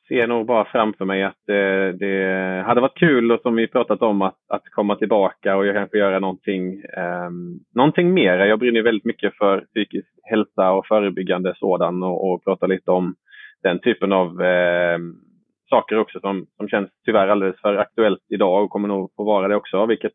ser 0.09 0.27
nog 0.27 0.47
bara 0.47 0.65
framför 0.65 1.05
mig 1.05 1.23
att 1.23 1.43
det, 1.47 1.93
det, 1.93 2.63
hade 2.67 2.81
varit 2.81 2.99
kul 2.99 3.33
och 3.33 3.41
som 3.41 3.57
vi 3.57 3.69
pratat 3.69 4.03
om 4.03 4.23
att, 4.23 4.37
att 4.49 4.65
komma 4.65 4.97
tillbaka 4.97 5.57
och 5.57 5.75
kanske 5.75 5.99
göra 5.99 6.19
någonting, 6.19 6.83
eh, 6.97 7.31
någonting 7.75 8.15
mer. 8.15 8.39
Jag 8.39 8.59
brinner 8.59 8.83
väldigt 8.83 9.05
mycket 9.05 9.37
för 9.37 9.61
psykisk 9.61 10.09
hälsa 10.23 10.71
och 10.71 10.87
förebyggande 10.87 11.55
sådan 11.57 12.03
och, 12.03 12.31
och 12.31 12.45
prata 12.45 12.67
lite 12.67 12.91
om 12.91 13.15
den 13.63 13.79
typen 13.79 14.13
av 14.13 14.43
eh, 14.43 14.99
saker 15.71 15.99
också 15.99 16.21
som, 16.21 16.47
som 16.57 16.69
känns 16.69 16.91
tyvärr 17.05 17.29
alldeles 17.29 17.61
för 17.61 17.77
aktuellt 17.77 18.23
idag 18.29 18.65
och 18.65 18.71
kommer 18.71 18.89
nog 18.89 19.13
få 19.17 19.25
vara 19.25 19.49
det 19.49 19.57
också, 19.57 19.87
vilket 19.87 20.13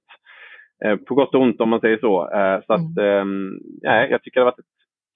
eh, 0.86 0.95
på 0.95 1.15
gott 1.15 1.36
och 1.36 1.41
ont 1.41 1.62
om 1.62 1.69
man 1.69 1.79
säger 1.79 1.97
så. 1.97 2.32
Eh, 2.32 2.62
så 2.67 2.73
att, 2.73 2.97
eh, 2.97 3.25
jag 4.12 4.23
tycker 4.23 4.39
det 4.39 4.45
har 4.45 4.51
varit 4.51 4.60
ett 4.60 4.65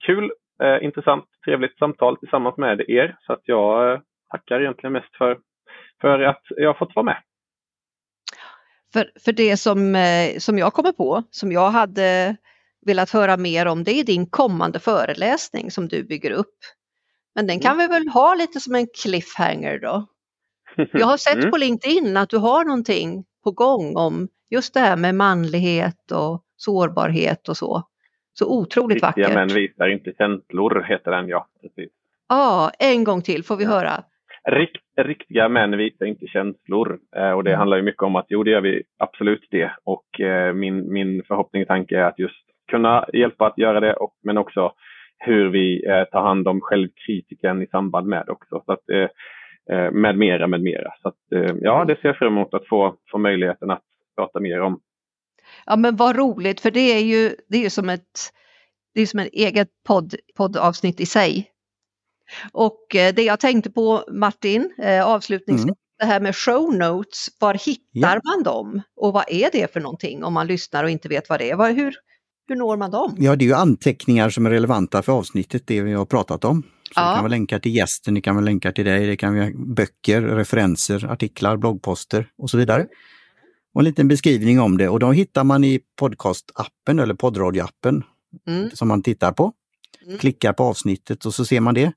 kul, 0.06 0.30
eh, 0.62 0.84
intressant, 0.84 1.24
trevligt 1.44 1.78
samtal 1.78 2.16
tillsammans 2.16 2.56
med 2.56 2.84
er. 2.88 3.16
Så 3.20 3.32
att 3.32 3.42
jag 3.44 3.92
eh, 3.92 3.98
tackar 4.30 4.60
egentligen 4.60 4.92
mest 4.92 5.16
för, 5.16 5.38
för 6.00 6.20
att 6.20 6.42
jag 6.48 6.68
har 6.68 6.74
fått 6.74 6.94
vara 6.94 7.04
med. 7.04 7.22
För, 8.92 9.10
för 9.24 9.32
det 9.32 9.56
som, 9.56 9.94
eh, 9.94 10.38
som 10.38 10.58
jag 10.58 10.72
kommer 10.72 10.92
på, 10.92 11.22
som 11.30 11.52
jag 11.52 11.70
hade 11.70 12.36
velat 12.86 13.10
höra 13.10 13.36
mer 13.36 13.66
om, 13.66 13.84
det 13.84 13.92
är 13.92 14.04
din 14.04 14.26
kommande 14.26 14.78
föreläsning 14.78 15.70
som 15.70 15.88
du 15.88 16.04
bygger 16.04 16.30
upp. 16.30 16.56
Men 17.34 17.46
den 17.46 17.60
kan 17.60 17.74
mm. 17.74 17.78
vi 17.78 17.94
väl 17.94 18.08
ha 18.08 18.34
lite 18.34 18.60
som 18.60 18.74
en 18.74 18.86
cliffhanger 19.02 19.78
då? 19.78 20.06
Jag 20.92 21.06
har 21.06 21.16
sett 21.16 21.34
mm. 21.38 21.50
på 21.50 21.56
LinkedIn 21.56 22.16
att 22.16 22.30
du 22.30 22.38
har 22.38 22.64
någonting 22.64 23.24
på 23.44 23.50
gång 23.50 23.96
om 23.96 24.28
just 24.50 24.74
det 24.74 24.80
här 24.80 24.96
med 24.96 25.14
manlighet 25.14 26.12
och 26.12 26.44
sårbarhet 26.56 27.48
och 27.48 27.56
så. 27.56 27.82
Så 28.32 28.58
otroligt 28.58 29.02
vackert. 29.02 29.18
Riktiga 29.18 29.38
män 29.38 29.54
visar 29.54 29.88
inte 29.88 30.12
känslor 30.18 30.82
heter 30.82 31.10
den 31.10 31.28
ja. 31.28 31.48
Precis. 31.60 31.92
Ja, 32.28 32.70
en 32.78 33.04
gång 33.04 33.22
till 33.22 33.44
får 33.44 33.56
vi 33.56 33.64
höra. 33.64 34.04
Rikt, 34.50 34.82
riktiga 34.96 35.48
män 35.48 35.76
visar 35.76 36.06
inte 36.06 36.26
känslor 36.26 36.98
eh, 37.16 37.30
och 37.30 37.44
det 37.44 37.50
mm. 37.50 37.58
handlar 37.58 37.76
ju 37.76 37.82
mycket 37.82 38.02
om 38.02 38.16
att 38.16 38.26
jo, 38.28 38.42
det 38.42 38.50
gör 38.50 38.60
vi 38.60 38.82
absolut 38.98 39.48
det. 39.50 39.72
Och 39.84 40.20
eh, 40.20 40.54
min, 40.54 40.92
min 40.92 41.22
förhoppning 41.22 41.62
och 41.62 41.68
tanke 41.68 41.98
är 41.98 42.02
att 42.02 42.18
just 42.18 42.44
kunna 42.70 43.04
hjälpa 43.12 43.46
att 43.46 43.58
göra 43.58 43.80
det, 43.80 43.94
och, 43.94 44.14
men 44.22 44.38
också 44.38 44.72
hur 45.18 45.48
vi 45.48 45.86
eh, 45.86 46.04
tar 46.04 46.22
hand 46.22 46.48
om 46.48 46.60
självkritiken 46.60 47.62
i 47.62 47.66
samband 47.66 48.06
med 48.06 48.28
också. 48.28 48.62
Så 48.66 48.72
att, 48.72 48.88
eh, 48.90 49.08
eh 49.76 49.90
med 49.90 50.18
mera, 50.18 50.46
med 50.46 50.62
mera. 50.62 50.92
Så 51.02 51.08
att, 51.08 51.32
eh, 51.34 51.56
ja, 51.60 51.84
det 51.84 51.96
ser 51.96 52.08
jag 52.08 52.16
fram 52.16 52.32
emot 52.32 52.54
att 52.54 52.68
få, 52.68 52.96
få 53.10 53.18
möjligheten 53.18 53.70
att 53.70 53.82
prata 54.16 54.40
mer 54.40 54.60
om. 54.60 54.80
Ja 55.66 55.76
men 55.76 55.96
vad 55.96 56.16
roligt 56.16 56.60
för 56.60 56.70
det 56.70 56.92
är 56.92 57.04
ju, 57.04 57.36
det 57.48 57.58
är 57.58 57.62
ju 57.62 57.70
som 57.70 57.88
ett 57.88 58.32
det 58.94 59.00
är 59.02 59.06
som 59.06 59.20
ett 59.20 59.32
eget 59.32 59.68
podd, 59.88 60.14
poddavsnitt 60.36 61.00
i 61.00 61.06
sig. 61.06 61.50
Och 62.52 62.96
eh, 62.96 63.14
det 63.14 63.22
jag 63.22 63.40
tänkte 63.40 63.70
på 63.70 64.04
Martin, 64.12 64.70
eh, 64.78 65.06
avslutningsvis, 65.06 65.64
mm. 65.64 65.76
det 65.98 66.04
här 66.04 66.20
med 66.20 66.36
show 66.36 66.74
notes, 66.74 67.28
var 67.38 67.54
hittar 67.54 67.80
ja. 67.92 68.20
man 68.24 68.42
dem? 68.42 68.82
Och 68.96 69.12
vad 69.12 69.24
är 69.28 69.50
det 69.52 69.72
för 69.72 69.80
någonting 69.80 70.24
om 70.24 70.32
man 70.32 70.46
lyssnar 70.46 70.84
och 70.84 70.90
inte 70.90 71.08
vet 71.08 71.28
vad 71.28 71.38
det 71.40 71.50
är? 71.50 71.72
Hur, 71.72 71.94
hur 72.48 72.56
når 72.56 72.76
man 72.76 72.90
dem? 72.90 73.16
Ja, 73.18 73.36
det 73.36 73.44
är 73.44 73.46
ju 73.46 73.54
anteckningar 73.54 74.30
som 74.30 74.46
är 74.46 74.50
relevanta 74.50 75.02
för 75.02 75.12
avsnittet, 75.12 75.62
det 75.66 75.82
vi 75.82 75.92
har 75.92 76.04
pratat 76.04 76.44
om. 76.44 76.62
Så 76.62 77.00
ja. 77.00 77.14
Kan 77.14 77.18
vara 77.18 77.28
länkar 77.28 77.58
till 77.58 77.76
gästen, 77.76 78.14
det 78.14 78.20
kan 78.20 78.34
vara 78.34 78.44
länkar 78.44 78.72
till 78.72 78.84
dig, 78.84 79.06
det 79.06 79.16
kan 79.16 79.38
vara 79.38 79.50
böcker, 79.54 80.22
referenser, 80.22 81.10
artiklar, 81.10 81.56
bloggposter 81.56 82.28
och 82.38 82.50
så 82.50 82.58
vidare. 82.58 82.86
Och 83.74 83.80
en 83.80 83.84
liten 83.84 84.08
beskrivning 84.08 84.60
om 84.60 84.78
det 84.78 84.88
och 84.88 85.00
de 85.00 85.12
hittar 85.12 85.44
man 85.44 85.64
i 85.64 85.80
podcastappen 85.96 86.98
eller 86.98 87.14
poddradioappen 87.14 88.04
mm. 88.46 88.70
som 88.70 88.88
man 88.88 89.02
tittar 89.02 89.32
på. 89.32 89.52
mm. 90.06 90.18
klickar 90.18 90.52
på 90.52 90.64
avsnittet 90.64 91.24
och 91.24 91.34
så 91.34 91.44
ser 91.44 91.60
man 91.60 91.74
det. 91.74 91.92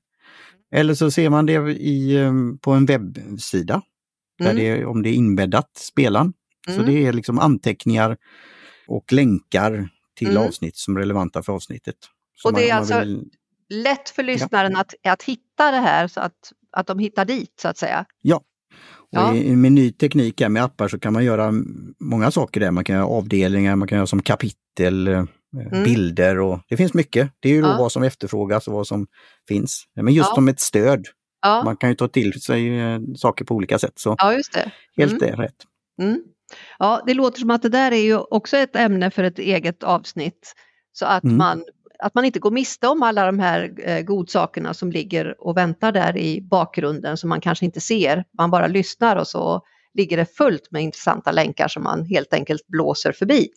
Eller 0.72 0.94
så 0.94 1.10
ser 1.10 1.30
man 1.30 1.46
det 1.46 1.72
i, 1.72 2.18
ehm, 2.18 2.58
på 2.58 2.72
en 2.72 2.86
webbsida. 2.86 3.82
Där 4.38 4.50
mm. 4.50 4.56
det, 4.56 4.84
om 4.84 5.02
det 5.02 5.08
är 5.08 5.14
inbäddat, 5.14 5.70
spelaren. 5.76 6.32
Så 6.66 6.72
mm. 6.72 6.86
det 6.86 7.06
är 7.06 7.12
liksom 7.12 7.38
anteckningar 7.38 8.16
och 8.88 9.12
länkar 9.12 9.88
till 10.16 10.30
mm. 10.30 10.42
avsnitt 10.42 10.76
som 10.76 10.96
är 10.96 11.00
relevanta 11.00 11.42
för 11.42 11.52
avsnittet. 11.52 11.96
Så 12.36 12.48
och 12.48 12.54
det 12.54 12.70
är 12.70 12.74
alltså 12.74 13.00
vill... 13.00 13.24
lätt 13.68 14.08
för 14.08 14.22
lyssnaren 14.22 14.72
ja. 14.72 14.80
att, 14.80 14.94
att 15.04 15.22
hitta 15.22 15.70
det 15.70 15.80
här 15.80 16.08
så 16.08 16.20
att, 16.20 16.52
att 16.70 16.86
de 16.86 16.98
hittar 16.98 17.24
dit 17.24 17.54
så 17.62 17.68
att 17.68 17.78
säga? 17.78 18.04
Ja. 18.22 18.40
ja. 19.10 19.32
Med 19.32 19.72
ny 19.72 19.92
teknik 19.92 20.48
med 20.48 20.64
appar 20.64 20.88
så 20.88 20.98
kan 20.98 21.12
man 21.12 21.24
göra 21.24 21.52
många 22.00 22.30
saker 22.30 22.60
där. 22.60 22.70
Man 22.70 22.84
kan 22.84 22.96
göra 22.96 23.06
avdelningar, 23.06 23.76
man 23.76 23.88
kan 23.88 23.96
göra 23.96 24.06
som 24.06 24.22
kapitel, 24.22 25.08
eh, 25.08 25.24
mm. 25.54 25.84
bilder 25.84 26.38
och 26.38 26.60
det 26.68 26.76
finns 26.76 26.94
mycket. 26.94 27.32
Det 27.40 27.48
är 27.48 27.52
ju 27.52 27.60
ja. 27.60 27.76
vad 27.78 27.92
som 27.92 28.02
efterfrågas 28.02 28.68
och 28.68 28.74
vad 28.74 28.86
som 28.86 29.06
finns. 29.48 29.84
Men 29.94 30.14
just 30.14 30.28
ja. 30.30 30.34
som 30.34 30.48
ett 30.48 30.60
stöd. 30.60 31.06
Ja. 31.42 31.62
Man 31.64 31.76
kan 31.76 31.88
ju 31.88 31.96
ta 31.96 32.08
till 32.08 32.42
sig 32.42 32.80
eh, 32.80 33.00
saker 33.16 33.44
på 33.44 33.54
olika 33.54 33.78
sätt. 33.78 33.92
Så 33.96 34.14
ja, 34.18 34.34
just 34.34 34.52
det. 34.52 34.70
Helt 34.96 35.22
mm. 35.22 35.36
rätt. 35.36 35.56
Mm. 36.02 36.22
Ja, 36.78 37.02
det 37.06 37.14
låter 37.14 37.40
som 37.40 37.50
att 37.50 37.62
det 37.62 37.68
där 37.68 37.92
är 37.92 38.02
ju 38.02 38.16
också 38.16 38.56
ett 38.56 38.76
ämne 38.76 39.10
för 39.10 39.24
ett 39.24 39.38
eget 39.38 39.82
avsnitt. 39.82 40.54
Så 40.92 41.06
att, 41.06 41.24
mm. 41.24 41.36
man, 41.36 41.64
att 41.98 42.14
man 42.14 42.24
inte 42.24 42.38
går 42.38 42.50
miste 42.50 42.88
om 42.88 43.02
alla 43.02 43.26
de 43.26 43.38
här 43.38 43.74
eh, 43.78 44.02
godsakerna 44.02 44.74
som 44.74 44.92
ligger 44.92 45.46
och 45.46 45.56
väntar 45.56 45.92
där 45.92 46.16
i 46.16 46.40
bakgrunden 46.40 47.16
som 47.16 47.28
man 47.28 47.40
kanske 47.40 47.64
inte 47.64 47.80
ser. 47.80 48.24
Man 48.38 48.50
bara 48.50 48.66
lyssnar 48.66 49.16
och 49.16 49.28
så 49.28 49.62
ligger 49.94 50.16
det 50.16 50.36
fullt 50.36 50.70
med 50.70 50.82
intressanta 50.82 51.32
länkar 51.32 51.68
som 51.68 51.82
man 51.82 52.04
helt 52.04 52.34
enkelt 52.34 52.66
blåser 52.66 53.12
förbi. 53.12 53.48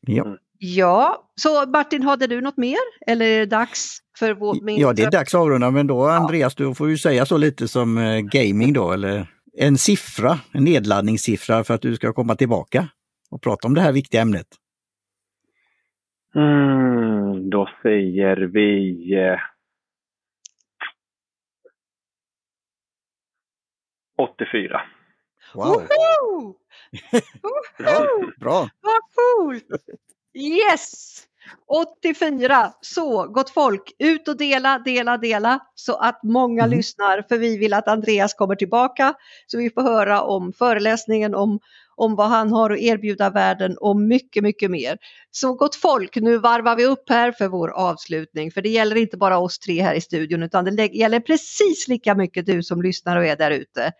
Ja. 0.00 0.36
Ja, 0.58 1.30
så 1.34 1.66
Martin, 1.66 2.02
hade 2.02 2.26
du 2.26 2.40
något 2.40 2.56
mer 2.56 2.78
eller 3.06 3.26
är 3.26 3.38
det 3.38 3.46
dags 3.46 3.98
för 4.18 4.34
vår... 4.34 4.64
Min... 4.64 4.80
Ja, 4.80 4.92
det 4.92 5.02
är 5.02 5.10
dags 5.10 5.34
att 5.34 5.40
avrunda, 5.40 5.70
men 5.70 5.86
då 5.86 6.06
Andreas, 6.06 6.54
du 6.54 6.74
får 6.74 6.88
ju 6.88 6.98
säga 6.98 7.26
så 7.26 7.36
lite 7.36 7.68
som 7.68 7.98
eh, 7.98 8.20
gaming 8.20 8.72
då, 8.72 8.92
eller 8.92 9.26
en 9.58 9.78
siffra, 9.78 10.38
en 10.52 10.64
nedladdningssiffra 10.64 11.64
för 11.64 11.74
att 11.74 11.82
du 11.82 11.96
ska 11.96 12.12
komma 12.12 12.36
tillbaka 12.36 12.88
och 13.30 13.42
prata 13.42 13.68
om 13.68 13.74
det 13.74 13.80
här 13.80 13.92
viktiga 13.92 14.20
ämnet. 14.20 14.46
Mm, 16.34 17.50
då 17.50 17.68
säger 17.82 18.36
vi 18.36 19.14
eh, 19.14 19.38
84. 24.18 24.80
Wow! 25.54 25.66
bra, 27.78 28.06
bra! 28.40 28.68
Vad 28.80 29.00
coolt! 29.14 29.66
Yes! 30.36 31.16
84! 31.66 32.72
Så 32.80 33.26
gott 33.26 33.50
folk, 33.50 33.92
ut 33.98 34.28
och 34.28 34.36
dela, 34.36 34.78
dela, 34.78 35.18
dela 35.18 35.60
så 35.74 35.96
att 35.96 36.22
många 36.22 36.64
mm. 36.64 36.76
lyssnar 36.76 37.22
för 37.28 37.38
vi 37.38 37.56
vill 37.56 37.74
att 37.74 37.88
Andreas 37.88 38.34
kommer 38.34 38.54
tillbaka 38.54 39.14
så 39.46 39.58
vi 39.58 39.70
får 39.70 39.82
höra 39.82 40.22
om 40.22 40.52
föreläsningen, 40.52 41.34
om, 41.34 41.60
om 41.94 42.16
vad 42.16 42.28
han 42.28 42.52
har 42.52 42.70
att 42.70 42.78
erbjuda 42.78 43.30
världen 43.30 43.76
och 43.80 43.96
mycket, 43.96 44.42
mycket 44.42 44.70
mer. 44.70 44.98
Så 45.30 45.54
gott 45.54 45.74
folk, 45.74 46.16
nu 46.16 46.38
varvar 46.38 46.76
vi 46.76 46.84
upp 46.84 47.08
här 47.08 47.32
för 47.32 47.48
vår 47.48 47.68
avslutning 47.68 48.50
för 48.50 48.62
det 48.62 48.68
gäller 48.68 48.96
inte 48.96 49.16
bara 49.16 49.38
oss 49.38 49.58
tre 49.58 49.82
här 49.82 49.94
i 49.94 50.00
studion 50.00 50.42
utan 50.42 50.64
det 50.76 50.94
gäller 50.94 51.20
precis 51.20 51.88
lika 51.88 52.14
mycket 52.14 52.46
du 52.46 52.62
som 52.62 52.82
lyssnar 52.82 53.16
och 53.16 53.26
är 53.26 53.36
där 53.36 53.50
ute. 53.50 53.92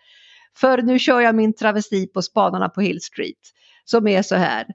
För 0.57 0.83
nu 0.83 0.99
kör 0.99 1.21
jag 1.21 1.35
min 1.35 1.55
travesti 1.55 2.07
på 2.07 2.23
Spanarna 2.23 2.69
på 2.69 2.81
Hill 2.81 3.01
Street 3.01 3.53
som 3.87 4.09
är 4.09 4.23
så 4.23 4.35
här. 4.35 4.67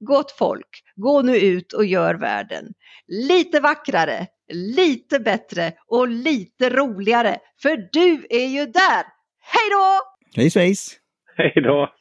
Gott 0.00 0.30
folk, 0.30 0.82
gå 0.96 1.22
nu 1.22 1.36
ut 1.36 1.72
och 1.72 1.84
gör 1.84 2.14
världen 2.14 2.64
lite 3.08 3.60
vackrare, 3.60 4.26
lite 4.52 5.20
bättre 5.20 5.72
och 5.86 6.08
lite 6.08 6.70
roligare. 6.70 7.38
För 7.62 7.88
du 7.92 8.26
är 8.30 8.46
ju 8.46 8.66
där! 8.66 9.04
Hej 9.40 9.70
då! 9.70 10.00
Hej 10.36 10.50
svejs! 10.50 10.96
Hej 11.36 11.52
då! 11.54 11.92